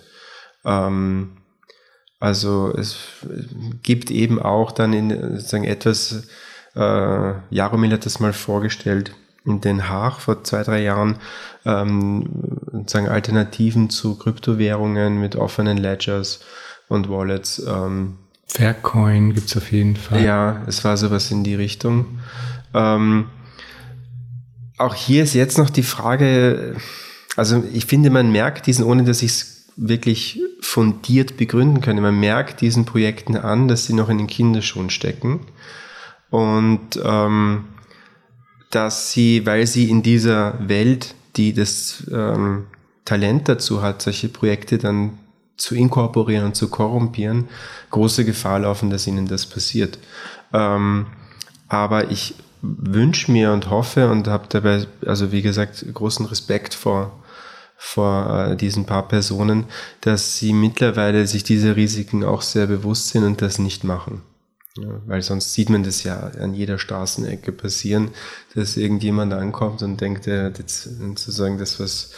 Ähm, 0.66 1.37
also 2.20 2.74
es 2.76 2.98
gibt 3.84 4.12
eben 4.12 4.42
auch 4.42 4.72
dann 4.72 4.94
in 4.94 5.10
sozusagen 5.38 5.66
etwas, 5.66 6.28
äh, 6.76 7.34
Jaromil 7.50 7.92
hat 7.92 8.06
das 8.06 8.20
mal 8.20 8.34
vorgestellt 8.34 9.14
in 9.46 9.62
Den 9.62 9.88
Haag 9.88 10.20
vor 10.20 10.44
zwei, 10.44 10.64
drei 10.64 10.82
Jahren, 10.82 11.18
ähm, 11.66 12.30
sozusagen 12.72 13.08
Alternativen 13.08 13.90
zu 13.90 14.18
Kryptowährungen 14.18 15.20
mit 15.20 15.36
offenen 15.36 15.78
Ledgers 15.78 16.42
und 16.90 17.10
Wallets. 17.10 17.64
Ähm, 17.66 18.18
Faircoin 18.48 19.34
gibt 19.34 19.50
es 19.50 19.58
auf 19.58 19.72
jeden 19.72 19.96
Fall. 19.96 20.24
Ja, 20.24 20.64
es 20.68 20.84
war 20.84 20.98
sowas 20.98 21.32
in 21.32 21.44
die 21.44 21.56
Richtung. 21.56 22.20
Ähm, 22.74 23.30
auch 24.78 24.96
hier 24.96 25.24
ist 25.24 25.34
jetzt 25.34 25.58
noch 25.58 25.70
die 25.70 25.84
Frage, 25.84 26.76
also 27.36 27.64
ich 27.74 27.86
finde, 27.86 28.10
man 28.10 28.32
merkt 28.32 28.68
diesen, 28.68 28.86
ohne 28.86 29.04
dass 29.04 29.22
ich 29.22 29.32
es 29.32 29.66
wirklich 29.76 30.40
fundiert 30.60 31.38
begründen 31.38 31.82
können. 31.82 32.02
Man 32.02 32.20
merkt 32.20 32.62
diesen 32.62 32.86
Projekten 32.86 33.36
an, 33.36 33.68
dass 33.68 33.86
sie 33.86 33.94
noch 33.94 34.10
in 34.10 34.18
den 34.18 34.28
Kinderschuhen 34.28 34.90
stecken 34.90 35.42
und 36.30 37.00
ähm, 37.04 37.66
dass 38.70 39.12
sie, 39.12 39.46
weil 39.46 39.66
sie 39.68 39.90
in 39.90 40.04
dieser 40.04 40.56
Welt, 40.68 41.16
die 41.36 41.54
das 41.54 42.04
ähm, 42.12 42.66
Talent 43.06 43.48
dazu 43.48 43.82
hat, 43.82 44.02
solche 44.02 44.28
Projekte 44.28 44.78
dann 44.78 45.18
zu 45.56 45.76
inkorporieren 45.76 46.46
und 46.46 46.56
zu 46.56 46.70
korrumpieren, 46.70 47.48
große 47.90 48.26
Gefahr 48.26 48.60
laufen, 48.60 48.90
dass 48.90 49.08
ihnen 49.08 49.28
das 49.28 49.46
passiert. 49.46 49.98
Ähm, 50.54 51.08
aber 51.68 52.12
ich 52.12 52.36
wünsche 52.62 53.32
mir 53.32 53.52
und 53.54 53.70
hoffe 53.70 54.10
und 54.10 54.28
habe 54.28 54.46
dabei, 54.50 54.86
also 55.06 55.32
wie 55.32 55.42
gesagt, 55.42 55.86
großen 55.94 56.26
Respekt 56.26 56.74
vor 56.74 57.12
vor 57.78 58.50
äh, 58.52 58.56
diesen 58.58 58.86
paar 58.86 59.08
Personen, 59.08 59.66
dass 60.02 60.38
sie 60.38 60.52
mittlerweile 60.52 61.28
sich 61.28 61.44
dieser 61.44 61.76
Risiken 61.76 62.24
auch 62.24 62.42
sehr 62.42 62.68
bewusst 62.68 63.10
sind 63.10 63.24
und 63.24 63.42
das 63.42 63.60
nicht 63.60 63.84
machen. 63.84 64.24
Ja, 64.78 65.02
weil 65.06 65.22
sonst 65.22 65.54
sieht 65.54 65.70
man 65.70 65.84
das 65.84 66.04
ja 66.04 66.20
an 66.40 66.54
jeder 66.54 66.78
Straßenecke 66.78 67.52
passieren, 67.52 68.12
dass 68.56 68.78
irgendjemand 68.78 69.34
ankommt 69.34 69.82
und 69.82 70.02
denkt, 70.02 70.28
er 70.28 70.46
hat 70.46 70.60
jetzt 70.60 70.84
sozusagen 70.84 71.58
das, 71.58 71.80
was 71.80 72.12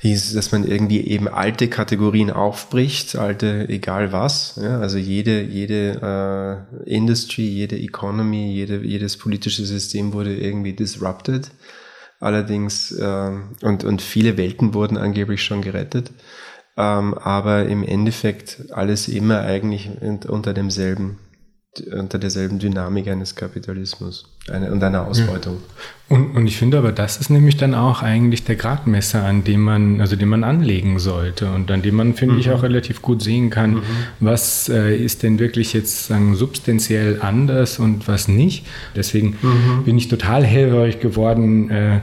hieß, 0.00 0.34
dass 0.34 0.52
man 0.52 0.64
irgendwie 0.64 1.00
eben 1.00 1.28
alte 1.28 1.68
Kategorien 1.68 2.30
aufbricht, 2.30 3.16
alte 3.16 3.68
egal 3.68 4.12
was. 4.12 4.58
Ja, 4.62 4.78
also 4.78 4.96
jede, 4.96 5.42
jede 5.42 6.66
äh, 6.86 6.90
Industry, 6.90 7.42
jede 7.42 7.78
Economy, 7.78 8.52
jede, 8.52 8.82
jedes 8.84 9.16
politische 9.16 9.66
System 9.66 10.12
wurde 10.12 10.36
irgendwie 10.36 10.72
disrupted. 10.72 11.50
Allerdings, 12.20 12.92
äh, 12.92 13.30
und, 13.62 13.84
und 13.84 14.02
viele 14.02 14.36
Welten 14.36 14.74
wurden 14.74 14.96
angeblich 14.96 15.42
schon 15.42 15.62
gerettet. 15.62 16.10
Ähm, 16.76 17.14
aber 17.14 17.66
im 17.66 17.82
Endeffekt 17.82 18.72
alles 18.72 19.08
immer 19.08 19.40
eigentlich 19.40 19.90
unter 20.28 20.54
demselben 20.54 21.18
unter 21.80 22.18
derselben 22.18 22.58
Dynamik 22.58 23.08
eines 23.08 23.34
Kapitalismus 23.34 24.26
eine, 24.50 24.70
und 24.70 24.82
einer 24.82 25.06
Ausbeutung. 25.06 25.54
Ja. 25.54 26.16
Und, 26.16 26.36
und 26.36 26.46
ich 26.46 26.56
finde 26.56 26.78
aber, 26.78 26.92
das 26.92 27.18
ist 27.18 27.28
nämlich 27.28 27.56
dann 27.56 27.74
auch 27.74 28.02
eigentlich 28.02 28.44
der 28.44 28.56
Gradmesser, 28.56 29.24
an 29.24 29.44
dem 29.44 29.62
man, 29.62 30.00
also 30.00 30.16
den 30.16 30.28
man 30.28 30.44
anlegen 30.44 30.98
sollte 30.98 31.52
und 31.52 31.70
an 31.70 31.82
dem 31.82 31.96
man, 31.96 32.14
finde 32.14 32.34
mhm. 32.34 32.40
ich, 32.40 32.50
auch 32.50 32.62
relativ 32.62 33.02
gut 33.02 33.22
sehen 33.22 33.50
kann, 33.50 33.74
mhm. 33.74 33.82
was 34.20 34.68
äh, 34.68 34.96
ist 34.96 35.22
denn 35.22 35.38
wirklich 35.38 35.72
jetzt 35.72 36.06
sagen, 36.06 36.34
substanziell 36.34 37.20
anders 37.20 37.78
und 37.78 38.08
was 38.08 38.28
nicht. 38.28 38.66
Deswegen 38.96 39.36
mhm. 39.42 39.84
bin 39.84 39.98
ich 39.98 40.08
total 40.08 40.44
hellhörig 40.44 41.00
geworden, 41.00 41.70
äh, 41.70 42.00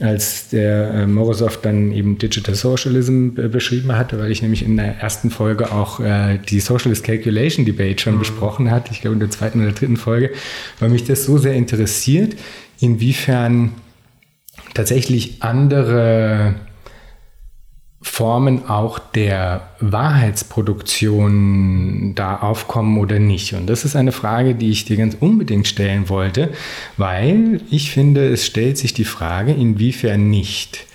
als 0.00 0.48
der 0.48 0.94
äh, 0.94 1.06
Morozov 1.06 1.60
dann 1.60 1.90
eben 1.90 2.18
Digital 2.18 2.54
Socialism 2.54 3.30
äh, 3.36 3.48
beschrieben 3.48 3.96
hatte, 3.96 4.18
weil 4.18 4.30
ich 4.30 4.42
nämlich 4.42 4.64
in 4.64 4.76
der 4.76 4.98
ersten 4.98 5.30
Folge 5.30 5.72
auch 5.72 5.98
äh, 5.98 6.38
die 6.38 6.60
Socialist 6.60 7.02
Calculation 7.02 7.64
Debate 7.64 8.00
schon 8.00 8.14
mhm. 8.14 8.20
besprochen 8.20 8.70
hatte, 8.70 8.92
ich 8.92 9.00
glaube 9.00 9.14
in 9.14 9.20
der 9.20 9.30
zweiten 9.30 9.60
oder 9.60 9.72
dritten 9.72 9.96
Folge, 9.96 10.30
weil 10.78 10.90
mich 10.90 11.04
das 11.04 11.24
so 11.24 11.36
sehr 11.38 11.54
interessiert, 11.54 12.36
inwiefern 12.78 13.72
tatsächlich 14.74 15.42
andere 15.42 16.54
Formen 18.00 18.68
auch 18.68 19.00
der 19.00 19.70
Wahrheitsproduktion 19.80 22.14
da 22.14 22.36
aufkommen 22.36 22.96
oder 22.98 23.18
nicht? 23.18 23.54
Und 23.54 23.66
das 23.66 23.84
ist 23.84 23.96
eine 23.96 24.12
Frage, 24.12 24.54
die 24.54 24.70
ich 24.70 24.84
dir 24.84 24.96
ganz 24.96 25.16
unbedingt 25.18 25.66
stellen 25.66 26.08
wollte, 26.08 26.50
weil 26.96 27.60
ich 27.70 27.90
finde, 27.90 28.28
es 28.28 28.46
stellt 28.46 28.78
sich 28.78 28.94
die 28.94 29.04
Frage, 29.04 29.52
inwiefern 29.52 30.30
nicht 30.30 30.86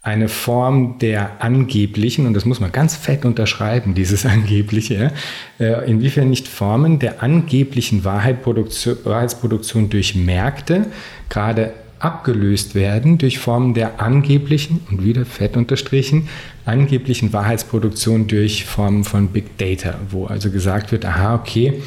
eine 0.00 0.28
Form 0.28 0.98
der 1.00 1.42
angeblichen, 1.42 2.26
und 2.26 2.32
das 2.32 2.46
muss 2.46 2.60
man 2.60 2.72
ganz 2.72 2.96
fett 2.96 3.26
unterschreiben, 3.26 3.94
dieses 3.94 4.24
angebliche, 4.26 5.12
äh, 5.60 5.90
inwiefern 5.90 6.30
nicht 6.30 6.48
Formen 6.48 6.98
der 6.98 7.22
angeblichen 7.22 8.04
Wahrheitsproduktion 8.04 9.90
durch 9.90 10.14
Märkte 10.14 10.86
gerade 11.28 11.74
abgelöst 11.98 12.74
werden 12.74 13.18
durch 13.18 13.38
Formen 13.38 13.74
der 13.74 14.00
angeblichen, 14.00 14.80
und 14.90 15.04
wieder 15.04 15.24
fett 15.24 15.56
unterstrichen, 15.56 16.28
angeblichen 16.64 17.32
Wahrheitsproduktion 17.32 18.26
durch 18.26 18.64
Formen 18.64 19.04
von 19.04 19.28
Big 19.28 19.56
Data, 19.58 19.94
wo 20.10 20.26
also 20.26 20.50
gesagt 20.50 20.92
wird, 20.92 21.04
aha, 21.04 21.34
okay, 21.34 21.82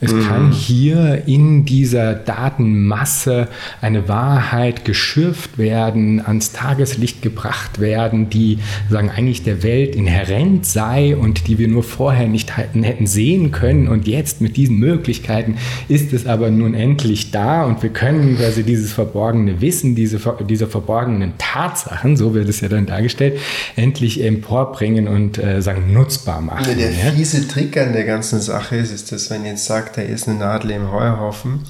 es 0.00 0.12
mhm. 0.12 0.22
kann 0.22 0.52
hier 0.52 1.22
in 1.26 1.64
dieser 1.64 2.14
Datenmasse 2.14 3.48
eine 3.80 4.08
Wahrheit 4.08 4.84
geschürft 4.84 5.58
werden, 5.58 6.24
ans 6.24 6.52
Tageslicht 6.52 7.22
gebracht 7.22 7.80
werden, 7.80 8.30
die 8.30 8.58
sagen 8.90 9.10
eigentlich 9.10 9.42
der 9.42 9.62
Welt 9.62 9.96
inhärent 9.96 10.66
sei 10.66 11.16
und 11.16 11.48
die 11.48 11.58
wir 11.58 11.68
nur 11.68 11.82
vorher 11.82 12.28
nicht 12.28 12.56
hätten 12.56 13.06
sehen 13.06 13.50
können. 13.50 13.88
Und 13.88 14.06
jetzt 14.06 14.40
mit 14.40 14.56
diesen 14.56 14.76
Möglichkeiten 14.78 15.56
ist 15.88 16.12
es 16.12 16.26
aber 16.26 16.50
nun 16.50 16.74
endlich 16.74 17.30
da 17.30 17.64
und 17.64 17.82
wir 17.82 17.90
können 17.90 18.36
quasi 18.36 18.62
dieses 18.62 18.92
verborgene 18.92 19.60
Wissen, 19.60 19.94
diese, 19.94 20.20
diese 20.48 20.66
verborgenen 20.66 21.32
Tatsachen, 21.38 22.16
so 22.16 22.34
wird 22.34 22.48
es 22.48 22.60
ja 22.60 22.68
dann 22.68 22.86
dargestellt, 22.86 23.38
endlich 23.76 24.22
emporbringen 24.22 25.08
und 25.08 25.38
äh, 25.38 25.60
sagen 25.60 25.92
nutzbar 25.92 26.40
machen. 26.40 26.66
Der 26.78 26.90
fiese 27.12 27.46
Trick 27.48 27.76
an 27.76 27.92
der 27.92 28.04
ganzen 28.04 28.40
Sache 28.40 28.76
ist, 28.76 28.92
ist, 28.92 29.12
dass 29.12 29.30
man 29.30 29.44
jetzt 29.44 29.66
sagt, 29.66 29.87
sagt, 29.88 29.96
da 29.96 30.02
ist 30.02 30.28
eine 30.28 30.38
Nadel 30.38 30.72
im 30.72 30.92
Heuhaufen. 30.92 31.64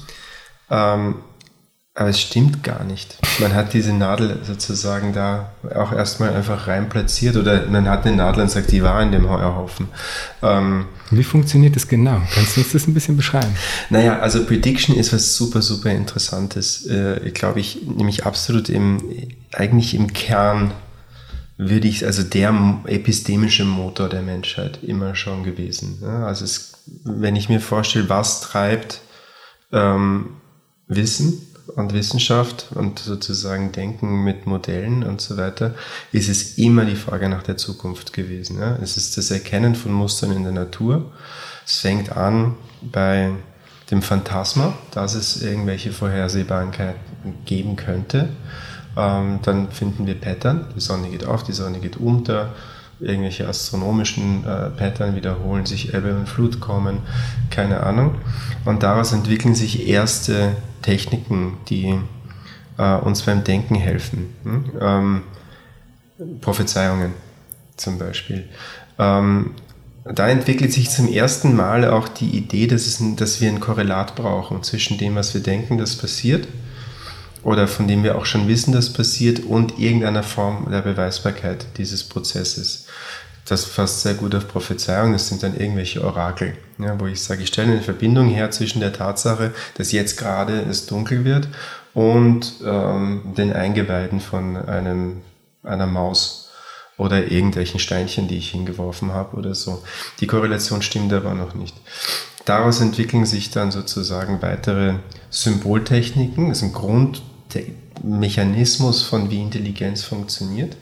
Ähm, 0.69 1.15
aber 1.95 2.09
es 2.09 2.21
stimmt 2.21 2.63
gar 2.63 2.85
nicht. 2.85 3.17
Man 3.39 3.53
hat 3.53 3.73
diese 3.73 3.91
Nadel 3.91 4.39
sozusagen 4.43 5.11
da 5.11 5.51
auch 5.75 5.91
erstmal 5.91 6.33
einfach 6.33 6.67
rein 6.67 6.87
platziert 6.87 7.35
oder 7.35 7.65
man 7.65 7.89
hat 7.89 8.05
eine 8.05 8.15
Nadel 8.15 8.43
und 8.43 8.51
sagt, 8.51 8.71
die 8.71 8.83
war 8.83 9.01
in 9.03 9.11
dem 9.11 9.29
Heuhaufen. 9.29 9.89
Ähm, 10.41 10.85
Wie 11.11 11.23
funktioniert 11.23 11.75
das 11.75 11.89
genau? 11.89 12.21
Kannst 12.33 12.55
du 12.55 12.61
uns 12.61 12.71
das 12.71 12.87
ein 12.87 12.93
bisschen 12.93 13.17
beschreiben? 13.17 13.53
Naja, 13.89 14.19
also 14.19 14.45
Prediction 14.45 14.95
ist 14.95 15.11
was 15.11 15.35
super, 15.35 15.61
super 15.61 15.91
Interessantes. 15.91 16.85
Äh, 16.85 17.31
Glaube 17.31 17.59
ich, 17.59 17.81
nämlich 17.85 18.25
absolut 18.25 18.69
im, 18.69 19.01
eigentlich 19.51 19.93
im 19.93 20.13
Kern 20.13 20.71
würde 21.59 21.89
ich, 21.89 22.05
also 22.05 22.23
der 22.23 22.81
epistemische 22.85 23.65
Motor 23.65 24.07
der 24.07 24.21
Menschheit 24.21 24.79
immer 24.81 25.13
schon 25.13 25.43
gewesen. 25.43 25.99
Ja, 26.01 26.25
also 26.25 26.45
es, 26.45 26.85
wenn 27.03 27.35
ich 27.35 27.49
mir 27.49 27.59
vorstelle, 27.59 28.07
was 28.07 28.39
treibt 28.39 29.01
ähm, 29.73 30.37
Wissen 30.87 31.45
und 31.75 31.93
Wissenschaft 31.93 32.67
und 32.73 32.99
sozusagen 32.99 33.73
Denken 33.73 34.23
mit 34.23 34.47
Modellen 34.47 35.03
und 35.03 35.19
so 35.19 35.35
weiter, 35.35 35.75
ist 36.13 36.29
es 36.29 36.57
immer 36.57 36.85
die 36.85 36.95
Frage 36.95 37.27
nach 37.27 37.43
der 37.43 37.57
Zukunft 37.57 38.13
gewesen. 38.13 38.57
Ja? 38.57 38.77
Es 38.81 38.95
ist 38.95 39.17
das 39.17 39.29
Erkennen 39.29 39.75
von 39.75 39.91
Mustern 39.91 40.31
in 40.31 40.43
der 40.43 40.53
Natur. 40.53 41.11
Es 41.65 41.79
fängt 41.79 42.15
an 42.15 42.55
bei 42.81 43.31
dem 43.91 44.01
Phantasma, 44.01 44.77
dass 44.91 45.13
es 45.13 45.41
irgendwelche 45.41 45.91
Vorhersehbarkeiten 45.91 47.43
geben 47.43 47.75
könnte. 47.75 48.29
Ähm, 48.97 49.39
dann 49.43 49.71
finden 49.71 50.07
wir 50.07 50.15
Pattern. 50.15 50.65
Die 50.75 50.79
Sonne 50.79 51.09
geht 51.09 51.25
auf, 51.25 51.43
die 51.43 51.53
Sonne 51.53 51.79
geht 51.79 51.97
unter. 51.97 52.53
Irgendwelche 52.99 53.47
astronomischen 53.47 54.43
äh, 54.43 54.69
Pattern 54.71 55.15
wiederholen 55.15 55.65
sich, 55.65 55.93
Ebbe 55.93 56.13
und 56.15 56.27
Flut 56.27 56.59
kommen, 56.59 56.99
keine 57.49 57.81
Ahnung. 57.83 58.15
Und 58.65 58.83
daraus 58.83 59.13
entwickeln 59.13 59.55
sich 59.55 59.87
erste 59.87 60.57
Techniken, 60.81 61.57
die 61.69 61.97
äh, 62.77 62.95
uns 62.95 63.21
beim 63.21 63.45
Denken 63.45 63.75
helfen. 63.75 64.33
Hm? 64.43 64.65
Ähm, 64.81 65.21
Prophezeiungen 66.41 67.13
zum 67.77 67.97
Beispiel. 67.97 68.49
Ähm, 68.97 69.51
da 70.03 70.27
entwickelt 70.27 70.73
sich 70.73 70.89
zum 70.89 71.07
ersten 71.07 71.55
Mal 71.55 71.87
auch 71.89 72.07
die 72.07 72.29
Idee, 72.29 72.67
dass, 72.67 72.85
es 72.87 73.01
dass 73.15 73.41
wir 73.41 73.49
ein 73.49 73.59
Korrelat 73.59 74.15
brauchen 74.15 74.63
zwischen 74.63 74.97
dem, 74.97 75.15
was 75.15 75.33
wir 75.33 75.41
denken, 75.41 75.77
das 75.77 75.95
passiert, 75.95 76.47
oder 77.43 77.67
von 77.67 77.87
dem 77.87 78.03
wir 78.03 78.17
auch 78.17 78.25
schon 78.25 78.47
wissen, 78.47 78.71
dass 78.73 78.93
passiert, 78.93 79.39
und 79.39 79.79
irgendeiner 79.79 80.23
Form 80.23 80.67
der 80.71 80.81
Beweisbarkeit 80.81 81.65
dieses 81.77 82.03
Prozesses. 82.03 82.85
Das 83.45 83.65
fasst 83.65 84.01
sehr 84.01 84.13
gut 84.13 84.35
auf 84.35 84.47
Prophezeiung, 84.47 85.13
das 85.13 85.27
sind 85.27 85.41
dann 85.41 85.57
irgendwelche 85.57 86.03
Orakel, 86.03 86.53
ja, 86.77 86.99
wo 86.99 87.07
ich 87.07 87.21
sage, 87.21 87.41
ich 87.41 87.47
stelle 87.47 87.71
eine 87.71 87.81
Verbindung 87.81 88.27
her 88.27 88.51
zwischen 88.51 88.79
der 88.79 88.93
Tatsache, 88.93 89.53
dass 89.75 89.91
jetzt 89.91 90.17
gerade 90.17 90.61
es 90.69 90.85
dunkel 90.85 91.25
wird 91.25 91.47
und 91.93 92.53
ähm, 92.63 93.33
den 93.35 93.51
Eingeweiden 93.51 94.19
von 94.19 94.55
einem, 94.55 95.21
einer 95.63 95.87
Maus 95.87 96.51
oder 96.97 97.31
irgendwelchen 97.31 97.79
Steinchen, 97.79 98.27
die 98.27 98.37
ich 98.37 98.51
hingeworfen 98.51 99.13
habe 99.13 99.37
oder 99.37 99.55
so. 99.55 99.81
Die 100.19 100.27
Korrelation 100.27 100.81
stimmt 100.81 101.13
aber 101.13 101.33
noch 101.33 101.55
nicht. 101.55 101.75
Daraus 102.45 102.81
entwickeln 102.81 103.25
sich 103.25 103.51
dann 103.51 103.71
sozusagen 103.71 104.41
weitere 104.41 104.95
Symboltechniken. 105.29 106.49
Das 106.49 106.59
ist 106.59 106.63
ein 106.63 106.73
Grundmechanismus 107.49 109.03
von 109.03 109.29
wie 109.29 109.41
Intelligenz 109.41 110.03
funktioniert. 110.03 110.75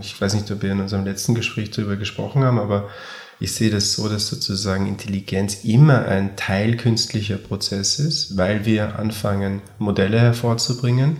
Ich 0.00 0.20
weiß 0.20 0.34
nicht, 0.34 0.50
ob 0.50 0.62
wir 0.62 0.72
in 0.72 0.80
unserem 0.80 1.04
letzten 1.04 1.34
Gespräch 1.34 1.70
darüber 1.70 1.96
gesprochen 1.96 2.44
haben, 2.44 2.58
aber 2.58 2.88
ich 3.40 3.52
sehe 3.52 3.70
das 3.70 3.92
so, 3.92 4.08
dass 4.08 4.28
sozusagen 4.28 4.86
Intelligenz 4.86 5.64
immer 5.64 6.06
ein 6.06 6.36
Teil 6.36 6.76
künstlicher 6.76 7.36
Prozess 7.36 7.98
ist, 7.98 8.36
weil 8.36 8.64
wir 8.64 8.98
anfangen, 8.98 9.62
Modelle 9.78 10.18
hervorzubringen, 10.20 11.18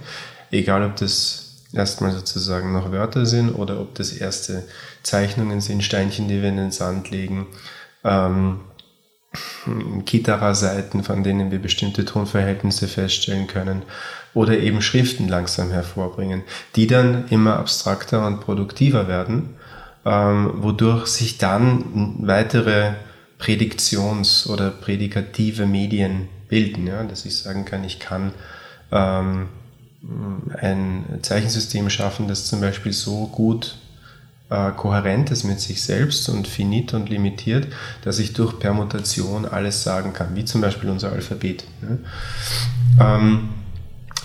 egal 0.51 0.84
ob 0.84 0.97
das 0.97 1.66
erstmal 1.72 2.12
sozusagen 2.12 2.72
noch 2.72 2.91
Wörter 2.91 3.26
sind 3.26 3.51
oder 3.51 3.80
ob 3.80 3.95
das 3.95 4.12
erste 4.12 4.64
Zeichnungen 5.03 5.61
sind, 5.61 5.84
Steinchen, 5.84 6.28
die 6.28 6.43
wir 6.43 6.49
in 6.49 6.57
den 6.57 6.72
Sand 6.72 7.11
legen, 7.11 7.47
ähm, 8.05 8.61
Kitara-Seiten, 10.07 11.05
von 11.05 11.22
denen 11.22 11.51
wir 11.51 11.59
bestimmte 11.59 12.05
Tonverhältnisse 12.05 12.89
feststellen 12.89 13.47
können 13.47 13.82
oder 14.35 14.59
eben 14.59 14.83
Schriften 14.83 15.29
langsam 15.29 15.70
hervorbringen, 15.70 16.43
die 16.76 16.87
dann 16.87 17.29
immer 17.29 17.59
abstrakter 17.59 18.26
und 18.26 18.41
produktiver 18.41 19.09
werden 19.09 19.57
ähm, 20.09 20.62
wodurch 20.62 21.07
sich 21.07 21.39
dann 21.39 22.16
weitere 22.20 22.93
Prädiktions- 23.39 24.49
oder 24.49 24.70
prädikative 24.70 25.66
Medien 25.66 26.29
bilden, 26.49 26.87
ja, 26.87 27.03
dass 27.05 27.26
ich 27.26 27.37
sagen 27.37 27.64
kann, 27.64 27.85
ich 27.85 27.99
kann 27.99 28.33
ähm, 28.91 29.49
ein 30.61 31.18
Zeichensystem 31.22 31.91
schaffen, 31.91 32.26
das 32.26 32.47
zum 32.47 32.61
Beispiel 32.61 32.93
so 32.93 33.26
gut 33.26 33.76
äh, 34.49 34.70
kohärent 34.70 35.31
ist 35.31 35.45
mit 35.45 35.61
sich 35.61 35.83
selbst 35.83 36.29
und 36.29 36.49
finit 36.49 36.95
und 36.95 37.11
limitiert, 37.11 37.66
dass 38.03 38.18
ich 38.18 38.33
durch 38.33 38.59
Permutation 38.59 39.45
alles 39.45 39.83
sagen 39.83 40.14
kann, 40.14 40.35
wie 40.37 40.45
zum 40.45 40.62
Beispiel 40.62 40.89
unser 40.89 41.12
Alphabet. 41.12 41.64
Ne? 41.83 41.99
Ähm, 42.99 43.49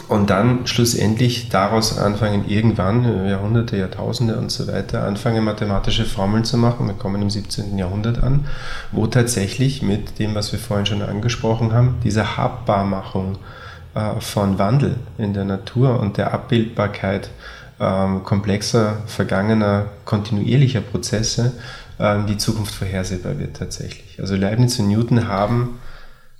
und 0.08 0.30
dann 0.30 0.66
schlussendlich 0.66 1.50
daraus 1.50 1.98
anfangen, 1.98 2.46
irgendwann, 2.48 3.28
Jahrhunderte, 3.28 3.78
Jahrtausende 3.78 4.38
und 4.38 4.52
so 4.52 4.68
weiter, 4.68 5.04
anfangen, 5.04 5.44
mathematische 5.44 6.06
Formeln 6.06 6.44
zu 6.44 6.58
machen. 6.58 6.88
Wir 6.88 6.96
kommen 6.96 7.22
im 7.22 7.30
17. 7.30 7.78
Jahrhundert 7.78 8.24
an, 8.24 8.48
wo 8.92 9.06
tatsächlich 9.08 9.82
mit 9.82 10.18
dem, 10.20 10.34
was 10.36 10.52
wir 10.52 10.60
vorhin 10.60 10.86
schon 10.86 11.02
angesprochen 11.02 11.74
haben, 11.74 11.98
diese 12.04 12.38
Habbarmachung 12.38 13.38
äh, 13.94 14.20
von 14.20 14.58
Wandel 14.58 14.96
in 15.18 15.34
der 15.34 15.46
Natur 15.46 16.00
und 16.00 16.18
der 16.18 16.34
Abbildbarkeit 16.34 17.30
ähm, 17.80 18.24
komplexer, 18.24 18.98
vergangener, 19.06 19.86
kontinuierlicher 20.06 20.82
Prozesse 20.82 21.54
ähm, 22.00 22.26
die 22.26 22.38
Zukunft 22.38 22.74
vorhersehbar 22.74 23.38
wird 23.38 23.58
tatsächlich. 23.58 24.20
Also 24.20 24.36
Leibniz 24.36 24.80
und 24.80 24.88
Newton 24.88 25.28
haben 25.28 25.80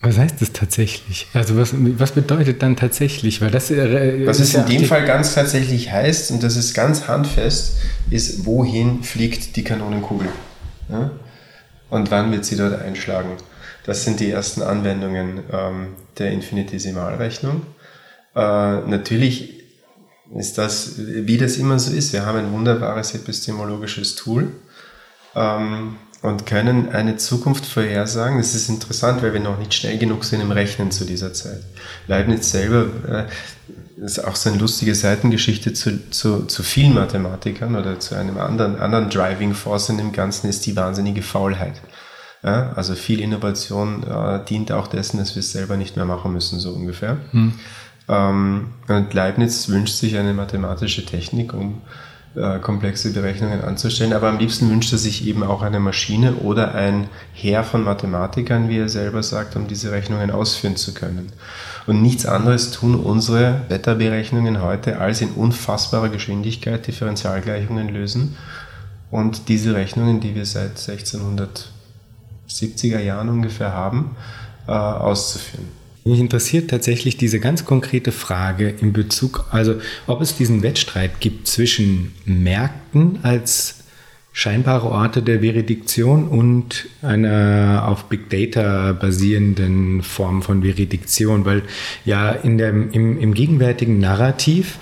was 0.04 0.18
heißt 0.18 0.42
das 0.42 0.52
tatsächlich? 0.52 1.28
Also 1.34 1.58
was, 1.58 1.74
was 1.74 2.12
bedeutet 2.12 2.62
dann 2.62 2.76
tatsächlich? 2.76 3.42
Weil 3.42 3.52
das, 3.52 3.72
äh, 3.72 4.26
was 4.28 4.40
es 4.40 4.54
in 4.54 4.66
dem 4.66 4.84
Fall 4.84 5.06
ganz 5.06 5.34
tatsächlich 5.34 5.92
heißt, 5.92 6.32
und 6.32 6.44
das 6.44 6.58
ist 6.58 6.74
ganz 6.74 7.08
handfest, 7.08 7.78
ist, 8.10 8.46
wohin 8.46 9.02
fliegt 9.04 9.56
die 9.56 9.64
Kanonenkugel? 9.64 10.28
Ja? 10.90 11.12
Und 11.90 12.12
wann 12.12 12.32
wird 12.34 12.44
sie 12.44 12.58
dort 12.58 12.82
einschlagen? 12.82 13.38
Das 13.86 14.04
sind 14.04 14.20
die 14.20 14.30
ersten 14.30 14.62
Anwendungen 14.62 15.44
ähm, 15.52 15.88
der 16.18 16.32
Infinitesimalrechnung. 16.32 17.66
Äh, 18.36 18.40
natürlich 18.40 19.64
ist 20.36 20.58
das, 20.58 20.96
wie 20.98 21.38
das 21.38 21.56
immer 21.58 21.80
so 21.80 21.94
ist, 21.94 22.12
wir 22.12 22.26
haben 22.26 22.40
ein 22.40 22.52
wunderbares 22.52 23.16
epistemologisches 23.16 24.16
Tool. 24.16 24.52
Ähm, 25.36 25.96
und 26.24 26.46
können 26.46 26.90
eine 26.90 27.18
Zukunft 27.18 27.66
vorhersagen. 27.66 28.38
Das 28.38 28.56
ist 28.56 28.70
interessant, 28.70 29.22
weil 29.22 29.34
wir 29.34 29.42
noch 29.42 29.60
nicht 29.60 29.74
schnell 29.74 29.98
genug 29.98 30.24
sind 30.24 30.40
im 30.40 30.52
Rechnen 30.52 30.90
zu 30.90 31.06
dieser 31.06 31.34
Zeit. 31.34 31.62
Leibniz 32.08 32.50
selber 32.50 32.86
äh, 33.08 34.04
ist 34.04 34.24
auch 34.24 34.38
so 34.38 34.50
eine 34.50 34.58
lustige 34.58 34.96
Seitengeschichte 34.96 35.74
zu, 35.74 36.10
zu, 36.12 36.46
zu 36.46 36.64
vielen 36.64 36.94
Mathematikern 36.94 37.76
oder 37.76 38.00
zu 38.00 38.16
einem 38.16 38.38
anderen, 38.38 38.80
anderen 38.80 39.10
Driving 39.10 39.54
Force 39.54 39.90
in 39.90 39.98
dem 39.98 40.14
Ganzen 40.14 40.48
ist 40.48 40.66
die 40.66 40.78
wahnsinnige 40.78 41.22
Faulheit. 41.22 41.82
Ja, 42.42 42.72
also 42.74 42.96
viel 42.96 43.20
Innovation 43.20 44.04
äh, 44.04 44.46
dient 44.46 44.72
auch 44.72 44.88
dessen, 44.88 45.18
dass 45.18 45.36
wir 45.36 45.42
es 45.42 45.52
selber 45.52 45.76
nicht 45.76 45.98
mehr 45.98 46.06
machen 46.06 46.32
müssen, 46.32 46.58
so 46.58 46.72
ungefähr. 46.72 47.18
Hm. 47.32 47.54
Ähm, 48.08 48.68
und 48.88 49.14
Leibniz 49.14 49.68
wünscht 49.68 49.96
sich 49.96 50.18
eine 50.18 50.34
mathematische 50.34 51.06
Technik, 51.06 51.54
um 51.54 51.82
äh, 52.36 52.60
komplexe 52.60 53.14
Berechnungen 53.14 53.62
anzustellen. 53.62 54.14
Aber 54.14 54.30
am 54.30 54.40
liebsten 54.40 54.70
wünscht 54.70 54.92
er 54.92 54.98
sich 54.98 55.28
eben 55.28 55.44
auch 55.44 55.62
eine 55.62 55.80
Maschine 55.80 56.34
oder 56.36 56.74
ein 56.74 57.08
Heer 57.34 57.64
von 57.64 57.84
Mathematikern, 57.84 58.70
wie 58.70 58.80
er 58.80 58.90
selber 58.90 59.22
sagt, 59.22 59.56
um 59.56 59.68
diese 59.68 59.92
Rechnungen 59.92 60.32
ausführen 60.32 60.76
zu 60.76 60.96
können. 60.96 61.32
Und 61.86 62.02
nichts 62.02 62.26
anderes 62.26 62.72
tun 62.72 62.96
unsere 62.96 63.62
Wetterberechnungen 63.70 64.62
heute, 64.62 65.00
als 65.00 65.22
in 65.22 65.30
unfassbarer 65.30 66.10
Geschwindigkeit 66.10 66.88
Differentialgleichungen 66.88 67.90
lösen 67.90 68.36
und 69.12 69.48
diese 69.48 69.76
Rechnungen, 69.76 70.20
die 70.20 70.34
wir 70.34 70.48
seit 70.48 70.78
1670er 70.78 73.00
Jahren 73.00 73.30
ungefähr 73.30 73.74
haben, 73.74 74.16
äh, 74.68 74.72
auszuführen. 74.72 75.83
Mich 76.06 76.20
interessiert 76.20 76.70
tatsächlich 76.70 77.16
diese 77.16 77.40
ganz 77.40 77.64
konkrete 77.64 78.12
Frage 78.12 78.70
in 78.70 78.92
Bezug, 78.92 79.46
also 79.52 79.76
ob 80.06 80.22
es 80.22 80.36
diesen 80.36 80.62
Wettstreit 80.62 81.22
gibt 81.22 81.48
zwischen 81.48 82.14
Märkten 82.26 83.20
als 83.24 83.84
scheinbare 84.34 84.90
Orte 84.90 85.22
der 85.22 85.42
Veridiktion 85.42 86.28
und 86.28 86.88
einer 87.02 87.86
auf 87.88 88.06
Big 88.06 88.30
Data 88.30 88.92
basierenden 88.94 90.02
Form 90.02 90.42
von 90.42 90.64
Veridiktion, 90.64 91.46
weil 91.46 91.62
ja 92.04 92.32
in 92.32 92.58
dem, 92.58 92.92
im, 92.92 93.20
im 93.20 93.34
gegenwärtigen 93.34 94.00
Narrativ 94.00 94.80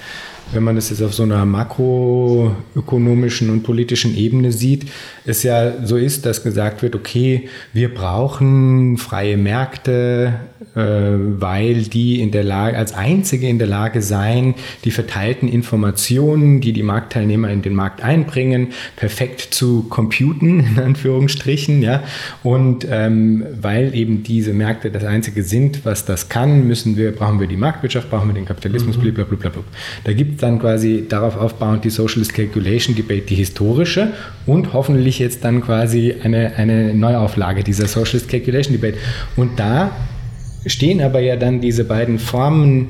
wenn 0.54 0.64
man 0.64 0.76
das 0.76 0.89
jetzt 0.89 1.02
auf 1.02 1.14
so 1.14 1.24
einer 1.24 1.45
makroökonomischen 1.45 3.49
und 3.49 3.64
politischen 3.64 4.16
Ebene 4.16 4.52
sieht, 4.52 4.91
es 5.26 5.43
ja 5.43 5.86
so 5.86 5.97
ist, 5.97 6.26
dass 6.26 6.43
gesagt 6.43 6.82
wird, 6.82 6.95
okay, 6.95 7.49
wir 7.74 7.93
brauchen 7.93 8.97
freie 8.97 9.38
Märkte, 9.38 10.34
äh, 10.76 10.80
weil 10.80 11.84
die 11.84 12.22
in 12.22 12.32
der 12.32 12.43
Lage, 12.43 12.78
als 12.78 12.93
einzige 12.93 13.47
in 13.47 13.60
der 13.60 13.68
Lage 13.68 14.02
sein, 14.02 14.56
die 14.84 14.91
verteilten 14.91 15.47
Informationen, 15.47 16.62
die 16.62 16.74
die 16.74 16.84
Marktteilnehmer 16.84 17.49
in 17.49 17.62
den 17.62 17.76
Markt 17.76 18.04
einbringen, 18.04 18.70
perfekt 18.95 19.41
zu 19.41 19.84
computen, 19.84 20.60
in 20.76 20.80
Anführungsstrichen, 20.80 21.82
ja. 21.82 22.04
Und 22.43 22.86
ähm, 22.89 23.45
weil 23.62 23.95
eben 23.95 24.24
diese 24.24 24.54
Märkte 24.54 24.91
das 24.91 25.04
einzige 25.04 25.43
sind, 25.43 25.86
was 25.86 26.06
das 26.06 26.30
kann, 26.30 26.68
müssen 26.68 26.97
wir, 26.97 27.12
brauchen 27.12 27.39
wir 27.39 27.47
die 27.47 27.58
Marktwirtschaft, 27.58 28.10
brauchen 28.10 28.30
wir 28.30 28.34
den 28.34 28.45
Kapitalismus, 28.45 28.97
mhm. 28.97 29.14
blablabla. 29.14 29.52
Da 30.04 30.14
gibt 30.14 30.41
dann 30.42 30.60
quasi 30.60 31.06
darauf 31.08 31.38
aufbauend 31.38 31.84
die 31.84 31.89
Socialist 31.89 32.34
Calculation 32.34 32.96
Debate, 32.96 33.28
die 33.28 33.36
historische 33.36 34.14
und 34.46 34.74
hoffentlich 34.74 35.20
jetzt 35.20 35.44
dann 35.44 35.62
quasi 35.62 36.16
eine, 36.24 36.56
eine 36.56 36.94
Neuauflage 36.94 37.64
dieser 37.64 37.88
Socialist 37.88 38.30
Calculation 38.30 38.74
Debate. 38.74 38.98
Und 39.36 39.60
da 39.60 39.92
stehen 40.66 41.02
aber 41.02 41.20
ja 41.20 41.36
dann 41.36 41.62
diese 41.62 41.84
beiden 41.84 42.20
Formen 42.20 42.89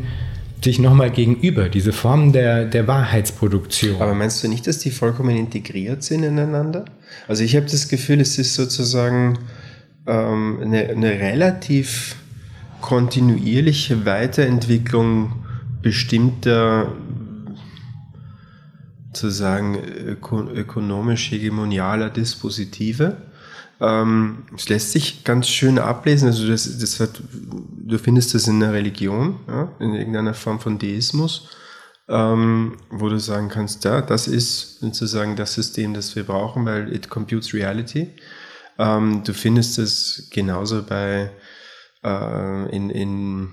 sich 0.63 0.79
nochmal 0.79 1.09
gegenüber, 1.09 1.69
diese 1.69 1.91
Formen 1.91 2.33
der, 2.33 2.65
der 2.65 2.87
Wahrheitsproduktion. 2.87 3.99
Aber 4.01 4.13
meinst 4.13 4.43
du 4.43 4.47
nicht, 4.47 4.67
dass 4.67 4.77
die 4.77 4.91
vollkommen 4.91 5.35
integriert 5.35 6.03
sind 6.03 6.23
ineinander? 6.23 6.85
Also 7.27 7.43
ich 7.43 7.55
habe 7.55 7.65
das 7.65 7.87
Gefühl, 7.87 8.21
es 8.21 8.37
ist 8.37 8.53
sozusagen 8.53 9.39
ähm, 10.07 10.59
eine, 10.61 10.89
eine 10.89 11.09
relativ 11.19 12.15
kontinuierliche 12.81 14.05
Weiterentwicklung 14.05 15.33
bestimmter 15.81 16.91
sozusagen 19.13 19.75
öko 19.75 20.43
ökonomisch 20.53 21.31
hegemonialer 21.31 22.09
Dispositive. 22.09 23.17
Ähm, 23.79 24.45
es 24.55 24.69
lässt 24.69 24.91
sich 24.91 25.23
ganz 25.23 25.47
schön 25.47 25.79
ablesen. 25.79 26.27
Also 26.27 26.47
das, 26.47 26.77
das 26.79 26.99
hat, 26.99 27.21
du 27.31 27.97
findest 27.97 28.33
das 28.33 28.47
in 28.47 28.59
der 28.59 28.73
Religion, 28.73 29.39
ja, 29.47 29.71
in 29.79 29.93
irgendeiner 29.93 30.33
Form 30.33 30.59
von 30.59 30.77
Deismus. 30.79 31.49
ähm, 32.11 32.77
wo 32.89 33.09
du 33.09 33.19
sagen 33.19 33.47
kannst, 33.49 33.85
ja, 33.85 34.01
das 34.01 34.27
ist 34.27 34.79
sozusagen 34.81 35.35
das 35.37 35.53
System, 35.53 35.93
das 35.93 36.15
wir 36.15 36.23
brauchen, 36.25 36.65
weil 36.65 36.93
it 36.93 37.09
computes 37.09 37.53
reality. 37.53 38.09
Ähm, 38.77 39.23
du 39.23 39.33
findest 39.33 39.79
es 39.79 40.29
genauso 40.31 40.83
bei 40.83 41.31
äh, 42.03 42.75
in, 42.75 42.89
in 42.89 43.49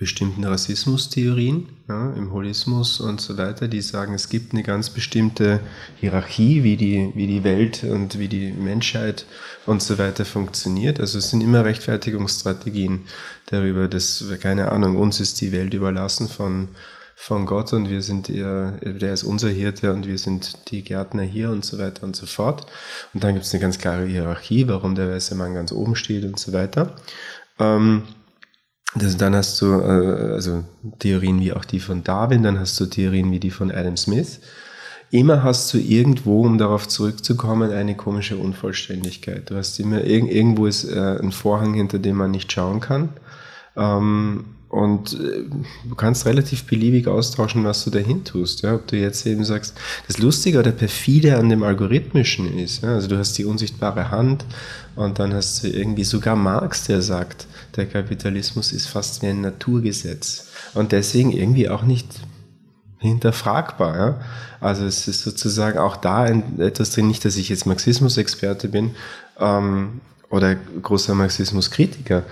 bestimmten 0.00 0.44
Rassismustheorien, 0.44 1.68
ja, 1.86 2.14
im 2.14 2.32
Holismus 2.32 3.00
und 3.00 3.20
so 3.20 3.36
weiter, 3.36 3.68
die 3.68 3.82
sagen, 3.82 4.14
es 4.14 4.30
gibt 4.30 4.54
eine 4.54 4.62
ganz 4.62 4.88
bestimmte 4.88 5.60
Hierarchie, 6.00 6.64
wie 6.64 6.78
die, 6.78 7.12
wie 7.14 7.26
die 7.26 7.44
Welt 7.44 7.84
und 7.84 8.18
wie 8.18 8.28
die 8.28 8.50
Menschheit 8.50 9.26
und 9.66 9.82
so 9.82 9.98
weiter 9.98 10.24
funktioniert. 10.24 11.00
Also 11.00 11.18
es 11.18 11.28
sind 11.28 11.42
immer 11.42 11.66
Rechtfertigungsstrategien 11.66 13.02
darüber, 13.50 13.88
dass, 13.88 14.24
keine 14.40 14.72
Ahnung, 14.72 14.96
uns 14.96 15.20
ist 15.20 15.38
die 15.42 15.52
Welt 15.52 15.74
überlassen 15.74 16.28
von, 16.28 16.68
von 17.14 17.44
Gott 17.44 17.74
und 17.74 17.90
wir 17.90 18.00
sind 18.00 18.30
eher, 18.30 18.78
der 18.82 19.12
ist 19.12 19.24
unser 19.24 19.50
Hirte 19.50 19.92
und 19.92 20.06
wir 20.06 20.16
sind 20.16 20.70
die 20.70 20.82
Gärtner 20.82 21.24
hier 21.24 21.50
und 21.50 21.62
so 21.62 21.78
weiter 21.78 22.04
und 22.04 22.16
so 22.16 22.24
fort. 22.24 22.64
Und 23.12 23.22
dann 23.22 23.34
gibt 23.34 23.44
es 23.44 23.52
eine 23.52 23.60
ganz 23.60 23.76
klare 23.76 24.06
Hierarchie, 24.06 24.66
warum 24.66 24.94
der 24.94 25.10
weiße 25.10 25.34
Mann 25.34 25.52
ganz 25.52 25.72
oben 25.72 25.94
steht 25.94 26.24
und 26.24 26.38
so 26.38 26.54
weiter. 26.54 26.96
Ähm, 27.58 28.04
das, 28.94 29.16
dann 29.16 29.34
hast 29.34 29.60
du 29.60 29.66
äh, 29.80 30.32
also 30.34 30.64
Theorien 30.98 31.40
wie 31.40 31.52
auch 31.52 31.64
die 31.64 31.80
von 31.80 32.02
Darwin, 32.02 32.42
dann 32.42 32.58
hast 32.58 32.78
du 32.80 32.86
Theorien 32.86 33.30
wie 33.30 33.40
die 33.40 33.50
von 33.50 33.70
Adam 33.70 33.96
Smith. 33.96 34.40
Immer 35.12 35.42
hast 35.42 35.72
du 35.74 35.78
irgendwo, 35.78 36.44
um 36.44 36.56
darauf 36.58 36.86
zurückzukommen, 36.86 37.72
eine 37.72 37.96
komische 37.96 38.36
Unvollständigkeit. 38.36 39.50
Du 39.50 39.56
hast 39.56 39.80
immer 39.80 40.04
irgendwo 40.04 40.66
ist 40.66 40.84
äh, 40.84 41.18
ein 41.20 41.32
Vorhang, 41.32 41.74
hinter 41.74 41.98
dem 41.98 42.16
man 42.16 42.30
nicht 42.30 42.52
schauen 42.52 42.80
kann. 42.80 43.10
Ähm, 43.76 44.44
und 44.70 45.14
äh, 45.14 45.46
du 45.88 45.94
kannst 45.96 46.26
relativ 46.26 46.64
beliebig 46.64 47.08
austauschen, 47.08 47.64
was 47.64 47.84
du 47.84 47.90
dahin 47.90 48.24
tust. 48.24 48.62
Ja? 48.62 48.76
Ob 48.76 48.86
du 48.86 48.96
jetzt 48.96 49.26
eben 49.26 49.44
sagst, 49.44 49.76
das 50.06 50.18
Lustige 50.18 50.60
oder 50.60 50.70
perfide 50.70 51.36
an 51.36 51.48
dem 51.48 51.64
Algorithmischen 51.64 52.56
ist, 52.56 52.84
ja? 52.84 52.94
also 52.94 53.08
du 53.08 53.18
hast 53.18 53.36
die 53.36 53.44
unsichtbare 53.44 54.12
Hand 54.12 54.44
und 54.94 55.18
dann 55.18 55.34
hast 55.34 55.64
du 55.64 55.68
irgendwie 55.68 56.04
sogar 56.04 56.36
Marx, 56.36 56.84
der 56.86 57.02
sagt, 57.02 57.48
der 57.76 57.86
Kapitalismus 57.86 58.72
ist 58.72 58.86
fast 58.86 59.22
wie 59.22 59.26
ein 59.26 59.40
Naturgesetz 59.40 60.48
und 60.74 60.92
deswegen 60.92 61.32
irgendwie 61.32 61.68
auch 61.68 61.82
nicht 61.82 62.06
hinterfragbar. 62.98 63.96
Ja? 63.96 64.20
Also 64.60 64.84
es 64.84 65.08
ist 65.08 65.22
sozusagen 65.22 65.78
auch 65.78 65.96
da 65.96 66.26
etwas 66.26 66.90
drin, 66.90 67.08
nicht, 67.08 67.24
dass 67.24 67.36
ich 67.36 67.48
jetzt 67.48 67.66
Marxismus-Experte 67.66 68.68
bin 68.68 68.94
ähm, 69.38 70.00
oder 70.28 70.54
großer 70.54 71.14
Marxismus-Kritiker, 71.14 72.22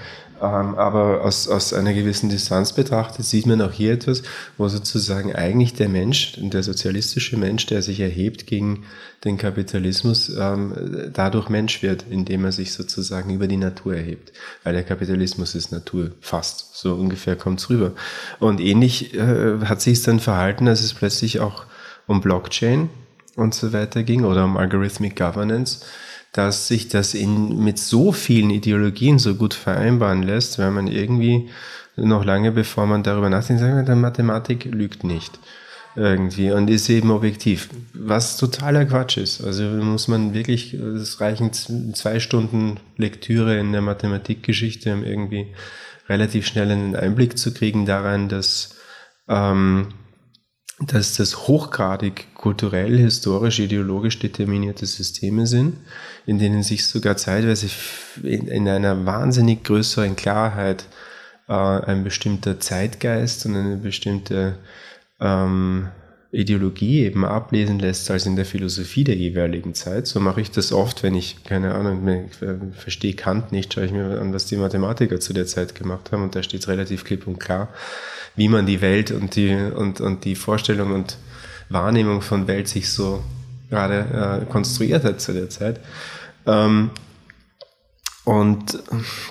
aber 0.40 1.24
aus, 1.24 1.48
aus 1.48 1.72
einer 1.72 1.92
gewissen 1.92 2.28
Distanz 2.28 2.72
betrachtet 2.72 3.24
sieht 3.24 3.46
man 3.46 3.60
auch 3.62 3.72
hier 3.72 3.92
etwas, 3.92 4.22
wo 4.56 4.68
sozusagen 4.68 5.34
eigentlich 5.34 5.74
der 5.74 5.88
Mensch, 5.88 6.34
der 6.38 6.62
sozialistische 6.62 7.36
Mensch, 7.36 7.66
der 7.66 7.82
sich 7.82 8.00
erhebt 8.00 8.46
gegen 8.46 8.84
den 9.24 9.36
Kapitalismus, 9.36 10.30
ähm, 10.38 11.10
dadurch 11.12 11.48
Mensch 11.48 11.82
wird, 11.82 12.04
indem 12.08 12.44
er 12.44 12.52
sich 12.52 12.72
sozusagen 12.72 13.34
über 13.34 13.48
die 13.48 13.56
Natur 13.56 13.96
erhebt. 13.96 14.32
Weil 14.62 14.74
der 14.74 14.84
Kapitalismus 14.84 15.54
ist 15.54 15.72
Natur, 15.72 16.12
fast. 16.20 16.76
So 16.76 16.94
ungefähr 16.94 17.36
kommt's 17.36 17.68
rüber. 17.68 17.92
Und 18.38 18.60
ähnlich 18.60 19.14
äh, 19.14 19.58
hat 19.64 19.80
sich 19.80 19.94
es 19.94 20.02
dann 20.02 20.20
verhalten, 20.20 20.66
dass 20.66 20.82
es 20.82 20.94
plötzlich 20.94 21.40
auch 21.40 21.64
um 22.06 22.20
Blockchain 22.20 22.90
und 23.36 23.54
so 23.54 23.72
weiter 23.72 24.02
ging 24.02 24.24
oder 24.24 24.44
um 24.44 24.56
Algorithmic 24.56 25.16
Governance 25.16 25.84
dass 26.38 26.68
sich 26.68 26.86
das 26.86 27.14
in, 27.14 27.64
mit 27.64 27.80
so 27.80 28.12
vielen 28.12 28.50
Ideologien 28.50 29.18
so 29.18 29.34
gut 29.34 29.54
vereinbaren 29.54 30.22
lässt, 30.22 30.60
weil 30.60 30.70
man 30.70 30.86
irgendwie 30.86 31.50
noch 31.96 32.24
lange 32.24 32.52
bevor 32.52 32.86
man 32.86 33.02
darüber 33.02 33.28
nachdenkt, 33.28 33.60
sagt, 33.60 33.88
man, 33.88 34.00
Mathematik 34.00 34.66
lügt 34.66 35.02
nicht. 35.02 35.40
Irgendwie. 35.96 36.52
Und 36.52 36.70
ist 36.70 36.88
eben 36.90 37.10
objektiv, 37.10 37.70
was 37.92 38.36
totaler 38.36 38.84
Quatsch 38.84 39.16
ist. 39.16 39.42
Also 39.42 39.64
muss 39.64 40.06
man 40.06 40.32
wirklich, 40.32 40.74
es 40.74 41.20
reichen 41.20 41.52
zwei 41.52 42.20
Stunden 42.20 42.78
Lektüre 42.96 43.58
in 43.58 43.72
der 43.72 43.82
Mathematikgeschichte, 43.82 44.94
um 44.94 45.02
irgendwie 45.02 45.48
relativ 46.08 46.46
schnell 46.46 46.70
einen 46.70 46.94
Einblick 46.94 47.36
zu 47.36 47.52
kriegen 47.52 47.84
daran, 47.84 48.28
dass 48.28 48.76
ähm, 49.28 49.88
dass 50.80 51.16
das 51.16 51.48
hochgradig 51.48 52.34
kulturell, 52.34 52.96
historisch, 52.98 53.58
ideologisch 53.58 54.18
determinierte 54.18 54.86
Systeme 54.86 55.46
sind, 55.46 55.76
in 56.24 56.38
denen 56.38 56.62
sich 56.62 56.86
sogar 56.86 57.16
zeitweise 57.16 57.68
in, 58.22 58.68
einer 58.68 59.04
wahnsinnig 59.04 59.64
größeren 59.64 60.14
Klarheit 60.14 60.84
äh, 61.48 61.52
ein 61.52 62.04
bestimmter 62.04 62.60
Zeitgeist 62.60 63.44
und 63.46 63.56
eine 63.56 63.76
bestimmte 63.76 64.58
ähm, 65.20 65.88
Ideologie 66.30 67.04
eben 67.04 67.24
ablesen 67.24 67.78
lässt 67.78 68.10
als 68.10 68.26
in 68.26 68.36
der 68.36 68.44
Philosophie 68.44 69.04
der 69.04 69.16
jeweiligen 69.16 69.74
Zeit. 69.74 70.06
So 70.06 70.20
mache 70.20 70.40
ich 70.42 70.50
das 70.50 70.72
oft, 70.72 71.02
wenn 71.02 71.14
ich, 71.14 71.42
keine 71.44 71.74
Ahnung, 71.74 72.06
ich 72.06 72.42
äh, 72.42 72.56
verstehe 72.72 73.14
Kant 73.14 73.50
nicht, 73.50 73.72
schaue 73.72 73.86
ich 73.86 73.92
mir 73.92 74.20
an, 74.20 74.34
was 74.34 74.46
die 74.46 74.56
Mathematiker 74.56 75.20
zu 75.20 75.32
der 75.32 75.46
Zeit 75.46 75.74
gemacht 75.74 76.12
haben 76.12 76.22
und 76.22 76.34
da 76.34 76.42
steht 76.42 76.60
es 76.60 76.68
relativ 76.68 77.04
klipp 77.04 77.26
und 77.26 77.38
klar 77.38 77.68
wie 78.38 78.48
man 78.48 78.66
die 78.66 78.80
Welt 78.80 79.10
und 79.10 79.34
die, 79.34 79.52
und, 79.52 80.00
und 80.00 80.24
die 80.24 80.36
Vorstellung 80.36 80.92
und 80.92 81.18
Wahrnehmung 81.68 82.22
von 82.22 82.46
Welt 82.46 82.68
sich 82.68 82.90
so 82.90 83.22
gerade 83.68 84.44
äh, 84.46 84.50
konstruiert 84.50 85.04
hat 85.04 85.20
zu 85.20 85.32
der 85.32 85.50
Zeit. 85.50 85.80
Ähm, 86.46 86.90
und 88.24 88.78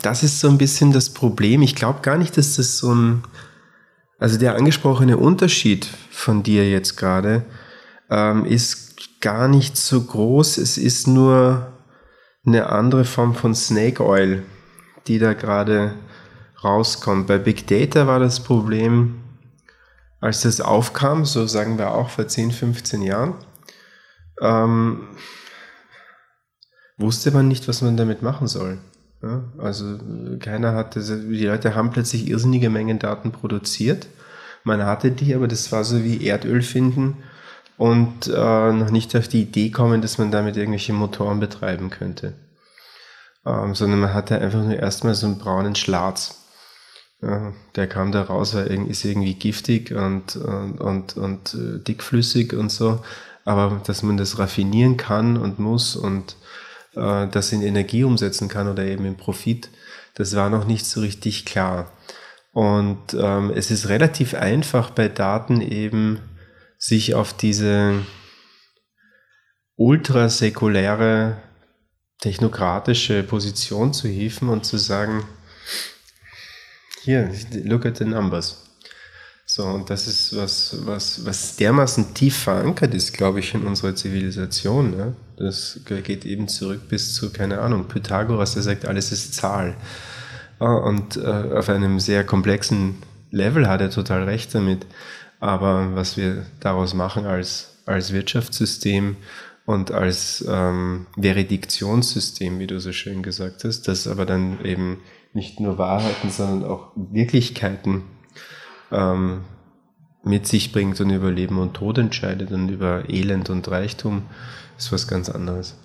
das 0.02 0.24
ist 0.24 0.40
so 0.42 0.50
ein 0.50 0.58
bisschen 0.58 0.92
das 0.92 1.10
Problem. 1.10 1.62
Ich 1.62 1.76
glaube 1.76 2.02
gar 2.02 2.18
nicht, 2.18 2.38
dass 2.38 2.58
das 2.58 2.78
so 2.78 2.94
ein, 2.94 3.24
also 4.20 4.38
der 4.38 4.56
angesprochene 4.56 5.18
Unterschied 5.18 5.88
von 6.12 6.44
dir 6.44 6.70
jetzt 6.70 6.98
gerade 6.98 7.46
ähm, 8.10 8.46
ist 8.46 9.22
gar 9.22 9.48
nicht 9.48 9.78
so 9.78 10.02
groß. 10.02 10.58
Es 10.58 10.78
ist 10.78 11.08
nur 11.08 11.72
eine 12.46 12.70
andere 12.70 13.06
Form 13.06 13.36
von 13.36 13.54
Snake 13.54 14.04
Oil, 14.04 14.44
die 15.08 15.20
da 15.20 15.34
gerade 15.34 15.94
rauskommt. 16.64 17.28
Bei 17.28 17.38
Big 17.38 17.68
Data 17.68 18.08
war 18.08 18.20
das 18.20 18.40
Problem, 18.40 19.22
als 20.20 20.42
das 20.42 20.62
aufkam, 20.62 21.26
so 21.26 21.46
sagen 21.46 21.78
wir 21.78 21.92
auch 21.92 22.10
vor 22.10 22.28
10, 22.28 22.52
15 22.52 23.02
Jahren, 23.04 23.36
ähm, 24.42 25.10
wusste 26.98 27.32
man 27.32 27.48
nicht, 27.48 27.68
was 27.68 27.82
man 27.82 27.98
damit 27.98 28.22
machen 28.24 28.48
soll. 28.48 28.80
Ja, 29.22 29.44
also 29.58 29.98
keiner 30.40 30.74
hatte, 30.74 31.02
die 31.02 31.46
Leute 31.46 31.74
haben 31.74 31.92
plötzlich 31.92 32.28
irrsinnige 32.28 32.70
Mengen 32.70 33.00
Daten 33.00 33.32
produziert. 33.32 34.08
Man 34.64 34.86
hatte 34.86 35.12
die, 35.12 35.34
aber 35.34 35.48
das 35.48 35.72
war 35.72 35.84
so 35.84 36.04
wie 36.04 36.28
Erdöl 36.28 36.62
finden 36.62 37.18
und 37.78 38.28
äh, 38.28 38.74
noch 38.74 38.92
nicht 38.92 39.16
auf 39.16 39.28
die 39.28 39.44
Idee 39.44 39.72
kommen, 39.72 40.02
dass 40.02 40.18
man 40.18 40.32
damit 40.32 40.58
irgendwelche 40.58 40.94
Motoren 40.94 41.40
betreiben 41.40 41.90
könnte. 41.90 42.34
Ähm, 43.46 43.76
sondern 43.76 44.00
man 44.02 44.14
hatte 44.14 44.40
einfach 44.40 44.64
nur 44.64 44.76
erstmal 44.76 45.16
so 45.16 45.28
einen 45.28 45.40
braunen 45.40 45.76
Schlatz. 45.76 46.44
Ja, 47.22 47.54
der 47.76 47.88
kam 47.88 48.12
da 48.12 48.22
raus, 48.24 48.54
weil 48.54 48.68
ist 48.90 49.04
irgendwie 49.04 49.34
giftig 49.34 49.92
und, 49.92 50.36
und, 50.36 50.80
und, 50.80 51.18
und 51.18 51.54
äh, 51.56 51.80
dickflüssig 51.80 52.54
und 52.54 52.72
so. 52.72 53.00
Aber 53.46 53.82
dass 53.88 54.04
man 54.04 54.18
das 54.18 54.38
raffinieren 54.38 54.98
kann 54.98 55.38
und 55.38 55.58
muss 55.58 55.96
und 55.96 56.36
äh, 56.98 57.28
das 57.28 57.52
in 57.52 57.62
Energie 57.62 58.04
umsetzen 58.04 58.48
kann 58.48 58.68
oder 58.68 58.84
eben 58.84 59.06
in 59.06 59.18
Profit, 59.18 59.70
das 60.16 60.36
war 60.36 60.50
noch 60.50 60.66
nicht 60.66 60.86
so 60.86 61.02
richtig 61.02 61.46
klar. 61.46 61.92
Und 62.52 63.14
ähm, 63.14 63.52
es 63.56 63.70
ist 63.70 63.88
relativ 63.88 64.34
einfach 64.34 64.90
bei 64.90 65.08
Daten 65.08 65.62
eben 65.62 66.20
sich 66.80 67.14
auf 67.14 67.34
diese 67.34 68.02
ultrasäkuläre 69.76 71.38
technokratische 72.20 73.22
Position 73.22 73.94
zu 73.94 74.08
hieven 74.08 74.50
und 74.50 74.66
zu 74.66 74.78
sagen, 74.78 75.24
hier, 77.04 77.32
look 77.64 77.86
at 77.86 77.98
the 77.98 78.06
numbers. 78.06 78.67
So, 79.58 79.64
und 79.64 79.90
das 79.90 80.08
ist 80.08 80.38
was, 80.38 80.78
was, 80.86 81.26
was 81.26 81.56
dermaßen 81.56 82.14
tief 82.14 82.38
verankert 82.38 82.94
ist, 82.94 83.12
glaube 83.12 83.40
ich, 83.40 83.56
in 83.56 83.66
unserer 83.66 83.96
Zivilisation. 83.96 84.92
Ne? 84.92 85.16
Das 85.36 85.80
geht 85.84 86.28
eben 86.28 86.48
zurück 86.48 86.82
bis 86.90 87.16
zu, 87.16 87.32
keine 87.32 87.60
Ahnung, 87.60 87.88
Pythagoras, 87.88 88.54
der 88.54 88.62
sagt, 88.62 88.86
alles 88.86 89.12
ist 89.12 89.34
Zahl. 89.34 89.76
Und 90.60 91.18
äh, 91.18 91.56
auf 91.56 91.70
einem 91.70 92.00
sehr 92.00 92.24
komplexen 92.24 92.98
Level 93.32 93.68
hat 93.68 93.82
er 93.82 93.90
total 93.90 94.26
recht 94.26 94.54
damit. 94.54 94.86
Aber 95.40 95.96
was 95.96 96.18
wir 96.18 96.46
daraus 96.60 96.94
machen 96.94 97.26
als, 97.26 97.80
als 97.88 98.14
Wirtschaftssystem 98.14 99.16
und 99.66 99.90
als 99.90 100.46
ähm, 100.48 101.08
Verediktionssystem, 101.20 102.60
wie 102.60 102.68
du 102.68 102.80
so 102.80 102.92
schön 102.92 103.24
gesagt 103.24 103.64
hast, 103.64 103.88
das 103.88 104.08
aber 104.08 104.28
dann 104.28 104.64
eben 104.64 105.00
nicht 105.34 105.60
nur 105.60 105.80
Wahrheiten, 105.80 106.30
sondern 106.30 106.70
auch 106.70 106.92
Wirklichkeiten 106.96 108.04
ähm, 108.92 109.42
mit 110.24 110.48
sich 110.48 110.72
bringt 110.72 111.00
und 111.00 111.10
über 111.10 111.32
Leben 111.32 111.58
und 111.58 111.74
Tod 111.74 111.98
entscheidet 111.98 112.52
und 112.52 112.70
über 112.70 113.10
Elend 113.10 113.50
und 113.50 113.68
Reichtum, 113.70 114.24
ist 114.78 114.92
was 114.92 115.08
ganz 115.08 115.30
anderes. 115.30 115.76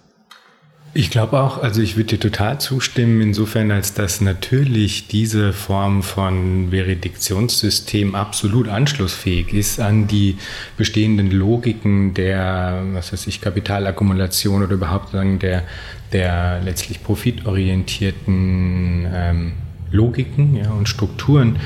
Ich 0.94 1.08
glaube 1.08 1.40
auch, 1.40 1.62
also 1.62 1.80
ich 1.80 1.96
würde 1.96 2.18
dir 2.18 2.20
total 2.20 2.60
zustimmen, 2.60 3.22
insofern, 3.22 3.70
als 3.70 3.94
dass 3.94 4.20
natürlich 4.20 5.08
diese 5.08 5.54
Form 5.54 6.02
von 6.02 6.70
Verediktionssystem 6.70 8.14
absolut 8.14 8.68
anschlussfähig 8.68 9.54
ist 9.54 9.80
an 9.80 10.06
die 10.06 10.36
bestehenden 10.76 11.30
Logiken 11.30 12.12
der, 12.12 12.82
was 12.92 13.10
weiß 13.10 13.26
ich, 13.26 13.40
Kapitalakkumulation 13.40 14.62
oder 14.62 14.74
überhaupt 14.74 15.12
sagen, 15.12 15.38
der, 15.38 15.64
der 16.12 16.60
letztlich 16.62 17.02
profitorientierten 17.02 19.06
ähm, 19.10 19.52
Logiken 19.92 20.56
ja, 20.56 20.72
und 20.72 20.90
Strukturen. 20.90 21.58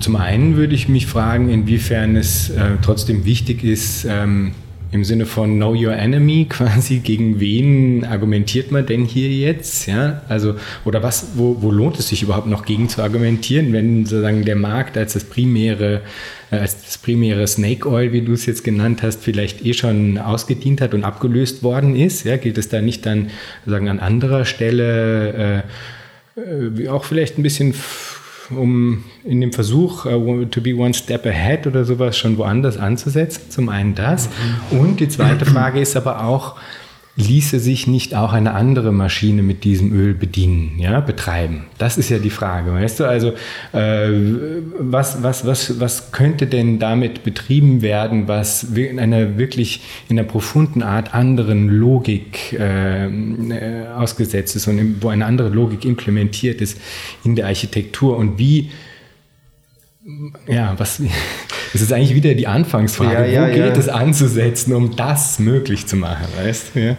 Zum 0.00 0.16
einen 0.16 0.56
würde 0.56 0.74
ich 0.74 0.88
mich 0.88 1.06
fragen, 1.06 1.48
inwiefern 1.48 2.16
es 2.16 2.50
äh, 2.50 2.76
trotzdem 2.82 3.24
wichtig 3.24 3.64
ist, 3.64 4.06
ähm, 4.08 4.52
im 4.90 5.04
Sinne 5.04 5.26
von 5.26 5.56
Know 5.56 5.74
Your 5.74 5.92
Enemy 5.92 6.46
quasi, 6.48 6.98
gegen 6.98 7.40
wen 7.40 8.04
argumentiert 8.04 8.70
man 8.70 8.86
denn 8.86 9.04
hier 9.04 9.28
jetzt? 9.28 9.86
Ja, 9.86 10.22
also, 10.28 10.54
oder 10.84 11.02
was, 11.02 11.32
wo, 11.34 11.60
wo 11.60 11.70
lohnt 11.70 11.98
es 11.98 12.08
sich 12.08 12.22
überhaupt 12.22 12.46
noch 12.46 12.64
gegen 12.64 12.88
zu 12.88 13.02
argumentieren, 13.02 13.72
wenn 13.72 14.06
sozusagen 14.06 14.44
der 14.44 14.56
Markt 14.56 14.96
als 14.96 15.12
das 15.12 15.24
primäre, 15.24 16.00
äh, 16.50 16.56
als 16.56 16.82
das 16.84 16.98
primäre 16.98 17.46
Snake 17.46 17.88
Oil, 17.88 18.12
wie 18.12 18.22
du 18.22 18.32
es 18.32 18.46
jetzt 18.46 18.64
genannt 18.64 19.02
hast, 19.02 19.22
vielleicht 19.22 19.64
eh 19.64 19.74
schon 19.74 20.18
ausgedient 20.18 20.80
hat 20.80 20.94
und 20.94 21.04
abgelöst 21.04 21.62
worden 21.62 21.94
ist? 21.94 22.24
Ja, 22.24 22.36
gilt 22.36 22.56
es 22.56 22.68
da 22.68 22.80
nicht 22.80 23.04
dann 23.04 23.28
sagen 23.66 23.88
an 23.88 24.00
anderer 24.00 24.44
Stelle 24.44 25.64
äh, 26.36 26.38
äh, 26.38 26.88
auch 26.88 27.04
vielleicht 27.04 27.38
ein 27.38 27.42
bisschen 27.42 27.74
um 28.50 29.04
in 29.24 29.40
dem 29.40 29.52
Versuch, 29.52 30.06
uh, 30.06 30.44
to 30.46 30.60
be 30.60 30.74
one 30.74 30.94
step 30.94 31.26
ahead 31.26 31.66
oder 31.66 31.84
sowas 31.84 32.16
schon 32.16 32.38
woanders 32.38 32.76
anzusetzen. 32.76 33.50
Zum 33.50 33.68
einen 33.68 33.94
das. 33.94 34.28
Mhm. 34.72 34.78
Und 34.78 35.00
die 35.00 35.08
zweite 35.08 35.44
Frage 35.44 35.80
ist 35.80 35.96
aber 35.96 36.24
auch, 36.24 36.56
ließe 37.18 37.58
sich 37.58 37.88
nicht 37.88 38.14
auch 38.14 38.32
eine 38.32 38.54
andere 38.54 38.92
Maschine 38.92 39.42
mit 39.42 39.64
diesem 39.64 39.92
Öl 39.92 40.14
bedienen, 40.14 40.78
ja, 40.78 41.00
betreiben? 41.00 41.64
Das 41.76 41.98
ist 41.98 42.10
ja 42.10 42.18
die 42.18 42.30
Frage, 42.30 42.72
weißt 42.72 43.00
du? 43.00 43.04
Also, 43.04 43.32
äh, 43.72 44.10
was, 44.78 45.22
was, 45.22 45.44
was, 45.44 45.80
was 45.80 46.12
könnte 46.12 46.46
denn 46.46 46.78
damit 46.78 47.24
betrieben 47.24 47.82
werden, 47.82 48.28
was 48.28 48.62
in 48.62 49.00
einer 49.00 49.36
wirklich, 49.36 49.80
in 50.08 50.18
einer 50.18 50.28
profunden 50.28 50.82
Art 50.82 51.12
anderen 51.12 51.68
Logik 51.68 52.52
äh, 52.52 53.06
äh 53.06 53.88
ausgesetzt 53.88 54.54
ist 54.54 54.68
und 54.68 55.02
wo 55.02 55.08
eine 55.08 55.26
andere 55.26 55.48
Logik 55.48 55.84
implementiert 55.84 56.60
ist 56.60 56.80
in 57.24 57.34
der 57.34 57.46
Architektur 57.46 58.16
und 58.16 58.38
wie 58.38 58.70
ja, 60.46 60.74
was 60.78 61.00
es 61.74 61.80
ist 61.80 61.92
eigentlich 61.92 62.14
wieder 62.14 62.34
die 62.34 62.46
Anfangsfrage. 62.46 63.12
Ja, 63.12 63.26
ja, 63.26 63.42
Wo 63.42 63.46
geht 63.46 63.58
ja. 63.58 63.80
es 63.80 63.88
anzusetzen, 63.88 64.74
um 64.74 64.96
das 64.96 65.38
möglich 65.38 65.86
zu 65.86 65.96
machen, 65.96 66.26
weißt 66.36 66.74
du? 66.74 66.96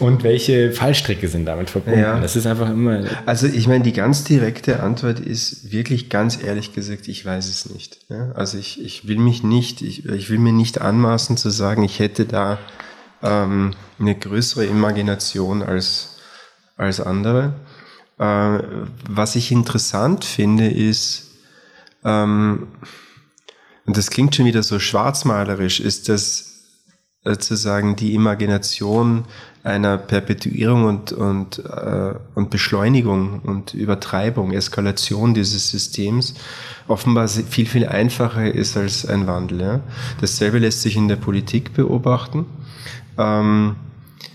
Und 0.00 0.24
welche 0.24 0.72
Fallstricke 0.72 1.28
sind 1.28 1.46
damit 1.46 1.70
verbunden? 1.70 2.00
Ja. 2.00 2.18
Das 2.18 2.34
ist 2.34 2.46
einfach 2.46 2.68
immer. 2.68 3.04
Also 3.26 3.46
ich 3.46 3.68
meine, 3.68 3.84
die 3.84 3.92
ganz 3.92 4.24
direkte 4.24 4.82
Antwort 4.82 5.20
ist 5.20 5.70
wirklich 5.70 6.10
ganz 6.10 6.42
ehrlich 6.42 6.74
gesagt, 6.74 7.06
ich 7.06 7.24
weiß 7.24 7.48
es 7.48 7.70
nicht. 7.70 7.98
Also 8.34 8.58
ich, 8.58 8.84
ich 8.84 9.06
will 9.06 9.18
mich 9.18 9.44
nicht, 9.44 9.82
ich, 9.82 10.04
ich 10.06 10.30
will 10.30 10.38
mir 10.38 10.52
nicht 10.52 10.80
anmaßen 10.80 11.36
zu 11.36 11.48
sagen, 11.50 11.84
ich 11.84 12.00
hätte 12.00 12.24
da 12.24 12.58
ähm, 13.22 13.72
eine 14.00 14.16
größere 14.16 14.66
Imagination 14.66 15.62
als, 15.62 16.16
als 16.76 17.00
andere. 17.00 17.54
Äh, 18.18 18.58
was 19.08 19.36
ich 19.36 19.52
interessant 19.52 20.24
finde, 20.24 20.68
ist, 20.68 21.33
ähm, 22.04 22.68
und 23.86 23.96
das 23.96 24.10
klingt 24.10 24.34
schon 24.34 24.46
wieder 24.46 24.62
so 24.62 24.78
schwarzmalerisch, 24.78 25.80
ist 25.80 26.08
das 26.08 26.54
sozusagen 27.24 27.96
die 27.96 28.14
Imagination 28.14 29.24
einer 29.62 29.96
Perpetuierung 29.96 30.84
und, 30.84 31.12
und, 31.12 31.58
äh, 31.64 32.14
und 32.34 32.50
Beschleunigung 32.50 33.40
und 33.40 33.72
Übertreibung, 33.72 34.52
Eskalation 34.52 35.32
dieses 35.32 35.70
Systems 35.70 36.34
offenbar 36.86 37.28
viel, 37.28 37.64
viel 37.64 37.88
einfacher 37.88 38.52
ist 38.52 38.76
als 38.76 39.06
ein 39.06 39.26
Wandel. 39.26 39.60
Ja? 39.62 39.80
Dasselbe 40.20 40.58
lässt 40.58 40.82
sich 40.82 40.96
in 40.96 41.08
der 41.08 41.16
Politik 41.16 41.72
beobachten. 41.72 42.44
Ähm, 43.16 43.76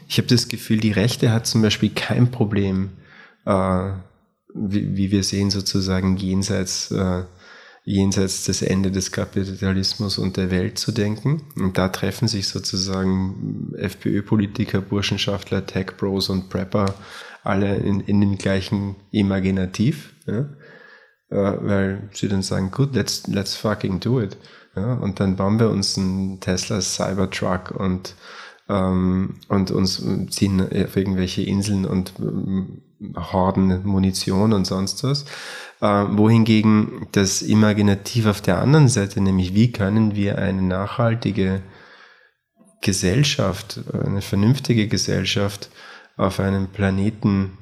ich 0.07 0.17
habe 0.17 0.28
das 0.28 0.47
Gefühl, 0.47 0.80
die 0.80 0.91
Rechte 0.91 1.32
hat 1.32 1.45
zum 1.45 1.61
Beispiel 1.61 1.91
kein 1.91 2.32
Problem, 2.32 2.89
äh, 3.45 3.91
wie, 4.55 4.97
wie 4.97 5.11
wir 5.11 5.24
sehen, 5.24 5.51
sozusagen 5.51 6.17
jenseits 6.17 6.89
äh, 6.89 7.24
jenseits 7.90 8.44
des 8.44 8.62
Ende 8.62 8.92
des 8.92 9.12
Kapitalismus 9.12 10.20
und 10.20 10.38
der 10.38 10.52
Welt 10.52 10.78
zu 10.78 10.92
denken. 10.92 11.42
Und 11.56 11.80
da 11.80 11.90
treffen 11.90 12.28
sich 12.28 12.48
sozusagen 12.48 13.74
FPÖ-Politiker, 13.76 14.80
Burschenschaftler, 14.80 15.66
Tech-Bros 15.66 16.30
und 16.30 16.50
Prepper 16.50 16.94
alle 17.44 17.78
in, 17.78 18.02
in 18.02 18.22
dem 18.22 18.38
gleichen 18.38 18.96
Imaginativ, 19.10 20.14
ja? 20.28 20.42
äh, 21.30 21.58
weil 21.62 22.10
sie 22.14 22.28
dann 22.28 22.44
sagen, 22.44 22.70
gut, 22.70 22.94
let's, 22.94 23.26
let's 23.26 23.56
fucking 23.56 24.00
do 24.00 24.22
it. 24.22 24.38
Ja? 24.76 24.94
Und 24.94 25.20
dann 25.20 25.36
bauen 25.36 25.60
wir 25.60 25.72
uns 25.72 25.98
einen 25.98 26.40
Tesla 26.42 26.82
Cybertruck 26.82 27.72
und 27.72 28.14
ähm, 28.68 29.40
und 29.48 29.72
uns 29.72 30.06
ziehen 30.30 30.62
auf 30.62 30.96
irgendwelche 30.96 31.42
Inseln 31.42 31.86
und 31.86 32.14
ähm, 32.20 32.84
Horden 33.16 33.86
Munition 33.86 34.54
und 34.54 34.66
sonst 34.66 35.04
was. 35.04 35.26
Äh, 35.82 35.86
wohingegen 35.86 37.08
das 37.14 37.41
Imaginativ 37.41 38.26
auf 38.26 38.41
der 38.41 38.60
anderen 38.60 38.89
Seite, 38.89 39.22
nämlich 39.22 39.54
wie 39.54 39.72
können 39.72 40.16
wir 40.16 40.38
eine 40.38 40.62
nachhaltige 40.62 41.62
Gesellschaft, 42.82 43.82
eine 43.93 44.22
vernünftige 44.22 44.88
Gesellschaft 44.88 45.70
auf 46.18 46.39
einem 46.39 46.68
Planeten 46.68 47.58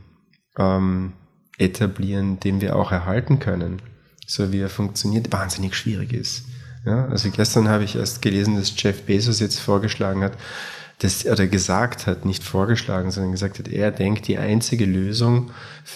ähm, 0.58 1.14
etablieren, 1.58 2.40
den 2.40 2.62
wir 2.62 2.76
auch 2.76 2.92
erhalten 2.92 3.40
können, 3.40 3.82
so 4.26 4.52
wie 4.52 4.60
er 4.60 4.70
funktioniert, 4.70 5.32
wahnsinnig 5.32 5.76
schwierig 5.76 6.14
ist. 6.14 6.46
Ja, 6.86 7.06
also 7.08 7.30
gestern 7.30 7.68
habe 7.68 7.84
ich 7.84 7.96
erst 7.96 8.22
gelesen, 8.22 8.56
dass 8.56 8.74
Jeff 8.82 9.04
Bezos 9.04 9.40
jetzt 9.40 9.60
vorgeschlagen 9.60 10.24
hat, 10.24 10.38
das 11.00 11.28
oder 11.28 11.46
gesagt 11.48 12.08
hat, 12.08 12.26
nicht 12.26 12.44
vorgeschlagen, 12.44 13.12
sondern 13.12 13.32
gesagt 13.32 13.60
hat, 13.60 13.68
er 13.68 13.92
denkt, 13.92 14.28
die 14.28 14.38
einzige 14.38 14.86
Lösung, 14.86 15.52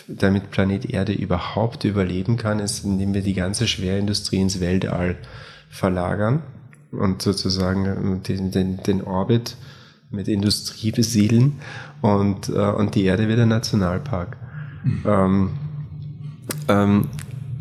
damit 0.07 0.51
Planet 0.51 0.85
Erde 0.85 1.13
überhaupt 1.13 1.83
überleben 1.85 2.37
kann, 2.37 2.59
ist, 2.59 2.85
indem 2.85 3.13
wir 3.13 3.21
die 3.21 3.33
ganze 3.33 3.67
Schwerindustrie 3.67 4.39
ins 4.39 4.59
Weltall 4.59 5.17
verlagern 5.69 6.43
und 6.91 7.21
sozusagen 7.21 8.21
den, 8.23 8.51
den, 8.51 8.77
den 8.83 9.01
Orbit 9.01 9.55
mit 10.11 10.27
Industrie 10.27 10.91
besiedeln 10.91 11.59
und, 12.01 12.49
äh, 12.49 12.51
und 12.51 12.95
die 12.95 13.05
Erde 13.05 13.27
wird 13.27 13.39
ein 13.39 13.47
Nationalpark. 13.47 14.37
Mhm. 14.83 15.03
Ähm, 15.05 15.49
ähm, 16.67 17.09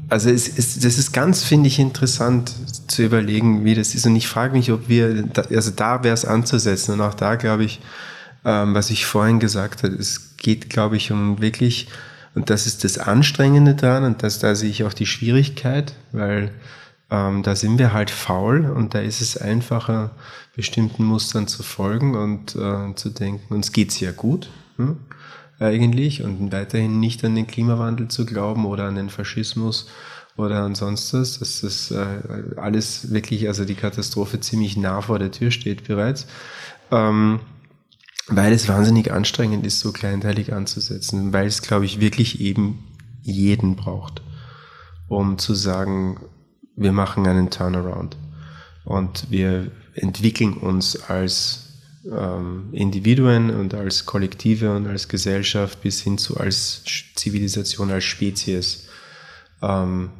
also 0.09 0.28
es 0.28 0.49
ist, 0.49 0.84
das 0.84 0.99
ist 0.99 1.12
ganz, 1.12 1.45
finde 1.45 1.68
ich, 1.68 1.78
interessant 1.78 2.53
zu 2.91 3.03
überlegen, 3.03 3.64
wie 3.64 3.74
das 3.74 3.95
ist. 3.95 4.07
Und 4.07 4.16
ich 4.16 4.28
frage 4.28 4.55
mich, 4.55 4.70
ob 4.72 4.88
wir, 4.88 5.28
also 5.51 5.70
da 5.70 6.03
wäre 6.03 6.14
es 6.14 6.24
anzusetzen. 6.24 6.95
Und 6.95 7.01
auch 7.01 7.14
da 7.14 7.36
glaube 7.36 7.64
ich, 7.64 7.80
ähm, 8.45 8.74
was 8.74 8.91
ich 8.91 9.07
vorhin 9.07 9.41
gesagt 9.41 9.82
habe, 9.82 9.95
es 9.95 10.36
geht, 10.36 10.70
glaube 10.70 10.97
ich, 10.97 11.12
um 11.12 11.41
wirklich, 11.41 11.88
und 12.34 12.51
das 12.51 12.66
ist 12.66 12.84
das 12.84 12.99
Anstrengende 12.99 13.74
daran, 13.74 14.05
und 14.05 14.22
das, 14.22 14.38
da 14.38 14.55
sehe 14.55 14.70
ich 14.70 14.84
auch 14.84 14.93
die 14.93 15.07
Schwierigkeit, 15.07 15.95
weil 16.12 16.51
ähm, 17.11 17.43
da 17.43 17.57
sind 17.57 17.78
wir 17.78 17.93
halt 17.93 18.11
faul 18.11 18.70
und 18.70 18.95
da 18.95 19.01
ist 19.01 19.20
es 19.20 19.36
einfacher, 19.36 20.11
bestimmten 20.57 21.05
Mustern 21.05 21.47
zu 21.49 21.62
folgen 21.62 22.16
und 22.16 22.57
äh, 22.57 22.95
zu 22.95 23.11
denken, 23.11 23.55
uns 23.55 23.72
geht's 23.72 24.01
ja 24.01 24.12
gut. 24.12 24.51
Hm? 24.76 24.97
eigentlich 25.61 26.22
und 26.22 26.51
weiterhin 26.53 27.01
nicht 27.01 27.24
an 27.24 27.34
den 27.34 27.47
Klimawandel 27.47 28.09
zu 28.09 28.26
glauben 28.26 28.64
oder 28.64 28.84
an 28.84 28.95
den 28.97 29.11
Faschismus 29.11 29.88
oder 30.41 30.62
ansonsten, 30.62 31.18
dass 31.18 31.38
das 31.61 31.91
äh, 31.91 32.57
alles 32.57 33.12
wirklich, 33.12 33.49
also 33.49 33.64
die 33.64 33.74
Katastrophe 33.74 34.41
ziemlich 34.41 34.76
nah 34.76 35.01
vor 35.01 35.18
der 35.18 35.30
Tür 35.30 35.51
steht 35.51 35.84
bereits, 35.84 36.26
ähm, 36.91 37.41
weil 38.28 38.53
es 38.53 38.68
wahnsinnig 38.68 39.12
anstrengend 39.12 39.66
ist, 39.66 39.80
so 39.80 39.93
kleinteilig 39.93 40.53
anzusetzen, 40.53 41.32
weil 41.32 41.47
es, 41.47 41.62
glaube 41.62 41.84
ich, 41.84 42.01
wirklich 42.01 42.41
eben 42.41 42.84
jeden 43.22 43.76
braucht, 43.76 44.22
um 45.09 45.38
zu 45.38 45.55
sagen, 45.55 46.20
wir 46.76 46.93
machen 46.93 47.26
einen 47.26 47.51
Turnaround. 47.51 48.16
Und 48.84 49.30
wir 49.30 49.70
entwickeln 49.95 50.55
uns 50.55 51.01
als 51.09 51.70
ähm, 52.11 52.68
Individuen 52.72 53.51
und 53.51 53.74
als 53.74 54.07
Kollektive 54.07 54.74
und 54.74 54.86
als 54.86 55.09
Gesellschaft 55.09 55.82
bis 55.82 56.01
hin 56.01 56.18
zu 56.18 56.38
als 56.38 56.82
Zivilisation, 57.14 57.91
als 57.91 58.05
Spezies. 58.05 58.86
Ähm, 59.62 60.11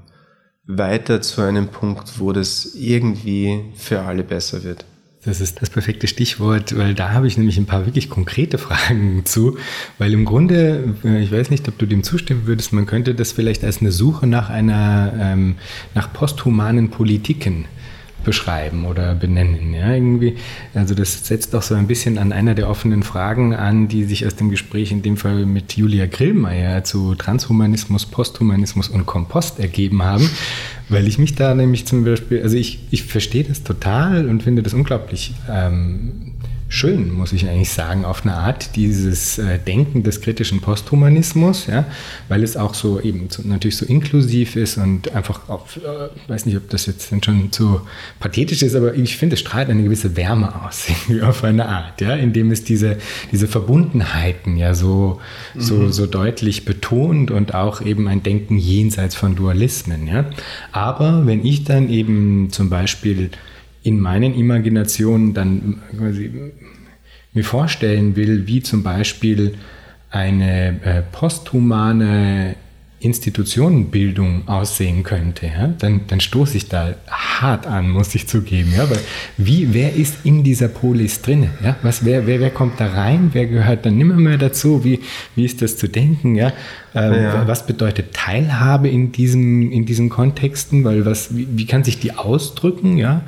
weiter 0.77 1.21
zu 1.23 1.43
einem 1.43 1.69
Punkt, 1.69 2.19
wo 2.19 2.33
das 2.33 2.75
irgendwie 2.75 3.61
für 3.75 4.03
alle 4.03 4.23
besser 4.23 4.65
wird. 4.65 4.85
Das 5.23 5.43
ist 5.43 5.61
das 5.61 5.69
perfekte 5.69 6.07
Stichwort, 6.07 6.77
weil 6.79 6.95
da 6.95 7.13
habe 7.13 7.27
ich 7.27 7.37
nämlich 7.37 7.59
ein 7.59 7.67
paar 7.67 7.85
wirklich 7.85 8.09
konkrete 8.09 8.57
Fragen 8.57 9.23
zu, 9.27 9.59
weil 9.99 10.15
im 10.15 10.25
Grunde, 10.25 10.95
äh, 11.05 11.23
ich 11.23 11.31
weiß 11.31 11.51
nicht, 11.51 11.69
ob 11.69 11.77
du 11.77 11.85
dem 11.85 12.03
zustimmen 12.03 12.47
würdest, 12.47 12.73
man 12.73 12.87
könnte 12.87 13.15
das 13.15 13.33
vielleicht 13.33 13.63
als 13.63 13.81
eine 13.81 13.93
Suche 13.93 14.27
nach 14.27 14.49
einer, 14.49 15.13
ähm, 15.19 15.57
nach 15.95 16.11
posthumanen 16.13 16.89
Politiken 16.89 17.67
beschreiben 18.25 18.85
oder 18.85 19.15
benennen. 19.15 19.75
Ja, 19.75 19.93
irgendwie. 19.93 20.37
Also 20.75 20.95
das 20.95 21.27
setzt 21.27 21.55
auch 21.55 21.63
so 21.63 21.75
ein 21.75 21.87
bisschen 21.87 22.19
an 22.19 22.33
einer 22.33 22.55
der 22.55 22.69
offenen 22.69 23.03
Fragen 23.03 23.55
an, 23.55 23.89
die 23.89 24.05
sich 24.05 24.27
aus 24.27 24.37
dem 24.37 24.51
Gespräch 24.51 24.93
in 24.93 25.03
dem 25.03 25.17
Fall 25.17 25.47
mit 25.47 25.77
Julia 25.77 26.07
Grillmeier 26.07 26.85
zu 26.85 27.15
Transhumanismus, 27.15 28.07
Posthumanismus 28.07 28.89
und 28.89 29.07
Kompost 29.07 29.59
ergeben 29.59 30.03
haben, 30.03 30.29
weil 30.89 31.07
ich 31.07 31.19
mich 31.19 31.35
da 31.35 31.55
nämlich 31.55 31.87
zum 31.87 32.05
Beispiel, 32.05 32.43
also 32.43 32.57
ich, 32.57 32.81
ich 32.91 33.05
verstehe 33.05 33.45
das 33.45 33.63
total 33.63 34.29
und 34.29 34.43
finde 34.43 34.63
das 34.63 34.75
unglaublich 34.75 35.35
ähm, 35.49 36.30
schön, 36.71 37.13
muss 37.13 37.33
ich 37.33 37.49
eigentlich 37.49 37.71
sagen, 37.71 38.05
auf 38.05 38.25
eine 38.25 38.35
Art 38.35 38.77
dieses 38.77 39.39
äh, 39.39 39.59
Denken 39.59 40.05
des 40.05 40.21
kritischen 40.21 40.61
Posthumanismus, 40.61 41.67
ja, 41.67 41.85
weil 42.29 42.45
es 42.45 42.57
auch 42.57 42.75
so 42.75 43.01
eben 43.01 43.27
so, 43.29 43.43
natürlich 43.45 43.77
so 43.77 43.85
inklusiv 43.85 44.55
ist 44.55 44.79
und 44.79 45.13
einfach 45.13 45.49
auf, 45.49 45.79
äh, 45.79 46.31
weiß 46.31 46.47
nicht, 46.47 46.57
ob 46.57 46.71
das 46.71 46.87
jetzt 46.87 47.13
schon 47.25 47.51
zu 47.51 47.81
pathetisch 48.21 48.63
ist, 48.63 48.77
aber 48.77 48.95
ich 48.95 49.17
finde, 49.17 49.35
es 49.35 49.41
strahlt 49.41 49.69
eine 49.69 49.83
gewisse 49.83 50.17
Wärme 50.17 50.65
aus, 50.65 50.87
auf 51.23 51.43
eine 51.43 51.67
Art, 51.67 52.01
ja, 52.01 52.15
indem 52.15 52.53
es 52.53 52.63
diese, 52.63 52.99
diese 53.33 53.49
Verbundenheiten 53.49 54.57
ja 54.57 54.73
so, 54.73 55.21
mhm. 55.55 55.61
so, 55.61 55.91
so 55.91 56.07
deutlich 56.07 56.65
betont 56.65 57.33
und 57.33 57.53
auch 57.53 57.83
eben 57.83 58.07
ein 58.07 58.23
Denken 58.23 58.57
jenseits 58.57 59.17
von 59.17 59.35
Dualismen, 59.35 60.07
ja. 60.07 60.25
Aber 60.71 61.27
wenn 61.27 61.45
ich 61.45 61.65
dann 61.65 61.91
eben 61.91 62.51
zum 62.53 62.71
Beispiel 62.71 63.31
in 63.83 64.01
meinen 64.01 64.35
Imaginationen 64.35 65.35
dann 65.35 65.81
quasi 65.97 66.31
mir 67.33 67.45
vorstellen 67.45 68.17
will, 68.17 68.47
wie 68.47 68.63
zum 68.63 68.83
Beispiel 68.83 69.55
eine 70.11 70.81
äh, 70.83 71.03
posthumane 71.13 72.57
Institutionenbildung 73.01 74.47
aussehen 74.47 75.03
könnte, 75.03 75.47
ja, 75.47 75.69
dann, 75.69 76.03
dann 76.09 76.21
stoße 76.21 76.59
ich 76.59 76.69
da 76.69 76.95
hart 77.09 77.67
an, 77.67 77.89
muss 77.89 78.15
ich 78.15 78.29
zugeben. 78.29 78.75
Ja, 78.77 78.91
weil 78.91 79.01
wie, 79.39 79.73
wer 79.73 79.95
ist 79.95 80.19
in 80.25 80.45
dieser 80.45 80.69
Polis 80.69 81.23
drin? 81.23 81.49
Ja? 81.65 81.77
Was, 81.81 82.05
wer, 82.05 82.27
wer, 82.27 82.41
wer 82.41 82.51
kommt 82.51 82.79
da 82.79 82.89
rein? 82.89 83.31
Wer 83.33 83.47
gehört 83.47 83.87
dann 83.87 83.97
nimmer 83.97 84.17
mehr 84.17 84.37
dazu? 84.37 84.85
Wie, 84.85 85.01
wie 85.35 85.47
ist 85.47 85.63
das 85.63 85.79
zu 85.79 85.89
denken? 85.89 86.35
Ja? 86.35 86.53
Ähm, 86.95 87.15
ja. 87.15 87.49
Was 87.49 87.67
bedeutet 87.67 88.13
Teilhabe 88.13 88.91
in, 88.91 89.13
diesem, 89.13 89.73
in 89.73 89.87
diesen 89.87 90.11
Kontexten? 90.11 90.85
Weil 90.85 91.07
was, 91.07 91.35
wie, 91.35 91.49
wie 91.53 91.65
kann 91.65 91.85
sich 91.85 92.01
die 92.01 92.13
ausdrücken? 92.13 92.99
Ja? 92.99 93.23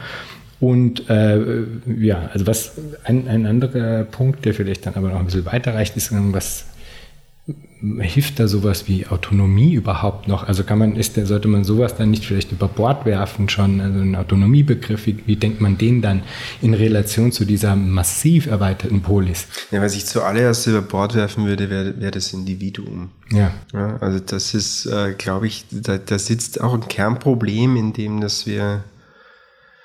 Und 0.63 1.11
äh, 1.11 1.65
ja, 1.99 2.31
also 2.33 2.47
was 2.47 2.75
ein, 3.03 3.27
ein 3.27 3.47
anderer 3.47 4.05
Punkt, 4.05 4.45
der 4.45 4.55
vielleicht 4.55 4.87
dann 4.87 4.95
aber 4.95 5.09
noch 5.09 5.19
ein 5.19 5.25
bisschen 5.25 5.45
weiterreicht, 5.45 5.97
ist, 5.97 6.13
was 6.13 6.67
hilft 7.99 8.39
da 8.39 8.47
sowas 8.47 8.87
wie 8.87 9.09
Autonomie 9.09 9.73
überhaupt 9.73 10.29
noch? 10.29 10.47
Also 10.47 10.63
kann 10.63 10.79
man, 10.79 10.95
ist, 10.95 11.17
sollte 11.27 11.49
man 11.49 11.65
sowas 11.65 11.97
dann 11.97 12.13
nicht 12.13 12.25
vielleicht 12.25 12.53
über 12.53 12.69
Bord 12.69 13.05
werfen 13.07 13.49
schon? 13.49 13.81
Also 13.81 13.99
ein 13.99 14.15
Autonomiebegriff, 14.15 15.05
wie, 15.07 15.19
wie 15.27 15.35
denkt 15.35 15.61
man 15.61 15.79
den 15.79 16.01
dann 16.01 16.23
in 16.61 16.75
Relation 16.75 17.33
zu 17.33 17.45
dieser 17.45 17.75
massiv 17.75 18.47
erweiterten 18.47 19.03
Polis? 19.03 19.49
Ja, 19.73 19.83
was 19.83 19.97
ich 19.97 20.07
zuallererst 20.07 20.69
über 20.69 20.83
Bord 20.83 21.17
werfen 21.17 21.45
würde, 21.45 21.71
wäre 21.71 22.01
wär 22.01 22.13
das 22.13 22.33
Individuum. 22.33 23.11
Ja. 23.33 23.51
ja 23.73 23.97
also 23.97 24.21
das 24.21 24.55
ist, 24.55 24.87
äh, 24.87 25.15
glaube 25.19 25.49
ich, 25.49 25.65
da, 25.73 25.99
da 25.99 26.21
sitzt 26.21 26.61
auch 26.61 26.75
ein 26.75 26.87
Kernproblem, 26.87 27.75
in 27.75 27.93
dem, 27.93 28.21
dass 28.21 28.47
wir 28.47 28.85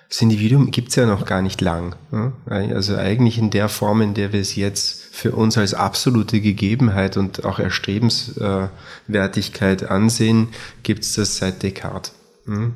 das 0.10 0.22
Individuum 0.22 0.72
gibt 0.72 0.90
es 0.90 0.96
ja 0.96 1.06
noch 1.06 1.26
gar 1.26 1.42
nicht 1.42 1.60
lang. 1.60 1.98
Ne? 2.12 2.32
Also 2.46 2.96
eigentlich 2.96 3.38
in 3.38 3.50
der 3.50 3.68
Form, 3.68 4.02
in 4.02 4.14
der 4.14 4.32
wir 4.32 4.40
es 4.40 4.56
jetzt 4.56 5.04
für 5.12 5.34
uns 5.34 5.58
als 5.58 5.74
absolute 5.74 6.40
Gegebenheit 6.40 7.18
und 7.18 7.44
auch 7.44 7.60
Erstrebenswertigkeit 7.60 9.90
ansehen, 9.90 10.48
gibt 10.84 11.04
es 11.04 11.16
das 11.16 11.36
seit 11.38 11.62
Descartes. 11.62 12.14
Ne? 12.46 12.72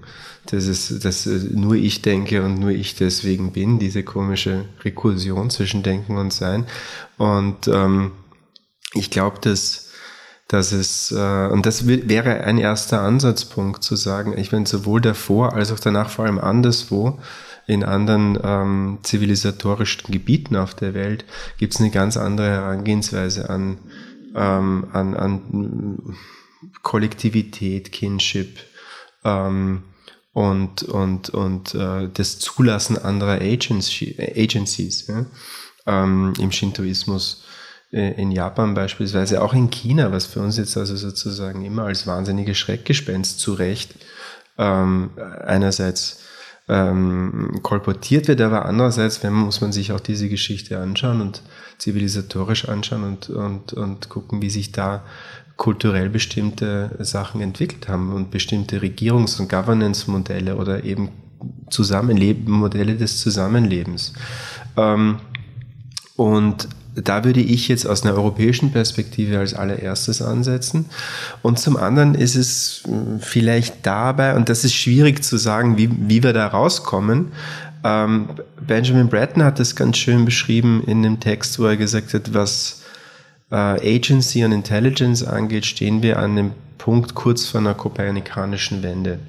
Das 0.48 0.68
ist, 0.68 1.06
dass 1.06 1.26
nur 1.26 1.76
ich 1.76 2.02
denke 2.02 2.44
und 2.44 2.60
nur 2.60 2.72
ich 2.72 2.96
deswegen 2.96 3.54
bin, 3.54 3.80
diese 3.80 4.04
komische 4.04 4.66
Rekursion 4.84 5.50
zwischen 5.50 5.84
Denken 5.84 6.18
und 6.18 6.34
Sein. 6.34 6.66
Und 7.18 7.68
ähm, 7.68 8.12
ich 8.94 9.10
glaube, 9.10 9.40
dass 9.40 9.91
dass 10.52 10.74
es, 10.74 11.14
äh, 11.14 11.48
und 11.48 11.66
das 11.66 11.88
wäre 11.88 12.44
ein 12.44 12.58
erster 12.58 13.02
Ansatzpunkt 13.02 13.84
zu 13.84 13.96
sagen, 13.96 14.38
ich 14.38 14.52
meine, 14.52 14.68
sowohl 14.68 15.00
davor 15.00 15.54
als 15.54 15.72
auch 15.72 15.80
danach, 15.80 16.10
vor 16.10 16.26
allem 16.26 16.40
anderswo, 16.40 17.20
in 17.68 17.86
anderen 17.86 18.38
ähm, 18.44 18.98
zivilisatorischen 19.02 20.12
Gebieten 20.12 20.58
auf 20.58 20.74
der 20.74 20.94
Welt, 20.94 21.24
gibt 21.58 21.74
es 21.74 21.80
eine 21.80 21.90
ganz 21.90 22.18
andere 22.18 22.50
Herangehensweise 22.50 23.50
an, 23.50 23.78
ähm, 24.36 24.88
an, 24.92 25.16
an 25.16 26.18
Kollektivität, 26.82 27.94
Kinship 27.94 28.60
ähm, 29.24 29.84
und, 30.34 30.84
und, 30.84 31.30
und 31.30 31.76
äh, 31.76 32.10
das 32.14 32.40
Zulassen 32.40 32.98
anderer 32.98 33.40
Agency, 33.40 34.18
Agencies 34.36 35.08
ja? 35.08 35.26
ähm, 35.88 36.34
im 36.42 36.52
Shintoismus 36.52 37.46
in 37.92 38.32
Japan 38.32 38.74
beispielsweise, 38.74 39.42
auch 39.42 39.54
in 39.54 39.70
China, 39.70 40.12
was 40.12 40.26
für 40.26 40.40
uns 40.40 40.58
jetzt 40.58 40.78
also 40.78 40.96
sozusagen 40.96 41.66
immer 41.66 41.84
als 41.84 42.08
wahnsinniges 42.08 42.58
Schreckgespenst 42.58 43.40
zu 43.40 43.54
Recht 43.54 43.96
ähm, 44.58 45.12
einerseits 45.46 46.24
ähm, 46.70 47.60
kolportiert 47.64 48.30
wird, 48.30 48.40
aber 48.40 48.66
andererseits 48.66 49.22
wenn, 49.24 49.34
muss 49.34 49.60
man 49.60 49.74
sich 49.74 49.92
auch 49.92 50.00
diese 50.00 50.30
Geschichte 50.30 50.80
anschauen 50.80 51.20
und 51.20 51.42
zivilisatorisch 51.80 52.70
anschauen 52.70 53.04
und, 53.04 53.30
und, 53.30 53.74
und 53.74 54.08
gucken, 54.08 54.42
wie 54.42 54.50
sich 54.50 54.72
da 54.72 55.04
kulturell 55.58 56.10
bestimmte 56.10 56.96
Sachen 57.00 57.42
entwickelt 57.42 57.90
haben 57.90 58.14
und 58.14 58.32
bestimmte 58.32 58.80
Regierungs- 58.82 59.40
und 59.40 59.50
Governance-Modelle 59.50 60.56
oder 60.56 60.84
eben 60.86 61.10
Zusammenleben, 61.70 62.52
Modelle 62.54 62.96
des 62.96 63.20
Zusammenlebens. 63.20 64.14
Ähm, 64.78 65.18
und 66.16 66.68
da 66.96 67.24
würde 67.24 67.40
ich 67.40 67.68
jetzt 67.68 67.86
aus 67.86 68.04
einer 68.04 68.16
europäischen 68.16 68.72
Perspektive 68.72 69.40
als 69.40 69.54
allererstes 69.54 70.22
ansetzen. 70.22 70.86
Und 71.42 71.60
zum 71.60 71.78
anderen 71.78 72.16
ist 72.16 72.36
es 72.36 72.84
hm, 72.86 73.20
vielleicht 73.20 73.86
dabei, 73.86 74.36
und 74.36 74.50
das 74.50 74.64
ist 74.64 74.74
schwierig 74.74 75.24
zu 75.24 75.38
sagen, 75.38 75.78
wie, 75.78 75.90
wie 76.08 76.24
wir 76.24 76.34
da 76.34 76.48
rauskommen. 76.48 77.32
Ähm, 77.84 78.30
Benjamin 78.60 79.10
Bratton 79.10 79.44
hat 79.44 79.60
das 79.60 79.76
ganz 79.76 79.98
schön 79.98 80.26
beschrieben 80.26 80.84
in 80.86 81.02
dem 81.04 81.20
Text, 81.20 81.60
wo 81.60 81.66
er 81.66 81.78
gesagt 81.78 82.14
hat, 82.14 82.34
was 82.34 82.82
äh, 83.52 83.56
Agency 83.56 84.44
und 84.44 84.52
Intelligence 84.52 85.24
angeht, 85.24 85.66
stehen 85.66 86.02
wir 86.02 86.20
an 86.20 86.36
dem 86.36 86.52
Punkt 86.78 87.16
kurz 87.16 87.46
vor 87.46 87.60
einer 87.60 87.74
kopernikanischen 87.74 88.84
Wende. 88.84 89.20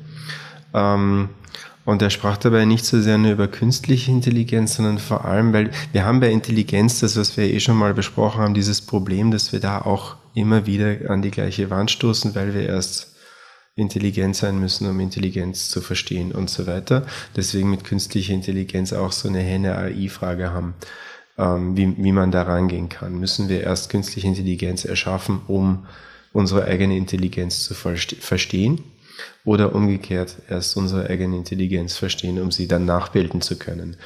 Und 1.85 2.01
er 2.01 2.11
sprach 2.11 2.37
dabei 2.37 2.65
nicht 2.65 2.85
so 2.85 3.01
sehr 3.01 3.19
nur 3.19 3.33
über 3.33 3.49
künstliche 3.49 4.11
Intelligenz, 4.11 4.77
sondern 4.77 4.99
vor 4.99 5.25
allem, 5.25 5.53
weil 5.53 5.71
wir 5.93 6.05
haben 6.05 6.21
bei 6.21 6.31
Intelligenz, 6.31 7.01
das 7.01 7.17
was 7.17 7.37
wir 7.37 7.45
eh 7.45 7.59
schon 7.59 7.77
mal 7.77 7.93
besprochen 7.93 8.41
haben, 8.41 8.55
dieses 8.55 8.81
Problem, 8.81 9.31
dass 9.33 9.53
wir 9.53 9.59
da 9.61 9.81
auch 9.81 10.17
immer 10.35 10.67
wieder 10.67 11.11
an 11.11 11.23
die 11.23 11.31
gleiche 11.31 11.71
Wand 11.71 11.91
stoßen, 11.91 12.35
weil 12.35 12.55
wir 12.55 12.67
erst 12.67 13.17
intelligent 13.75 14.37
sein 14.37 14.61
müssen, 14.61 14.89
um 14.89 15.01
Intelligenz 15.01 15.71
zu 15.71 15.81
verstehen 15.81 16.33
und 16.33 16.51
so 16.51 16.67
weiter. 16.67 17.07
Deswegen 17.37 17.71
mit 17.71 17.85
künstlicher 17.85 18.35
Intelligenz 18.35 18.93
auch 18.93 19.13
so 19.13 19.29
eine 19.29 19.41
Henne-AI-Frage 19.41 20.51
haben, 20.51 20.75
ähm, 21.39 21.77
wie, 21.77 21.97
wie 21.97 22.13
man 22.13 22.31
da 22.31 22.43
rangehen 22.43 22.89
kann. 22.89 23.19
Müssen 23.19 23.49
wir 23.49 23.63
erst 23.63 23.91
künstliche 23.91 24.29
Intelligenz 24.29 24.85
erschaffen, 24.85 25.41
um 25.49 25.87
unsere 26.33 26.65
eigene 26.65 26.97
Intelligenz 26.97 27.65
zu 27.65 27.75
verstehen? 27.75 28.85
Oder 29.45 29.75
umgekehrt 29.75 30.37
erst 30.49 30.77
unsere 30.77 31.09
eigene 31.09 31.37
Intelligenz 31.37 31.97
verstehen, 31.97 32.41
um 32.41 32.51
sie 32.51 32.69
dann 32.69 32.85
nachbilden 32.85 33.41
zu 33.41 33.59
können. 33.59 33.97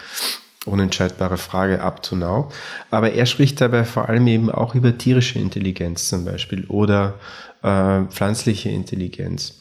Unentscheidbare 0.64 1.36
Frage 1.36 1.80
up 1.80 2.02
to 2.02 2.16
now. 2.16 2.50
Aber 2.90 3.12
er 3.12 3.26
spricht 3.26 3.60
dabei 3.60 3.84
vor 3.84 4.08
allem 4.08 4.26
eben 4.26 4.50
auch 4.50 4.74
über 4.74 4.98
tierische 4.98 5.38
Intelligenz 5.38 6.08
zum 6.08 6.24
Beispiel 6.24 6.64
oder 6.66 7.14
äh, 7.62 8.02
pflanzliche 8.02 8.70
Intelligenz. 8.70 9.60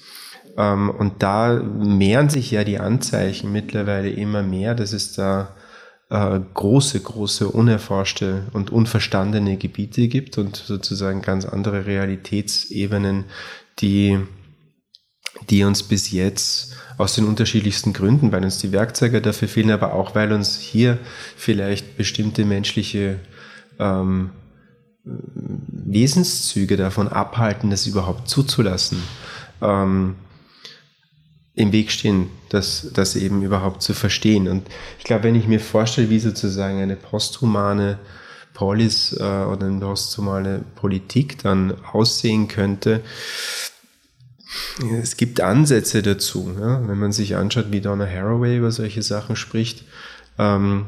Ähm, 0.57 0.89
und 0.89 1.21
da 1.21 1.53
mehren 1.53 2.29
sich 2.29 2.51
ja 2.51 2.63
die 2.63 2.79
Anzeichen 2.79 3.51
mittlerweile 3.51 4.09
immer 4.09 4.41
mehr, 4.41 4.73
dass 4.73 4.93
es 4.93 5.13
da 5.13 5.55
äh, 6.09 6.39
große, 6.53 6.99
große 6.99 7.49
unerforschte 7.49 8.43
und 8.53 8.71
unverstandene 8.71 9.57
Gebiete 9.57 10.07
gibt 10.07 10.37
und 10.37 10.55
sozusagen 10.55 11.21
ganz 11.21 11.45
andere 11.45 11.85
Realitätsebenen, 11.85 13.25
die 13.79 14.19
die 15.49 15.63
uns 15.63 15.83
bis 15.83 16.11
jetzt 16.11 16.75
aus 16.97 17.15
den 17.15 17.25
unterschiedlichsten 17.25 17.93
Gründen, 17.93 18.31
weil 18.31 18.43
uns 18.43 18.57
die 18.57 18.71
Werkzeuge 18.71 19.21
dafür 19.21 19.47
fehlen, 19.47 19.71
aber 19.71 19.93
auch 19.93 20.15
weil 20.15 20.31
uns 20.31 20.57
hier 20.57 20.97
vielleicht 21.35 21.97
bestimmte 21.97 22.45
menschliche 22.45 23.19
ähm, 23.79 24.31
Wesenszüge 25.03 26.77
davon 26.77 27.07
abhalten, 27.07 27.69
das 27.69 27.85
überhaupt 27.85 28.27
zuzulassen, 28.27 29.03
ähm, 29.61 30.15
im 31.53 31.71
Weg 31.71 31.91
stehen, 31.91 32.29
das, 32.49 32.89
das 32.93 33.15
eben 33.15 33.41
überhaupt 33.41 33.81
zu 33.81 33.93
verstehen. 33.93 34.47
Und 34.47 34.67
ich 34.97 35.05
glaube, 35.05 35.25
wenn 35.25 35.35
ich 35.35 35.47
mir 35.47 35.59
vorstelle, 35.59 36.09
wie 36.09 36.19
sozusagen 36.19 36.81
eine 36.81 36.95
posthumane 36.95 37.99
Polis 38.53 39.13
äh, 39.13 39.23
oder 39.23 39.67
eine 39.67 39.79
posthumane 39.79 40.63
Politik 40.75 41.37
dann 41.43 41.73
aussehen 41.91 42.47
könnte, 42.47 43.01
es 45.01 45.17
gibt 45.17 45.41
Ansätze 45.41 46.01
dazu. 46.01 46.55
Ja? 46.59 46.87
Wenn 46.87 46.97
man 46.97 47.11
sich 47.11 47.35
anschaut, 47.35 47.71
wie 47.71 47.81
Donna 47.81 48.05
Haraway 48.05 48.57
über 48.57 48.71
solche 48.71 49.03
Sachen 49.03 49.35
spricht, 49.35 49.83
ähm, 50.37 50.85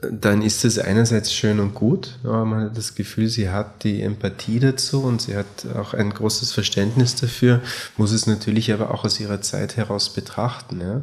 dann 0.00 0.42
ist 0.42 0.64
es 0.64 0.78
einerseits 0.78 1.32
schön 1.32 1.58
und 1.58 1.74
gut, 1.74 2.18
aber 2.22 2.44
man 2.44 2.64
hat 2.66 2.76
das 2.76 2.94
Gefühl, 2.94 3.28
sie 3.28 3.50
hat 3.50 3.82
die 3.82 4.00
Empathie 4.02 4.60
dazu 4.60 5.02
und 5.02 5.22
sie 5.22 5.36
hat 5.36 5.66
auch 5.74 5.92
ein 5.92 6.10
großes 6.10 6.52
Verständnis 6.52 7.16
dafür, 7.16 7.62
muss 7.96 8.12
es 8.12 8.26
natürlich 8.26 8.72
aber 8.72 8.94
auch 8.94 9.04
aus 9.04 9.18
ihrer 9.18 9.40
Zeit 9.40 9.76
heraus 9.76 10.12
betrachten. 10.12 10.80
Ja? 10.80 11.02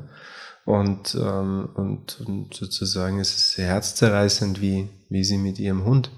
Und, 0.66 1.16
ähm, 1.16 1.70
und, 1.76 2.22
und 2.26 2.54
sozusagen 2.54 3.20
es 3.20 3.36
ist 3.36 3.52
sehr 3.52 3.68
herzzerreißend, 3.68 4.62
wie, 4.62 4.88
wie 5.10 5.24
sie 5.24 5.38
mit 5.38 5.60
ihrem 5.60 5.84
Hund 5.84 6.10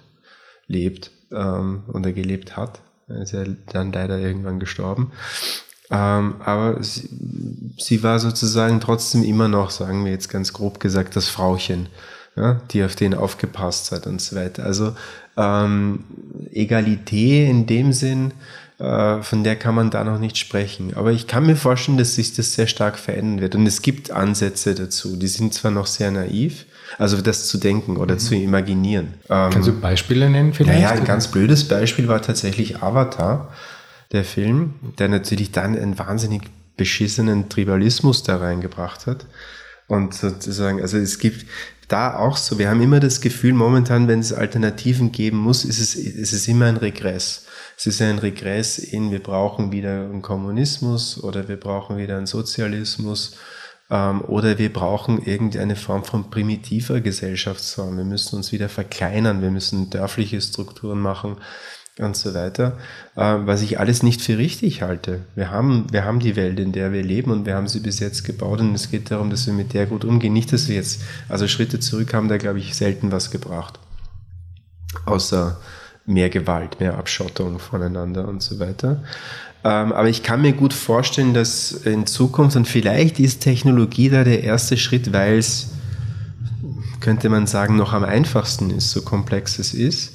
lebt 0.67 1.11
ähm, 1.31 1.83
oder 1.91 2.13
gelebt 2.13 2.55
hat. 2.55 2.81
Ist 3.07 3.31
ja 3.31 3.43
dann 3.71 3.91
leider 3.91 4.19
irgendwann 4.19 4.59
gestorben. 4.59 5.11
Ähm, 5.89 6.35
aber 6.39 6.83
sie, 6.83 7.09
sie 7.77 8.03
war 8.03 8.19
sozusagen 8.19 8.81
trotzdem 8.81 9.23
immer 9.23 9.47
noch, 9.47 9.71
sagen 9.71 10.03
wir 10.03 10.11
jetzt 10.11 10.29
ganz 10.29 10.51
grob 10.51 10.79
gesagt, 10.79 11.15
das 11.15 11.29
Frauchen 11.29 11.87
ja, 12.37 12.61
die 12.71 12.83
auf 12.83 12.95
den 12.95 13.13
aufgepasst 13.13 13.91
hat 13.91 14.07
und 14.07 14.21
so 14.21 14.35
weiter. 14.35 14.63
Also 14.63 14.95
ähm, 15.35 16.03
Egalität 16.51 17.49
in 17.49 17.65
dem 17.65 17.91
Sinn, 17.91 18.31
äh, 18.79 19.21
von 19.23 19.43
der 19.43 19.55
kann 19.55 19.75
man 19.75 19.89
da 19.89 20.03
noch 20.03 20.19
nicht 20.19 20.37
sprechen. 20.37 20.93
Aber 20.95 21.11
ich 21.11 21.25
kann 21.25 21.47
mir 21.47 21.55
vorstellen, 21.55 21.97
dass 21.97 22.15
sich 22.15 22.35
das 22.35 22.53
sehr 22.53 22.67
stark 22.67 22.99
verändern 22.99 23.41
wird. 23.41 23.55
Und 23.55 23.65
es 23.65 23.81
gibt 23.81 24.11
Ansätze 24.11 24.75
dazu. 24.75 25.17
Die 25.17 25.27
sind 25.27 25.53
zwar 25.53 25.71
noch 25.71 25.87
sehr 25.87 26.11
naiv, 26.11 26.65
also 26.97 27.21
das 27.21 27.47
zu 27.47 27.57
denken 27.57 27.97
oder 27.97 28.15
mhm. 28.15 28.19
zu 28.19 28.35
imaginieren. 28.35 29.15
Ähm, 29.29 29.49
Kannst 29.51 29.67
du 29.67 29.79
Beispiele 29.79 30.29
nennen 30.29 30.53
vielleicht? 30.53 30.81
Naja, 30.81 30.91
ein 30.91 31.05
ganz 31.05 31.27
blödes 31.27 31.67
Beispiel 31.67 32.07
war 32.07 32.21
tatsächlich 32.21 32.81
Avatar, 32.81 33.53
der 34.11 34.23
Film, 34.23 34.75
der 34.99 35.09
natürlich 35.09 35.51
dann 35.51 35.77
einen 35.77 35.99
wahnsinnig 35.99 36.43
beschissenen 36.77 37.49
Tribalismus 37.49 38.23
da 38.23 38.37
reingebracht 38.37 39.07
hat. 39.07 39.25
Und 39.87 40.13
sozusagen, 40.13 40.81
also 40.81 40.97
es 40.97 41.17
gibt, 41.17 41.45
da 41.87 42.17
auch 42.17 42.37
so. 42.37 42.59
Wir 42.59 42.69
haben 42.69 42.81
immer 42.81 42.99
das 42.99 43.21
Gefühl, 43.21 43.53
momentan, 43.53 44.07
wenn 44.07 44.19
es 44.19 44.33
Alternativen 44.33 45.11
geben 45.11 45.37
muss, 45.37 45.63
ist 45.63 45.79
es, 45.79 45.95
ist 45.95 46.33
es 46.33 46.47
immer 46.47 46.65
ein 46.65 46.77
Regress. 46.77 47.45
Es 47.77 47.85
ist 47.85 48.01
ein 48.01 48.19
Regress 48.19 48.77
in, 48.77 49.11
wir 49.11 49.21
brauchen 49.21 49.71
wieder 49.71 50.05
einen 50.05 50.21
Kommunismus 50.21 51.23
oder 51.23 51.47
wir 51.47 51.57
brauchen 51.57 51.97
wieder 51.97 52.17
einen 52.17 52.25
Sozialismus 52.25 53.37
ähm, 53.89 54.21
oder 54.21 54.57
wir 54.57 54.71
brauchen 54.71 55.23
irgendeine 55.23 55.75
Form 55.75 56.03
von 56.03 56.29
primitiver 56.29 57.01
Gesellschaftsform. 57.01 57.97
Wir 57.97 58.03
müssen 58.03 58.35
uns 58.35 58.51
wieder 58.51 58.69
verkleinern, 58.69 59.41
wir 59.41 59.51
müssen 59.51 59.89
dörfliche 59.89 60.41
Strukturen 60.41 60.99
machen 60.99 61.37
und 61.99 62.15
so 62.15 62.33
weiter, 62.33 62.77
äh, 63.15 63.21
was 63.21 63.61
ich 63.61 63.79
alles 63.79 64.03
nicht 64.03 64.21
für 64.21 64.37
richtig 64.37 64.81
halte. 64.81 65.21
Wir 65.35 65.49
haben, 65.51 65.87
wir 65.91 66.05
haben 66.05 66.19
die 66.19 66.35
Welt, 66.35 66.59
in 66.59 66.71
der 66.71 66.91
wir 66.91 67.03
leben 67.03 67.31
und 67.31 67.45
wir 67.45 67.55
haben 67.55 67.67
sie 67.67 67.79
bis 67.79 67.99
jetzt 67.99 68.23
gebaut 68.23 68.59
und 68.59 68.75
es 68.75 68.91
geht 68.91 69.09
darum, 69.09 69.29
dass 69.29 69.47
wir 69.47 69.53
mit 69.53 69.73
der 69.73 69.85
gut 69.85 70.05
umgehen. 70.05 70.33
Nicht, 70.33 70.53
dass 70.53 70.67
wir 70.67 70.75
jetzt, 70.75 71.01
also 71.29 71.47
Schritte 71.47 71.79
zurück 71.79 72.13
haben 72.13 72.27
da, 72.27 72.37
glaube 72.37 72.59
ich, 72.59 72.75
selten 72.75 73.11
was 73.11 73.31
gebracht. 73.31 73.79
Außer 75.05 75.59
mehr 76.07 76.29
Gewalt, 76.29 76.79
mehr 76.79 76.97
Abschottung 76.97 77.59
voneinander 77.59 78.27
und 78.27 78.41
so 78.41 78.59
weiter. 78.59 79.03
Ähm, 79.63 79.91
aber 79.91 80.07
ich 80.07 80.23
kann 80.23 80.41
mir 80.41 80.53
gut 80.53 80.73
vorstellen, 80.73 81.33
dass 81.33 81.71
in 81.71 82.07
Zukunft, 82.07 82.55
und 82.55 82.67
vielleicht 82.67 83.19
ist 83.19 83.41
Technologie 83.41 84.09
da 84.09 84.23
der 84.23 84.43
erste 84.43 84.77
Schritt, 84.77 85.13
weil 85.13 85.37
es, 85.37 85.73
könnte 87.01 87.29
man 87.29 87.45
sagen, 87.45 87.75
noch 87.75 87.93
am 87.93 88.03
einfachsten 88.03 88.71
ist, 88.71 88.91
so 88.91 89.01
komplex 89.01 89.59
es 89.59 89.73
ist, 89.73 90.13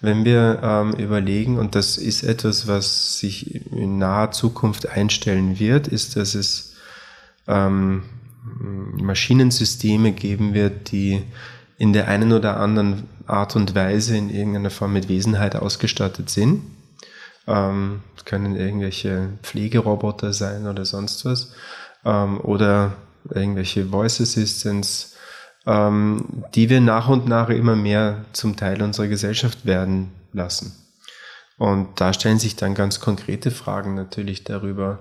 wenn 0.00 0.24
wir 0.24 0.60
ähm, 0.62 0.92
überlegen, 0.94 1.58
und 1.58 1.74
das 1.74 1.98
ist 1.98 2.22
etwas, 2.22 2.66
was 2.66 3.18
sich 3.18 3.70
in 3.70 3.98
naher 3.98 4.32
Zukunft 4.32 4.88
einstellen 4.88 5.58
wird, 5.58 5.88
ist, 5.88 6.16
dass 6.16 6.34
es 6.34 6.74
ähm, 7.46 8.02
Maschinensysteme 8.98 10.12
geben 10.12 10.54
wird, 10.54 10.90
die 10.90 11.22
in 11.76 11.92
der 11.92 12.08
einen 12.08 12.32
oder 12.32 12.58
anderen 12.58 13.04
Art 13.26 13.56
und 13.56 13.74
Weise 13.74 14.16
in 14.16 14.30
irgendeiner 14.30 14.70
Form 14.70 14.92
mit 14.92 15.08
Wesenheit 15.08 15.56
ausgestattet 15.56 16.30
sind. 16.30 16.62
Ähm, 17.46 18.02
können 18.24 18.56
irgendwelche 18.56 19.30
Pflegeroboter 19.42 20.32
sein 20.32 20.66
oder 20.66 20.84
sonst 20.84 21.24
was. 21.24 21.52
Ähm, 22.04 22.40
oder 22.40 22.96
irgendwelche 23.30 23.86
Voice 23.86 24.20
Assistants, 24.20 25.16
ähm, 25.66 26.44
die 26.54 26.68
wir 26.70 26.80
nach 26.80 27.08
und 27.08 27.26
nach 27.26 27.48
immer 27.48 27.76
mehr 27.76 28.24
zum 28.32 28.56
Teil 28.56 28.82
unserer 28.82 29.08
Gesellschaft 29.08 29.66
werden 29.66 30.12
lassen. 30.32 30.74
Und 31.56 32.00
da 32.00 32.12
stellen 32.12 32.38
sich 32.38 32.56
dann 32.56 32.74
ganz 32.74 33.00
konkrete 33.00 33.50
Fragen 33.50 33.94
natürlich 33.94 34.44
darüber, 34.44 34.98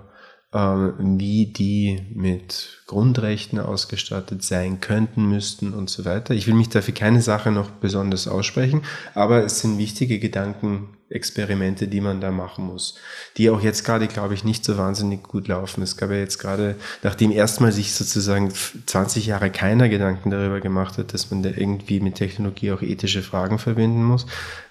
wie 0.54 1.48
die 1.48 2.06
mit 2.14 2.84
Grundrechten 2.86 3.60
ausgestattet 3.60 4.44
sein 4.44 4.82
könnten, 4.82 5.28
müssten 5.28 5.74
und 5.74 5.90
so 5.90 6.06
weiter. 6.06 6.36
Ich 6.36 6.46
will 6.46 6.54
mich 6.54 6.70
dafür 6.70 6.94
keine 6.94 7.24
Sache 7.24 7.52
noch 7.52 7.72
besonders 7.72 8.28
aussprechen, 8.28 8.84
aber 9.16 9.44
es 9.44 9.62
sind 9.62 9.80
wichtige 9.80 10.20
Gedankenexperimente, 10.20 11.88
die 11.88 12.02
man 12.02 12.22
da 12.22 12.30
machen 12.30 12.68
muss, 12.68 13.00
die 13.38 13.50
auch 13.50 13.62
jetzt 13.62 13.84
gerade, 13.84 14.08
glaube 14.08 14.36
ich, 14.36 14.44
nicht 14.44 14.64
so 14.64 14.78
wahnsinnig 14.78 15.24
gut 15.24 15.48
laufen. 15.48 15.82
Es 15.82 15.98
gab 15.98 16.12
ja 16.12 16.18
jetzt 16.18 16.38
gerade, 16.38 16.76
nachdem 17.02 17.32
erstmal 17.32 17.72
sich 17.72 17.96
sozusagen 17.96 18.52
20 18.86 19.26
Jahre 19.26 19.50
keiner 19.50 19.90
Gedanken 19.90 20.30
darüber 20.30 20.60
gemacht 20.60 21.00
hat, 21.00 21.16
dass 21.16 21.32
man 21.32 21.42
da 21.42 21.50
irgendwie 21.50 22.00
mit 22.00 22.14
Technologie 22.14 22.74
auch 22.74 22.84
ethische 22.84 23.24
Fragen 23.24 23.58
verbinden 23.58 24.04
muss, 24.04 24.28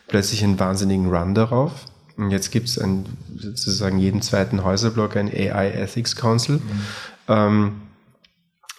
plötzlich 0.06 0.44
einen 0.44 0.60
wahnsinnigen 0.60 1.12
Run 1.12 1.34
darauf. 1.34 1.86
Und 2.16 2.30
jetzt 2.30 2.50
gibt 2.50 2.68
es 2.68 2.80
sozusagen 3.36 3.98
jeden 3.98 4.22
zweiten 4.22 4.64
Häuserblock 4.64 5.16
ein 5.16 5.28
AI 5.28 5.70
Ethics 5.70 6.16
Council. 6.16 6.56
Mhm. 6.56 6.62
Ähm, 7.28 7.72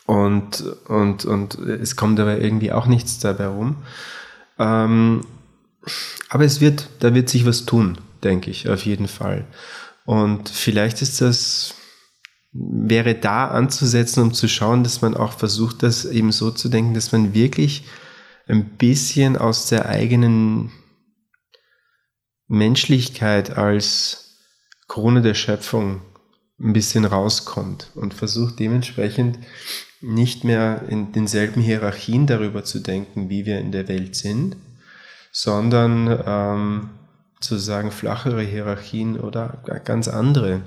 und, 0.06 0.64
und, 0.88 1.26
und 1.26 1.56
es 1.56 1.96
kommt 1.96 2.20
aber 2.20 2.40
irgendwie 2.40 2.72
auch 2.72 2.88
nichts 2.88 3.20
dabei 3.20 3.48
rum. 3.48 3.78
Ähm, 4.60 5.22
aber 6.30 6.46
es 6.46 6.62
wird, 6.62 6.90
da 7.00 7.14
wird 7.14 7.30
sich 7.30 7.46
was 7.46 7.66
tun, 7.66 7.98
denke 8.24 8.52
ich, 8.52 8.70
auf 8.70 8.86
jeden 8.86 9.08
Fall. 9.08 9.46
Und 10.06 10.50
vielleicht 10.50 11.02
ist 11.02 11.22
das, 11.22 11.76
wäre 12.52 13.16
da 13.16 13.48
anzusetzen, 13.48 14.24
um 14.24 14.34
zu 14.34 14.48
schauen, 14.48 14.84
dass 14.84 15.02
man 15.02 15.16
auch 15.16 15.34
versucht, 15.34 15.84
das 15.84 16.06
eben 16.06 16.32
so 16.32 16.52
zu 16.52 16.70
denken, 16.70 16.94
dass 16.94 17.12
man 17.12 17.34
wirklich 17.34 17.86
ein 18.48 18.66
bisschen 18.78 19.38
aus 19.38 19.68
der 19.68 19.88
eigenen 19.88 20.72
Menschlichkeit 22.54 23.58
als 23.58 24.38
Krone 24.88 25.22
der 25.22 25.34
Schöpfung 25.34 26.02
ein 26.60 26.74
bisschen 26.74 27.04
rauskommt 27.04 27.88
und 27.96 28.14
versucht 28.14 28.60
dementsprechend 28.60 29.40
nicht 30.02 30.44
mehr 30.44 30.84
in 30.88 31.14
denselben 31.14 31.62
Hierarchien 31.62 32.28
darüber 32.28 32.64
zu 32.64 32.80
denken, 32.80 33.30
wie 33.30 33.46
wir 33.46 33.60
in 33.60 33.72
der 33.72 33.88
Welt 33.88 34.16
sind, 34.16 34.56
sondern 35.32 36.24
ähm, 36.26 36.90
zu 37.40 37.58
sagen 37.58 37.90
flachere 37.90 38.44
Hierarchien 38.44 39.20
oder 39.20 39.64
ganz 39.84 40.08
andere 40.08 40.62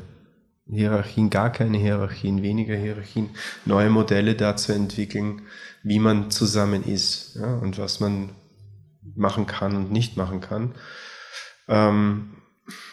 Hierarchien, 0.69 1.31
gar 1.31 1.53
keine 1.53 1.79
Hierarchien, 1.79 2.43
weniger 2.43 2.75
Hierarchien, 2.75 3.31
neue 3.65 3.91
Modelle 3.91 4.35
dazu 4.35 4.73
entwickeln, 4.73 5.43
wie 5.85 6.01
man 6.01 6.33
zusammen 6.33 6.83
ist 6.85 7.37
ja, 7.37 7.55
und 7.59 7.79
was 7.79 8.01
man 8.01 8.31
machen 9.15 9.47
kann 9.47 9.77
und 9.77 9.93
nicht 9.93 10.17
machen 10.17 10.41
kann. 10.41 10.75
Ähm, 11.69 12.37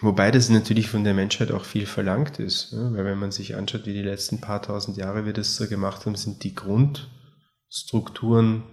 wobei 0.02 0.32
das 0.32 0.50
natürlich 0.50 0.90
von 0.90 1.04
der 1.04 1.14
Menschheit 1.14 1.52
auch 1.52 1.66
viel 1.66 1.86
verlangt 1.86 2.40
ist, 2.40 2.74
ne? 2.74 2.92
weil 2.94 3.06
wenn 3.06 3.20
man 3.20 3.32
sich 3.32 3.56
anschaut, 3.56 3.86
wie 3.86 3.94
die 3.94 4.02
letzten 4.02 4.42
paar 4.42 4.62
tausend 4.62 4.98
Jahre 4.98 5.26
wir 5.26 5.34
das 5.34 5.56
so 5.56 5.68
gemacht 5.68 6.06
haben, 6.06 6.16
sind 6.16 6.44
die 6.44 6.56
Grundstrukturen 6.56 8.64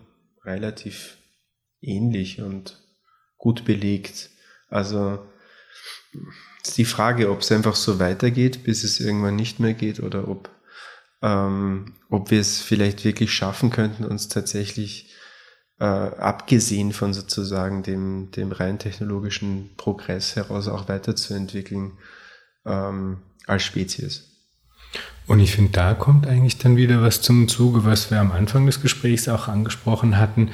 relativ 0.44 1.16
ähnlich 1.80 2.40
und 2.40 2.80
gut 3.36 3.64
belegt. 3.64 4.30
Also 4.68 5.18
ist 6.62 6.78
die 6.78 6.84
Frage, 6.84 7.30
ob 7.30 7.40
es 7.40 7.52
einfach 7.52 7.74
so 7.74 7.98
weitergeht, 7.98 8.64
bis 8.64 8.84
es 8.84 9.00
irgendwann 9.00 9.36
nicht 9.36 9.60
mehr 9.60 9.74
geht, 9.74 10.00
oder 10.00 10.28
ob, 10.28 10.50
ähm, 11.22 11.94
ob 12.10 12.30
wir 12.30 12.40
es 12.40 12.60
vielleicht 12.60 13.04
wirklich 13.04 13.32
schaffen 13.32 13.70
könnten, 13.70 14.04
uns 14.04 14.28
tatsächlich 14.28 15.14
äh, 15.80 15.84
abgesehen 15.84 16.92
von 16.92 17.14
sozusagen 17.14 17.82
dem, 17.82 18.30
dem 18.32 18.52
rein 18.52 18.78
technologischen 18.78 19.70
Progress 19.76 20.36
heraus 20.36 20.68
auch 20.68 20.88
weiterzuentwickeln 20.88 21.92
ähm, 22.66 23.18
als 23.46 23.62
Spezies. 23.62 24.26
Und 25.26 25.40
ich 25.40 25.52
finde, 25.52 25.72
da 25.72 25.94
kommt 25.94 26.26
eigentlich 26.26 26.58
dann 26.58 26.76
wieder 26.76 27.00
was 27.02 27.22
zum 27.22 27.48
Zuge, 27.48 27.84
was 27.84 28.10
wir 28.10 28.20
am 28.20 28.32
Anfang 28.32 28.66
des 28.66 28.82
Gesprächs 28.82 29.28
auch 29.28 29.48
angesprochen 29.48 30.18
hatten, 30.18 30.50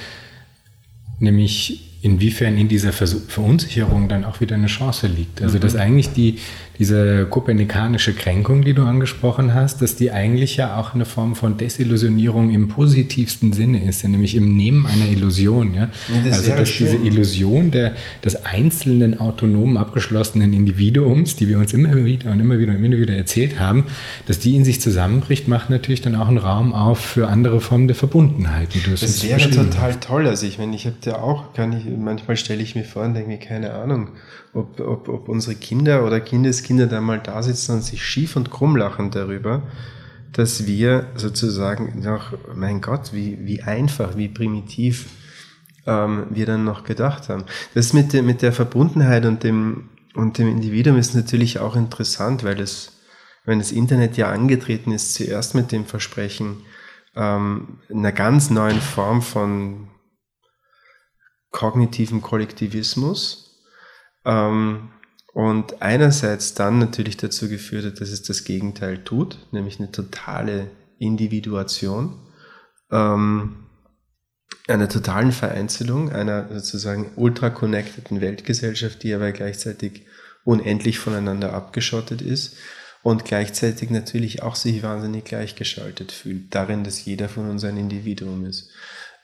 nämlich 1.19 2.03
inwiefern 2.03 2.57
in 2.57 2.69
dieser 2.69 2.93
Verunsicherung 2.93 4.09
dann 4.09 4.25
auch 4.25 4.41
wieder 4.41 4.55
eine 4.55 4.67
Chance 4.67 5.09
liegt. 5.09 5.43
Also, 5.43 5.59
dass 5.59 5.75
mhm. 5.75 5.81
eigentlich 5.81 6.13
die, 6.13 6.39
diese 6.79 7.27
kopernikanische 7.27 8.15
Kränkung, 8.15 8.63
die 8.63 8.75
du 8.75 8.83
angesprochen 8.83 9.55
hast, 9.55 9.83
dass 9.83 9.97
die 9.97 10.11
eigentlich 10.11 10.57
ja 10.57 10.79
auch 10.79 10.95
eine 10.95 11.05
Form 11.05 11.35
von 11.35 11.57
Desillusionierung 11.57 12.51
im 12.51 12.69
positivsten 12.69 13.53
Sinne 13.53 13.85
ist, 13.85 14.07
nämlich 14.07 14.35
im 14.35 14.57
Nehmen 14.57 14.87
einer 14.87 15.09
Illusion. 15.09 15.75
Ja? 15.75 15.89
Das 16.25 16.39
also, 16.39 16.51
dass 16.53 16.69
schön. 16.69 16.87
diese 16.87 16.97
Illusion 16.99 17.71
der, 17.71 17.95
des 18.25 18.45
einzelnen 18.45 19.19
autonomen, 19.21 19.77
abgeschlossenen 19.77 20.53
Individuums, 20.53 21.37
die 21.37 21.49
wir 21.49 21.59
uns 21.59 21.73
immer 21.73 22.05
wieder 22.05 22.31
und 22.31 22.41
immer 22.41 22.59
wieder 22.59 22.73
und 22.73 22.85
immer 22.85 22.99
wieder 22.99 23.15
erzählt 23.15 23.59
haben, 23.59 23.85
dass 24.27 24.39
die 24.39 24.57
in 24.57 24.65
sich 24.65 24.81
zusammenbricht, 24.81 25.49
macht 25.49 25.71
natürlich 25.71 26.01
dann 26.03 26.15
auch 26.15 26.29
einen 26.29 26.39
Raum 26.39 26.73
auf 26.73 26.99
für 26.99 27.29
andere 27.29 27.61
Formen 27.61 27.89
der 27.89 27.97
Verbundenheit. 27.97 28.69
das 28.91 29.23
wäre 29.25 29.51
total 29.51 29.95
toll. 29.97 30.27
Also, 30.27 30.47
ich 30.47 30.59
meine, 30.59 30.75
ich 30.77 30.87
habe 30.87 30.97
ja 31.05 31.19
auch, 31.19 31.53
kann 31.55 31.73
ich, 31.73 31.85
manchmal 31.97 32.37
stelle 32.37 32.63
ich 32.63 32.75
mir 32.75 32.85
vor 32.85 33.05
und 33.05 33.15
denke 33.15 33.29
mir, 33.29 33.39
keine 33.39 33.73
Ahnung, 33.73 34.09
ob, 34.57 34.81
ob, 34.81 35.09
ob 35.09 35.29
unsere 35.29 35.55
Kinder 35.55 36.05
oder 36.05 36.21
Kindeskinder 36.21 36.87
da 36.87 37.01
mal 37.01 37.21
da 37.21 37.43
sitzen 37.43 37.77
und 37.77 37.83
sich 37.83 38.05
schief 38.05 38.37
und 38.37 38.51
krumm 38.51 38.77
lachen 38.77 39.11
darüber, 39.11 39.63
dass 40.33 40.67
wir 40.67 41.11
sozusagen 41.15 42.01
noch, 42.01 42.33
mein 42.55 42.81
Gott, 42.81 43.13
wie, 43.13 43.39
wie 43.47 43.63
einfach, 43.63 44.17
wie 44.17 44.29
primitiv 44.29 45.07
ähm, 45.87 46.27
wir 46.31 46.47
dann 46.47 46.65
noch 46.65 46.85
gedacht 46.85 47.29
haben. 47.29 47.45
Das 47.75 47.93
mit, 47.93 48.13
der, 48.13 48.23
mit 48.23 48.43
der 48.43 48.53
Verbundenheit 48.53 49.25
und 49.25 49.43
dem, 49.45 49.91
und 50.15 50.39
dem 50.39 50.49
Individuum 50.49 50.97
ist 50.97 51.15
natürlich 51.15 51.59
auch 51.59 51.77
interessant, 51.77 52.45
weil 52.45 52.61
es, 52.61 53.01
wenn 53.45 53.59
das 53.59 53.73
Internet 53.73 54.17
ja 54.17 54.31
angetreten 54.31 54.93
ist, 54.93 55.15
zuerst 55.15 55.55
mit 55.55 55.73
dem 55.73 55.85
Versprechen 55.85 56.63
ähm, 57.15 57.79
einer 57.91 58.13
ganz 58.13 58.51
neuen 58.51 58.81
Form 58.81 59.23
von 59.23 59.89
kognitiven 61.51 62.21
Kollektivismus, 62.21 63.46
ähm, 64.27 64.91
und 65.33 65.83
einerseits 65.83 66.55
dann 66.55 66.79
natürlich 66.79 67.17
dazu 67.17 67.49
geführt 67.49 67.85
hat, 67.85 68.01
dass 68.01 68.11
es 68.11 68.23
das 68.23 68.45
Gegenteil 68.45 69.05
tut, 69.05 69.39
nämlich 69.53 69.79
eine 69.79 69.93
totale 69.93 70.71
Individuation, 70.99 72.19
ähm, 72.91 73.67
einer 74.67 74.89
totalen 74.89 75.33
Vereinzelung, 75.33 76.11
einer 76.11 76.49
sozusagen 76.49 77.13
ultra-connecteden 77.17 78.21
Weltgesellschaft, 78.21 79.03
die 79.03 79.15
aber 79.15 79.33
gleichzeitig 79.33 80.07
unendlich 80.45 80.99
voneinander 80.99 81.53
abgeschottet 81.53 82.23
ist 82.23 82.57
und 83.03 83.25
gleichzeitig 83.25 83.91
natürlich 83.91 84.43
auch 84.43 84.57
sich 84.57 84.83
wahnsinnig 84.83 85.25
gleichgeschaltet 85.25 86.13
fühlt, 86.13 86.55
darin, 86.55 86.83
dass 86.83 87.05
jeder 87.05 87.29
von 87.29 87.49
uns 87.51 87.63
ein 87.63 87.77
Individuum 87.77 88.47
ist. 88.47 88.71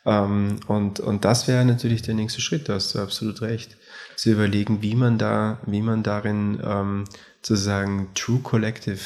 Ähm, 0.04 0.60
und, 0.68 1.00
und 1.00 1.24
das 1.24 1.48
wäre 1.48 1.64
natürlich 1.64 2.02
der 2.02 2.14
nächste 2.14 2.40
Schritt, 2.40 2.68
da 2.68 2.74
hast 2.74 2.94
du 2.94 2.98
absolut 2.98 3.40
recht 3.40 3.76
zu 4.22 4.30
überlegen, 4.30 4.82
wie 4.82 4.94
man 4.94 5.18
da, 5.18 5.58
wie 5.66 5.82
man 5.82 6.04
darin 6.04 6.60
ähm, 6.64 7.04
sozusagen 7.42 8.06
True 8.14 8.38
Collective, 8.40 9.00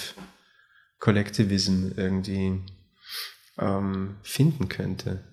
Collectivism 0.99 1.93
irgendwie 1.97 2.61
ähm, 3.59 4.17
finden 4.23 4.69
könnte. 4.69 5.25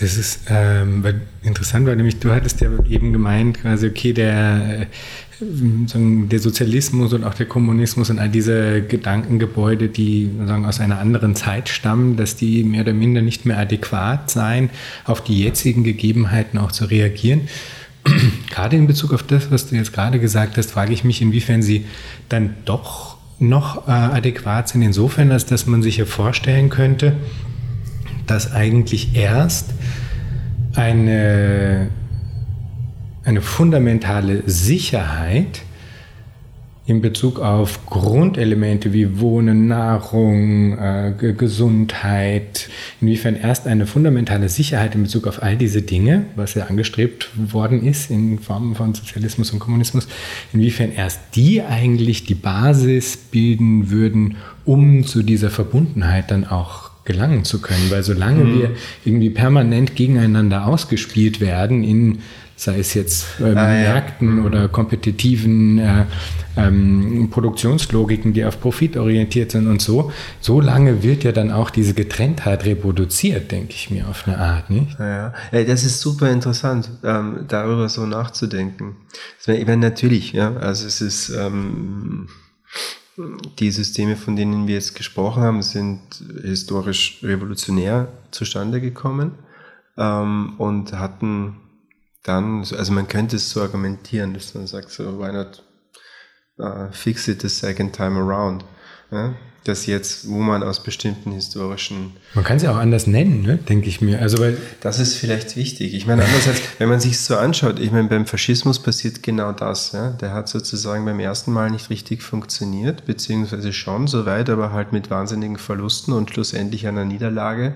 Das 0.00 0.16
ist 0.16 0.40
ähm, 0.48 1.04
interessant, 1.44 1.86
weil 1.86 1.94
nämlich 1.94 2.18
du 2.18 2.32
hattest 2.32 2.60
ja 2.60 2.70
eben 2.88 3.12
gemeint, 3.12 3.60
quasi, 3.60 3.86
okay, 3.86 4.12
der, 4.12 4.80
äh, 4.80 4.86
der 5.40 6.38
Sozialismus 6.40 7.12
und 7.12 7.22
auch 7.22 7.34
der 7.34 7.46
Kommunismus 7.46 8.10
und 8.10 8.18
all 8.18 8.28
diese 8.28 8.82
Gedankengebäude, 8.82 9.90
die 9.90 10.28
sagen, 10.44 10.66
aus 10.66 10.80
einer 10.80 10.98
anderen 10.98 11.36
Zeit 11.36 11.68
stammen, 11.68 12.16
dass 12.16 12.34
die 12.34 12.64
mehr 12.64 12.82
oder 12.82 12.94
minder 12.94 13.22
nicht 13.22 13.46
mehr 13.46 13.58
adäquat 13.58 14.28
seien, 14.28 14.70
auf 15.04 15.22
die 15.22 15.40
jetzigen 15.40 15.84
Gegebenheiten 15.84 16.58
auch 16.58 16.72
zu 16.72 16.86
reagieren. 16.86 17.48
gerade 18.50 18.76
in 18.76 18.86
Bezug 18.86 19.12
auf 19.12 19.22
das, 19.22 19.50
was 19.50 19.68
du 19.68 19.76
jetzt 19.76 19.92
gerade 19.92 20.18
gesagt 20.20 20.56
hast, 20.56 20.70
frage 20.70 20.92
ich 20.92 21.04
mich, 21.04 21.22
inwiefern 21.22 21.62
sie 21.62 21.86
dann 22.28 22.54
doch 22.64 23.16
noch 23.38 23.86
äh, 23.86 23.92
adäquat 23.92 24.68
sind, 24.68 24.82
insofern, 24.82 25.30
als 25.30 25.46
dass 25.46 25.66
man 25.66 25.82
sich 25.82 25.98
ja 25.98 26.04
vorstellen 26.04 26.70
könnte, 26.70 27.16
dass 28.26 28.52
eigentlich 28.52 29.14
erst 29.14 29.70
eine, 30.74 31.88
eine 33.24 33.40
fundamentale 33.40 34.42
Sicherheit 34.46 35.62
in 36.88 37.02
Bezug 37.02 37.38
auf 37.38 37.84
Grundelemente 37.84 38.94
wie 38.94 39.20
Wohnen, 39.20 39.68
Nahrung, 39.68 40.78
äh, 40.78 41.12
Gesundheit, 41.36 42.70
inwiefern 43.02 43.36
erst 43.36 43.66
eine 43.66 43.86
fundamentale 43.86 44.48
Sicherheit 44.48 44.94
in 44.94 45.02
Bezug 45.02 45.26
auf 45.26 45.42
all 45.42 45.58
diese 45.58 45.82
Dinge, 45.82 46.24
was 46.34 46.54
ja 46.54 46.64
angestrebt 46.64 47.28
worden 47.36 47.86
ist 47.86 48.10
in 48.10 48.38
Formen 48.38 48.74
von 48.74 48.94
Sozialismus 48.94 49.50
und 49.50 49.58
Kommunismus, 49.58 50.08
inwiefern 50.54 50.90
erst 50.90 51.20
die 51.34 51.60
eigentlich 51.60 52.24
die 52.24 52.34
Basis 52.34 53.18
bilden 53.18 53.90
würden, 53.90 54.36
um 54.64 55.04
zu 55.04 55.22
dieser 55.22 55.50
Verbundenheit 55.50 56.30
dann 56.30 56.46
auch 56.46 56.88
gelangen 57.04 57.44
zu 57.44 57.60
können. 57.60 57.90
Weil 57.90 58.02
solange 58.02 58.44
mhm. 58.44 58.58
wir 58.58 58.70
irgendwie 59.04 59.30
permanent 59.30 59.94
gegeneinander 59.94 60.66
ausgespielt 60.66 61.42
werden 61.42 61.84
in 61.84 62.20
sei 62.58 62.80
es 62.80 62.92
jetzt 62.94 63.26
ähm, 63.40 63.56
ah, 63.56 63.68
Märkten 63.68 64.38
ja. 64.38 64.44
oder 64.44 64.68
kompetitiven 64.68 65.78
äh, 65.78 66.06
ähm, 66.56 67.28
Produktionslogiken, 67.30 68.32
die 68.32 68.44
auf 68.44 68.60
Profit 68.60 68.96
orientiert 68.96 69.52
sind 69.52 69.68
und 69.68 69.80
so, 69.80 70.10
so 70.40 70.60
lange 70.60 71.04
wird 71.04 71.22
ja 71.22 71.30
dann 71.30 71.52
auch 71.52 71.70
diese 71.70 71.94
Getrenntheit 71.94 72.64
reproduziert, 72.64 73.52
denke 73.52 73.74
ich 73.74 73.90
mir, 73.90 74.08
auf 74.08 74.26
eine 74.26 74.38
Art. 74.38 74.70
Nicht? 74.70 74.98
Ja, 74.98 75.32
ja. 75.52 75.64
das 75.64 75.84
ist 75.84 76.00
super 76.00 76.32
interessant, 76.32 76.90
ähm, 77.04 77.44
darüber 77.46 77.88
so 77.88 78.06
nachzudenken. 78.06 78.96
Ich 79.46 79.66
meine, 79.66 79.76
natürlich, 79.76 80.32
ja, 80.32 80.56
also 80.56 80.84
es 80.84 81.00
ist 81.00 81.28
ähm, 81.30 82.26
die 83.60 83.70
Systeme, 83.70 84.16
von 84.16 84.34
denen 84.34 84.66
wir 84.66 84.74
jetzt 84.74 84.96
gesprochen 84.96 85.44
haben, 85.44 85.62
sind 85.62 86.00
historisch 86.42 87.20
revolutionär 87.22 88.08
zustande 88.32 88.80
gekommen 88.80 89.32
ähm, 89.96 90.54
und 90.58 90.92
hatten 90.92 91.56
dann, 92.28 92.58
also 92.58 92.92
man 92.92 93.08
könnte 93.08 93.36
es 93.36 93.50
so 93.50 93.62
argumentieren, 93.62 94.34
dass 94.34 94.54
man 94.54 94.66
sagt, 94.66 94.90
so, 94.90 95.18
why 95.18 95.32
not 95.32 95.62
uh, 96.58 96.92
fix 96.92 97.26
it 97.26 97.40
the 97.40 97.48
second 97.48 97.94
time 97.94 98.18
around? 98.18 98.64
Ja? 99.10 99.34
Dass 99.64 99.86
jetzt, 99.86 100.28
wo 100.28 100.38
man 100.38 100.62
aus 100.62 100.82
bestimmten 100.82 101.32
historischen. 101.32 102.16
Man 102.34 102.44
kann 102.44 102.58
es 102.58 102.62
ja 102.62 102.72
auch 102.72 102.76
anders 102.76 103.06
nennen, 103.06 103.42
ne? 103.42 103.56
denke 103.56 103.88
ich 103.88 104.00
mir. 104.00 104.20
Also, 104.20 104.38
weil 104.38 104.56
das 104.80 104.98
ist 104.98 105.16
vielleicht 105.16 105.56
wichtig. 105.56 105.94
Ich 105.94 106.06
meine, 106.06 106.22
andererseits, 106.24 106.60
wenn 106.78 106.88
man 106.88 107.00
sich 107.00 107.18
so 107.18 107.36
anschaut, 107.36 107.78
ich 107.78 107.90
meine, 107.90 108.08
beim 108.08 108.26
Faschismus 108.26 108.78
passiert 108.78 109.22
genau 109.22 109.52
das. 109.52 109.92
Ja? 109.92 110.10
Der 110.10 110.32
hat 110.32 110.48
sozusagen 110.48 111.04
beim 111.04 111.20
ersten 111.20 111.52
Mal 111.52 111.70
nicht 111.70 111.90
richtig 111.90 112.22
funktioniert, 112.22 113.06
beziehungsweise 113.06 113.72
schon 113.72 114.06
soweit, 114.06 114.50
aber 114.50 114.72
halt 114.72 114.92
mit 114.92 115.10
wahnsinnigen 115.10 115.56
Verlusten 115.56 116.12
und 116.12 116.30
schlussendlich 116.30 116.86
einer 116.86 117.04
Niederlage 117.04 117.74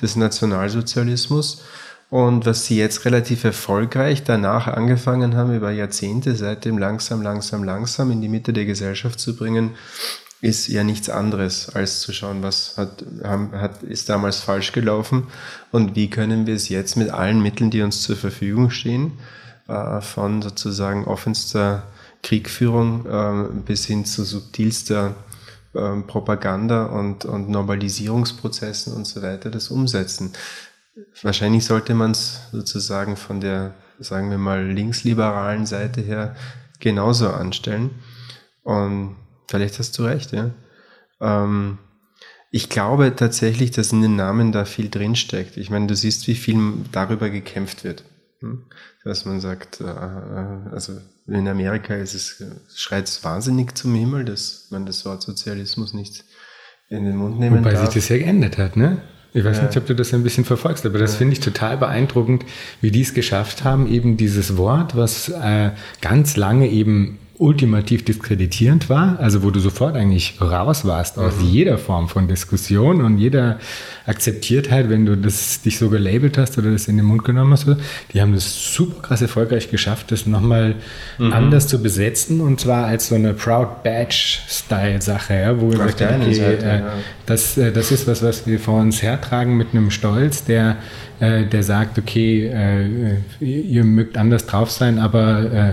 des 0.00 0.16
Nationalsozialismus. 0.16 1.62
Und 2.10 2.46
was 2.46 2.64
sie 2.64 2.78
jetzt 2.78 3.04
relativ 3.04 3.44
erfolgreich 3.44 4.24
danach 4.24 4.66
angefangen 4.66 5.36
haben, 5.36 5.54
über 5.54 5.70
Jahrzehnte 5.70 6.34
seitdem 6.36 6.78
langsam, 6.78 7.20
langsam, 7.20 7.64
langsam 7.64 8.10
in 8.10 8.22
die 8.22 8.28
Mitte 8.28 8.54
der 8.54 8.64
Gesellschaft 8.64 9.20
zu 9.20 9.36
bringen, 9.36 9.74
ist 10.40 10.68
ja 10.68 10.84
nichts 10.84 11.10
anderes, 11.10 11.68
als 11.74 12.00
zu 12.00 12.12
schauen, 12.12 12.42
was 12.42 12.76
hat, 12.76 13.04
hat, 13.24 13.82
ist 13.82 14.08
damals 14.08 14.38
falsch 14.38 14.72
gelaufen 14.72 15.26
und 15.72 15.96
wie 15.96 16.08
können 16.08 16.46
wir 16.46 16.54
es 16.54 16.68
jetzt 16.68 16.96
mit 16.96 17.10
allen 17.10 17.42
Mitteln, 17.42 17.70
die 17.70 17.82
uns 17.82 18.02
zur 18.02 18.16
Verfügung 18.16 18.70
stehen, 18.70 19.18
äh, 19.66 20.00
von 20.00 20.40
sozusagen 20.40 21.04
offenster 21.04 21.82
Kriegführung 22.22 23.06
äh, 23.06 23.48
bis 23.66 23.84
hin 23.84 24.04
zu 24.04 24.24
subtilster 24.24 25.14
äh, 25.74 26.00
Propaganda 26.06 26.86
und, 26.86 27.24
und 27.24 27.48
Normalisierungsprozessen 27.48 28.94
und 28.94 29.06
so 29.06 29.22
weiter, 29.22 29.50
das 29.50 29.68
umsetzen. 29.68 30.32
Wahrscheinlich 31.22 31.64
sollte 31.64 31.94
man 31.94 32.12
es 32.12 32.40
sozusagen 32.52 33.16
von 33.16 33.40
der, 33.40 33.74
sagen 33.98 34.30
wir 34.30 34.38
mal, 34.38 34.66
linksliberalen 34.66 35.66
Seite 35.66 36.00
her 36.00 36.34
genauso 36.80 37.30
anstellen. 37.30 37.90
Und 38.62 39.16
vielleicht 39.48 39.78
hast 39.78 39.98
du 39.98 40.04
recht, 40.04 40.32
ja. 40.32 40.50
Ähm, 41.20 41.78
ich 42.50 42.68
glaube 42.68 43.14
tatsächlich, 43.14 43.72
dass 43.72 43.92
in 43.92 44.00
den 44.00 44.16
Namen 44.16 44.52
da 44.52 44.64
viel 44.64 44.88
drinsteckt. 44.88 45.56
Ich 45.56 45.70
meine, 45.70 45.86
du 45.86 45.94
siehst, 45.94 46.26
wie 46.28 46.34
viel 46.34 46.58
darüber 46.92 47.28
gekämpft 47.28 47.84
wird. 47.84 48.04
Hm? 48.40 48.64
Dass 49.04 49.24
man 49.24 49.40
sagt, 49.40 49.80
äh, 49.80 49.84
äh, 49.84 50.70
also 50.72 50.98
in 51.26 51.48
Amerika 51.48 51.94
ist 51.94 52.14
es, 52.14 52.42
schreit 52.74 53.06
es 53.08 53.22
wahnsinnig 53.22 53.76
zum 53.76 53.94
Himmel, 53.94 54.24
dass 54.24 54.68
man 54.70 54.86
das 54.86 55.04
Wort 55.04 55.22
Sozialismus 55.22 55.92
nicht 55.92 56.24
in 56.88 57.04
den 57.04 57.16
Mund 57.16 57.38
nehmen 57.38 57.58
Wobei 57.58 57.72
darf. 57.72 57.82
Wobei 57.82 57.90
sich 57.92 58.02
das 58.02 58.08
ja 58.08 58.18
geändert 58.18 58.56
hat, 58.56 58.76
ne? 58.76 59.02
Ich 59.34 59.44
weiß 59.44 59.58
ja. 59.58 59.64
nicht, 59.64 59.76
ob 59.76 59.86
du 59.86 59.94
das 59.94 60.14
ein 60.14 60.22
bisschen 60.22 60.44
verfolgst, 60.44 60.86
aber 60.86 60.98
das 60.98 61.12
ja. 61.12 61.18
finde 61.18 61.34
ich 61.34 61.40
total 61.40 61.76
beeindruckend, 61.76 62.44
wie 62.80 62.90
die 62.90 63.02
es 63.02 63.14
geschafft 63.14 63.64
haben, 63.64 63.86
eben 63.86 64.16
dieses 64.16 64.56
Wort, 64.56 64.96
was 64.96 65.28
äh, 65.28 65.70
ganz 66.00 66.36
lange 66.36 66.68
eben 66.68 67.18
ultimativ 67.38 68.04
diskreditierend 68.04 68.90
war, 68.90 69.18
also 69.20 69.44
wo 69.44 69.50
du 69.50 69.60
sofort 69.60 69.94
eigentlich 69.94 70.40
raus 70.40 70.84
warst 70.84 71.18
aus 71.18 71.36
mhm. 71.36 71.46
jeder 71.46 71.78
Form 71.78 72.08
von 72.08 72.26
Diskussion 72.26 73.00
und 73.00 73.18
jeder 73.18 73.60
akzeptiert 74.06 74.72
halt, 74.72 74.90
wenn 74.90 75.06
du 75.06 75.16
das 75.16 75.62
dich 75.62 75.78
so 75.78 75.88
gelabelt 75.88 76.36
hast 76.36 76.58
oder 76.58 76.72
das 76.72 76.88
in 76.88 76.96
den 76.96 77.06
Mund 77.06 77.24
genommen 77.24 77.52
hast, 77.52 77.66
die 78.12 78.20
haben 78.20 78.34
das 78.34 78.74
super 78.74 79.02
krass 79.02 79.22
erfolgreich 79.22 79.70
geschafft, 79.70 80.10
das 80.10 80.26
nochmal 80.26 80.74
mhm. 81.18 81.32
anders 81.32 81.68
zu 81.68 81.80
besetzen 81.80 82.40
und 82.40 82.58
zwar 82.58 82.86
als 82.86 83.08
so 83.08 83.14
eine 83.14 83.34
Proud 83.34 83.84
Badge-Style-Sache, 83.84 85.34
ja, 85.34 85.60
wo 85.60 85.68
gesagt 85.68 86.00
haben, 86.00 86.22
okay, 86.22 86.38
äh, 86.38 86.78
ja. 86.80 86.92
das, 87.26 87.56
äh, 87.56 87.70
das 87.70 87.92
ist 87.92 88.08
was, 88.08 88.22
was 88.22 88.48
wir 88.48 88.58
vor 88.58 88.80
uns 88.80 89.00
hertragen 89.02 89.56
mit 89.56 89.68
einem 89.72 89.92
Stolz, 89.92 90.42
der, 90.44 90.76
äh, 91.20 91.44
der 91.44 91.62
sagt, 91.62 91.98
okay, 91.98 92.46
äh, 92.46 93.44
ihr 93.44 93.84
mögt 93.84 94.18
anders 94.18 94.46
drauf 94.46 94.72
sein, 94.72 94.98
aber 94.98 95.52
äh, 95.52 95.72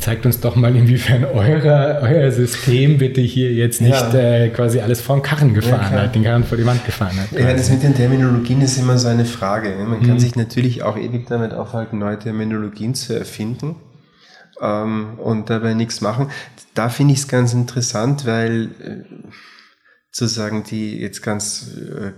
zeigt 0.00 0.26
uns 0.26 0.40
doch 0.40 0.56
mal, 0.56 0.74
inwiefern 0.74 1.24
euer, 1.24 2.00
euer 2.02 2.30
System 2.30 2.98
bitte 2.98 3.20
hier 3.20 3.52
jetzt 3.52 3.80
nicht 3.80 4.12
ja. 4.12 4.14
äh, 4.14 4.48
quasi 4.50 4.80
alles 4.80 5.00
vor 5.00 5.16
den 5.16 5.22
Karren 5.22 5.54
gefahren 5.54 5.92
ja, 5.94 6.02
hat, 6.02 6.14
den 6.14 6.24
Karren 6.24 6.44
vor 6.44 6.56
die 6.58 6.66
Wand 6.66 6.84
gefahren 6.84 7.16
hat. 7.20 7.38
Ja, 7.38 7.52
das 7.52 7.70
mit 7.70 7.82
den 7.82 7.94
Terminologien 7.94 8.60
ist 8.60 8.78
immer 8.78 8.98
so 8.98 9.08
eine 9.08 9.24
Frage. 9.24 9.76
Ne? 9.76 9.84
Man 9.84 10.00
kann 10.00 10.14
mhm. 10.14 10.18
sich 10.20 10.36
natürlich 10.36 10.82
auch 10.82 10.96
ewig 10.96 11.26
damit 11.26 11.52
aufhalten, 11.52 11.98
neue 11.98 12.18
Terminologien 12.18 12.94
zu 12.94 13.18
erfinden 13.18 13.76
ähm, 14.60 15.18
und 15.18 15.50
dabei 15.50 15.74
nichts 15.74 16.00
machen. 16.00 16.30
Da 16.74 16.88
finde 16.88 17.14
ich 17.14 17.20
es 17.20 17.28
ganz 17.28 17.52
interessant, 17.52 18.26
weil 18.26 18.68
äh, 18.80 19.28
zu 20.18 20.26
sagen, 20.26 20.64
die 20.64 20.98
jetzt 20.98 21.22
ganz 21.22 21.68
äh, 21.76 22.10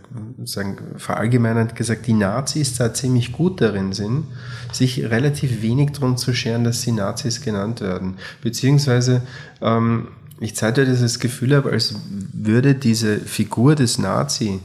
sagen, 0.46 0.78
verallgemeinert 0.96 1.76
gesagt, 1.76 2.06
die 2.06 2.14
Nazis 2.14 2.74
da 2.74 2.94
ziemlich 2.94 3.30
gut 3.30 3.60
darin 3.60 3.92
sind, 3.92 4.24
sich 4.72 5.04
relativ 5.10 5.60
wenig 5.60 5.92
darum 5.92 6.16
zu 6.16 6.32
scheren, 6.32 6.64
dass 6.64 6.80
sie 6.80 6.92
Nazis 6.92 7.42
genannt 7.42 7.82
werden. 7.82 8.16
Beziehungsweise 8.42 9.20
ähm, 9.60 10.08
ich 10.40 10.56
zeige 10.56 10.86
das 10.86 11.18
Gefühl 11.18 11.54
habe, 11.54 11.72
als 11.72 11.94
würde 12.32 12.74
diese 12.74 13.18
Figur 13.18 13.74
des 13.74 13.98
Nazi 13.98 14.60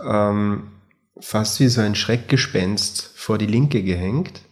ähm, 0.00 0.62
fast 1.18 1.58
wie 1.58 1.66
so 1.66 1.80
ein 1.80 1.96
Schreckgespenst 1.96 3.10
vor 3.16 3.36
die 3.36 3.46
Linke 3.46 3.82
gehängt 3.82 4.42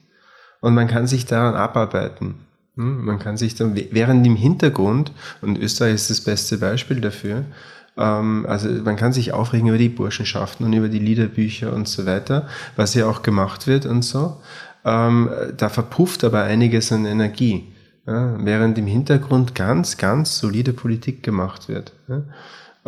und 0.60 0.74
man 0.74 0.88
kann 0.88 1.06
sich 1.06 1.24
daran 1.24 1.54
abarbeiten. 1.54 2.34
Hm? 2.74 3.04
Man 3.04 3.20
kann 3.20 3.36
sich 3.36 3.54
dann, 3.54 3.76
während 3.76 4.26
im 4.26 4.34
Hintergrund, 4.34 5.12
und 5.40 5.56
Österreich 5.56 5.94
ist 5.94 6.10
das 6.10 6.20
beste 6.20 6.58
Beispiel 6.58 7.00
dafür, 7.00 7.44
also 8.00 8.68
man 8.84 8.96
kann 8.96 9.12
sich 9.12 9.32
aufregen 9.32 9.68
über 9.68 9.78
die 9.78 9.88
Burschenschaften 9.88 10.64
und 10.64 10.72
über 10.72 10.88
die 10.88 10.98
Liederbücher 10.98 11.72
und 11.72 11.88
so 11.88 12.06
weiter, 12.06 12.46
was 12.76 12.94
ja 12.94 13.06
auch 13.06 13.22
gemacht 13.22 13.66
wird 13.66 13.86
und 13.86 14.02
so. 14.02 14.40
Ähm, 14.84 15.30
da 15.56 15.68
verpufft 15.68 16.22
aber 16.24 16.44
einiges 16.44 16.92
an 16.92 17.04
Energie, 17.04 17.64
während 18.06 18.78
im 18.78 18.86
Hintergrund 18.86 19.54
ganz, 19.54 19.98
ganz 19.98 20.38
solide 20.38 20.72
Politik 20.72 21.22
gemacht 21.22 21.68
wird. 21.68 21.92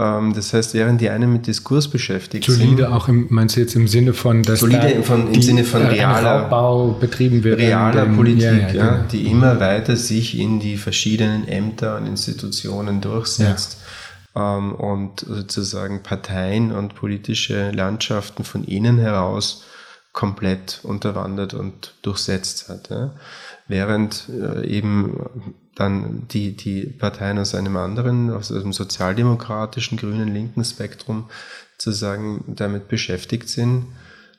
Ähm, 0.01 0.33
das 0.35 0.55
heißt, 0.55 0.73
während 0.75 1.01
die 1.01 1.11
einen 1.11 1.33
mit 1.33 1.47
Diskurs 1.47 1.89
beschäftigt 1.89 2.45
solide 2.45 2.65
sind. 2.65 2.79
Solide 2.79 2.95
auch 2.95 3.09
im, 3.09 3.27
meinst 3.29 3.57
du 3.57 3.61
jetzt 3.61 3.75
im 3.75 3.87
Sinne 3.87 4.15
von, 4.15 4.43
dass 4.43 4.61
solide 4.61 5.03
von, 5.03 5.27
im 5.27 5.33
die, 5.35 5.43
Sinne 5.43 5.65
von 5.65 5.83
realer 5.83 6.49
Bau 6.49 6.93
betrieben 6.99 7.45
wird. 7.45 7.59
Realer 7.59 8.07
dem, 8.07 8.17
Politik, 8.17 8.43
ja, 8.43 8.53
ja, 8.53 8.73
ja, 8.73 8.91
genau. 8.93 9.09
die 9.13 9.27
immer 9.27 9.61
weiter 9.61 9.97
sich 9.97 10.39
in 10.39 10.59
die 10.59 10.79
verschiedenen 10.79 11.47
Ämter 11.47 11.99
und 11.99 12.07
Institutionen 12.07 13.01
durchsetzt 13.01 13.79
ähm, 14.35 14.75
und 14.75 15.21
sozusagen 15.21 16.03
Parteien 16.03 16.73
und 16.73 16.95
politische 16.95 17.71
Landschaften 17.71 18.45
von 18.45 18.65
innen 18.65 18.99
heraus 18.99 19.65
komplett 20.13 20.81
unterwandert 20.83 21.55
und 21.55 21.95
durchsetzt 22.03 22.69
hat. 22.69 22.91
Ja. 22.91 23.15
Während 23.69 24.29
äh, 24.29 24.67
eben 24.67 25.61
dann 25.77 26.27
die, 26.29 26.57
die 26.57 26.87
Parteien 26.87 27.39
aus 27.39 27.55
einem 27.55 27.77
anderen, 27.77 28.31
aus 28.31 28.51
einem 28.51 28.73
sozialdemokratischen, 28.73 29.97
grünen, 29.97 30.33
linken 30.35 30.65
Spektrum 30.65 31.31
sozusagen 31.79 32.45
damit 32.49 32.89
beschäftigt 32.89 33.49
sind, 33.49 33.87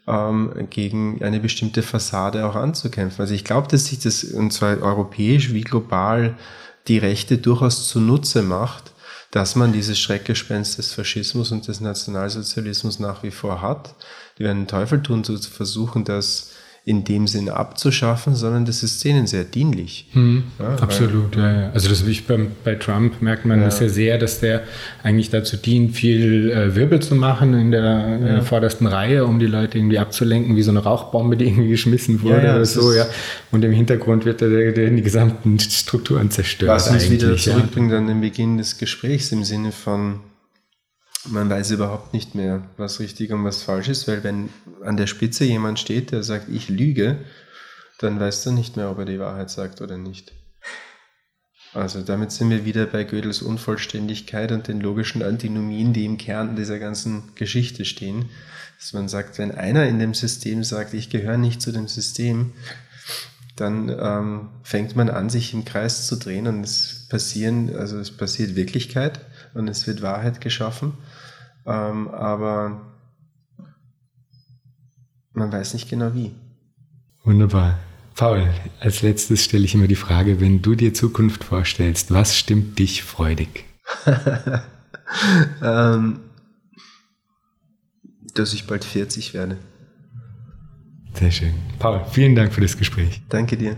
ähm, 0.07 0.67
gegen 0.69 1.23
eine 1.23 1.39
bestimmte 1.39 1.81
Fassade 1.81 2.45
auch 2.45 2.55
anzukämpfen. 2.55 3.21
Also 3.21 3.33
ich 3.33 3.43
glaube, 3.43 3.67
dass 3.69 3.85
sich 3.85 3.99
das, 3.99 4.23
und 4.23 4.51
zwar 4.51 4.81
europäisch 4.81 5.53
wie 5.53 5.61
global, 5.61 6.37
die 6.87 6.97
Rechte 6.97 7.37
durchaus 7.37 7.87
zunutze 7.87 8.41
macht, 8.41 8.90
dass 9.31 9.55
man 9.55 9.71
dieses 9.71 9.97
Schreckgespenst 9.97 10.77
des 10.77 10.93
Faschismus 10.93 11.51
und 11.51 11.67
des 11.67 11.79
Nationalsozialismus 11.79 12.99
nach 12.99 13.23
wie 13.23 13.31
vor 13.31 13.61
hat. 13.61 13.95
Die 14.37 14.43
werden 14.43 14.63
den 14.63 14.67
Teufel 14.67 15.01
tun, 15.01 15.23
zu 15.23 15.37
versuchen, 15.37 16.03
das 16.03 16.50
in 16.83 17.03
dem 17.03 17.27
Sinne 17.27 17.55
abzuschaffen, 17.55 18.33
sondern 18.33 18.65
das 18.65 18.81
ist 18.81 19.03
denen 19.03 19.27
sehr 19.27 19.43
dienlich. 19.43 20.07
Hm, 20.13 20.43
ja, 20.57 20.75
absolut, 20.77 21.35
ja, 21.35 21.61
ja. 21.61 21.71
Also 21.73 21.87
das 21.89 22.07
wie 22.07 22.19
beim, 22.21 22.47
bei 22.63 22.73
Trump 22.73 23.21
merkt 23.21 23.45
man 23.45 23.59
ja. 23.59 23.65
das 23.65 23.79
ja 23.79 23.87
sehr, 23.87 24.17
dass 24.17 24.39
der 24.39 24.63
eigentlich 25.03 25.29
dazu 25.29 25.57
dient, 25.57 25.95
viel 25.95 26.49
äh, 26.49 26.75
Wirbel 26.75 26.99
zu 26.99 27.13
machen 27.13 27.53
in 27.53 27.69
der, 27.69 27.83
ja. 27.83 28.15
in 28.15 28.25
der, 28.25 28.41
vordersten 28.41 28.87
Reihe, 28.87 29.25
um 29.25 29.37
die 29.37 29.45
Leute 29.45 29.77
irgendwie 29.77 29.99
abzulenken, 29.99 30.55
wie 30.55 30.63
so 30.63 30.71
eine 30.71 30.79
Rauchbombe, 30.79 31.37
die 31.37 31.45
irgendwie 31.45 31.69
geschmissen 31.69 32.23
wurde 32.23 32.39
oder 32.39 32.65
so, 32.65 32.91
ja. 32.93 33.05
Und 33.51 33.63
im 33.63 33.73
Hintergrund 33.73 34.25
wird 34.25 34.41
der, 34.41 34.71
der 34.71 34.89
die 34.89 35.03
gesamten 35.03 35.59
Strukturen 35.59 36.31
zerstört. 36.31 36.71
Was 36.71 36.89
uns 36.89 37.11
wieder 37.11 37.37
zurückbringt 37.37 37.93
an 37.93 38.07
den 38.07 38.21
Beginn 38.21 38.57
des 38.57 38.79
Gesprächs 38.79 39.31
im 39.31 39.43
Sinne 39.43 39.71
von 39.71 40.21
man 41.29 41.49
weiß 41.49 41.71
überhaupt 41.71 42.13
nicht 42.13 42.35
mehr, 42.35 42.63
was 42.77 42.99
richtig 42.99 43.31
und 43.31 43.43
was 43.43 43.63
falsch 43.63 43.89
ist, 43.89 44.07
weil 44.07 44.23
wenn 44.23 44.49
an 44.83 44.97
der 44.97 45.07
Spitze 45.07 45.45
jemand 45.45 45.79
steht, 45.79 46.11
der 46.11 46.23
sagt, 46.23 46.49
ich 46.49 46.69
lüge, 46.69 47.19
dann 47.99 48.19
weißt 48.19 48.45
du 48.45 48.51
nicht 48.51 48.77
mehr, 48.77 48.89
ob 48.89 48.99
er 48.99 49.05
die 49.05 49.19
Wahrheit 49.19 49.49
sagt 49.49 49.81
oder 49.81 49.97
nicht. 49.97 50.33
Also 51.73 52.01
damit 52.01 52.31
sind 52.31 52.49
wir 52.49 52.65
wieder 52.65 52.85
bei 52.85 53.03
Gödels 53.03 53.41
Unvollständigkeit 53.41 54.51
und 54.51 54.67
den 54.67 54.81
logischen 54.81 55.23
Antinomien, 55.23 55.93
die 55.93 56.05
im 56.05 56.17
Kern 56.17 56.55
dieser 56.55 56.79
ganzen 56.79 57.33
Geschichte 57.35 57.85
stehen. 57.85 58.29
Dass 58.77 58.93
man 58.93 59.07
sagt, 59.07 59.37
wenn 59.37 59.51
einer 59.51 59.87
in 59.87 59.99
dem 59.99 60.13
System 60.13 60.63
sagt, 60.63 60.93
ich 60.93 61.09
gehöre 61.09 61.37
nicht 61.37 61.61
zu 61.61 61.71
dem 61.71 61.87
System, 61.87 62.53
dann 63.55 63.89
ähm, 63.89 64.49
fängt 64.63 64.95
man 64.95 65.09
an, 65.09 65.29
sich 65.29 65.53
im 65.53 65.63
Kreis 65.63 66.07
zu 66.07 66.17
drehen 66.17 66.47
und 66.47 66.63
es 66.63 67.05
passieren, 67.09 67.73
also 67.75 67.99
es 67.99 68.11
passiert 68.11 68.55
Wirklichkeit 68.55 69.21
und 69.53 69.67
es 69.67 69.87
wird 69.87 70.01
Wahrheit 70.01 70.41
geschaffen. 70.41 70.93
Ähm, 71.65 72.09
aber 72.09 72.81
man 75.33 75.51
weiß 75.51 75.73
nicht 75.73 75.89
genau 75.89 76.13
wie. 76.13 76.33
Wunderbar. 77.23 77.79
Paul, 78.15 78.47
als 78.79 79.01
letztes 79.01 79.43
stelle 79.43 79.65
ich 79.65 79.73
immer 79.73 79.87
die 79.87 79.95
Frage, 79.95 80.39
wenn 80.39 80.61
du 80.61 80.75
dir 80.75 80.93
Zukunft 80.93 81.43
vorstellst, 81.43 82.11
was 82.11 82.37
stimmt 82.37 82.77
dich 82.77 83.03
freudig? 83.03 83.65
ähm, 85.63 86.19
dass 88.33 88.53
ich 88.53 88.67
bald 88.67 88.83
40 88.83 89.33
werde. 89.33 89.57
Sehr 91.13 91.31
schön. 91.31 91.53
Paul, 91.79 92.05
vielen 92.11 92.35
Dank 92.35 92.53
für 92.53 92.61
das 92.61 92.77
Gespräch. 92.77 93.21
Danke 93.29 93.57
dir. 93.57 93.77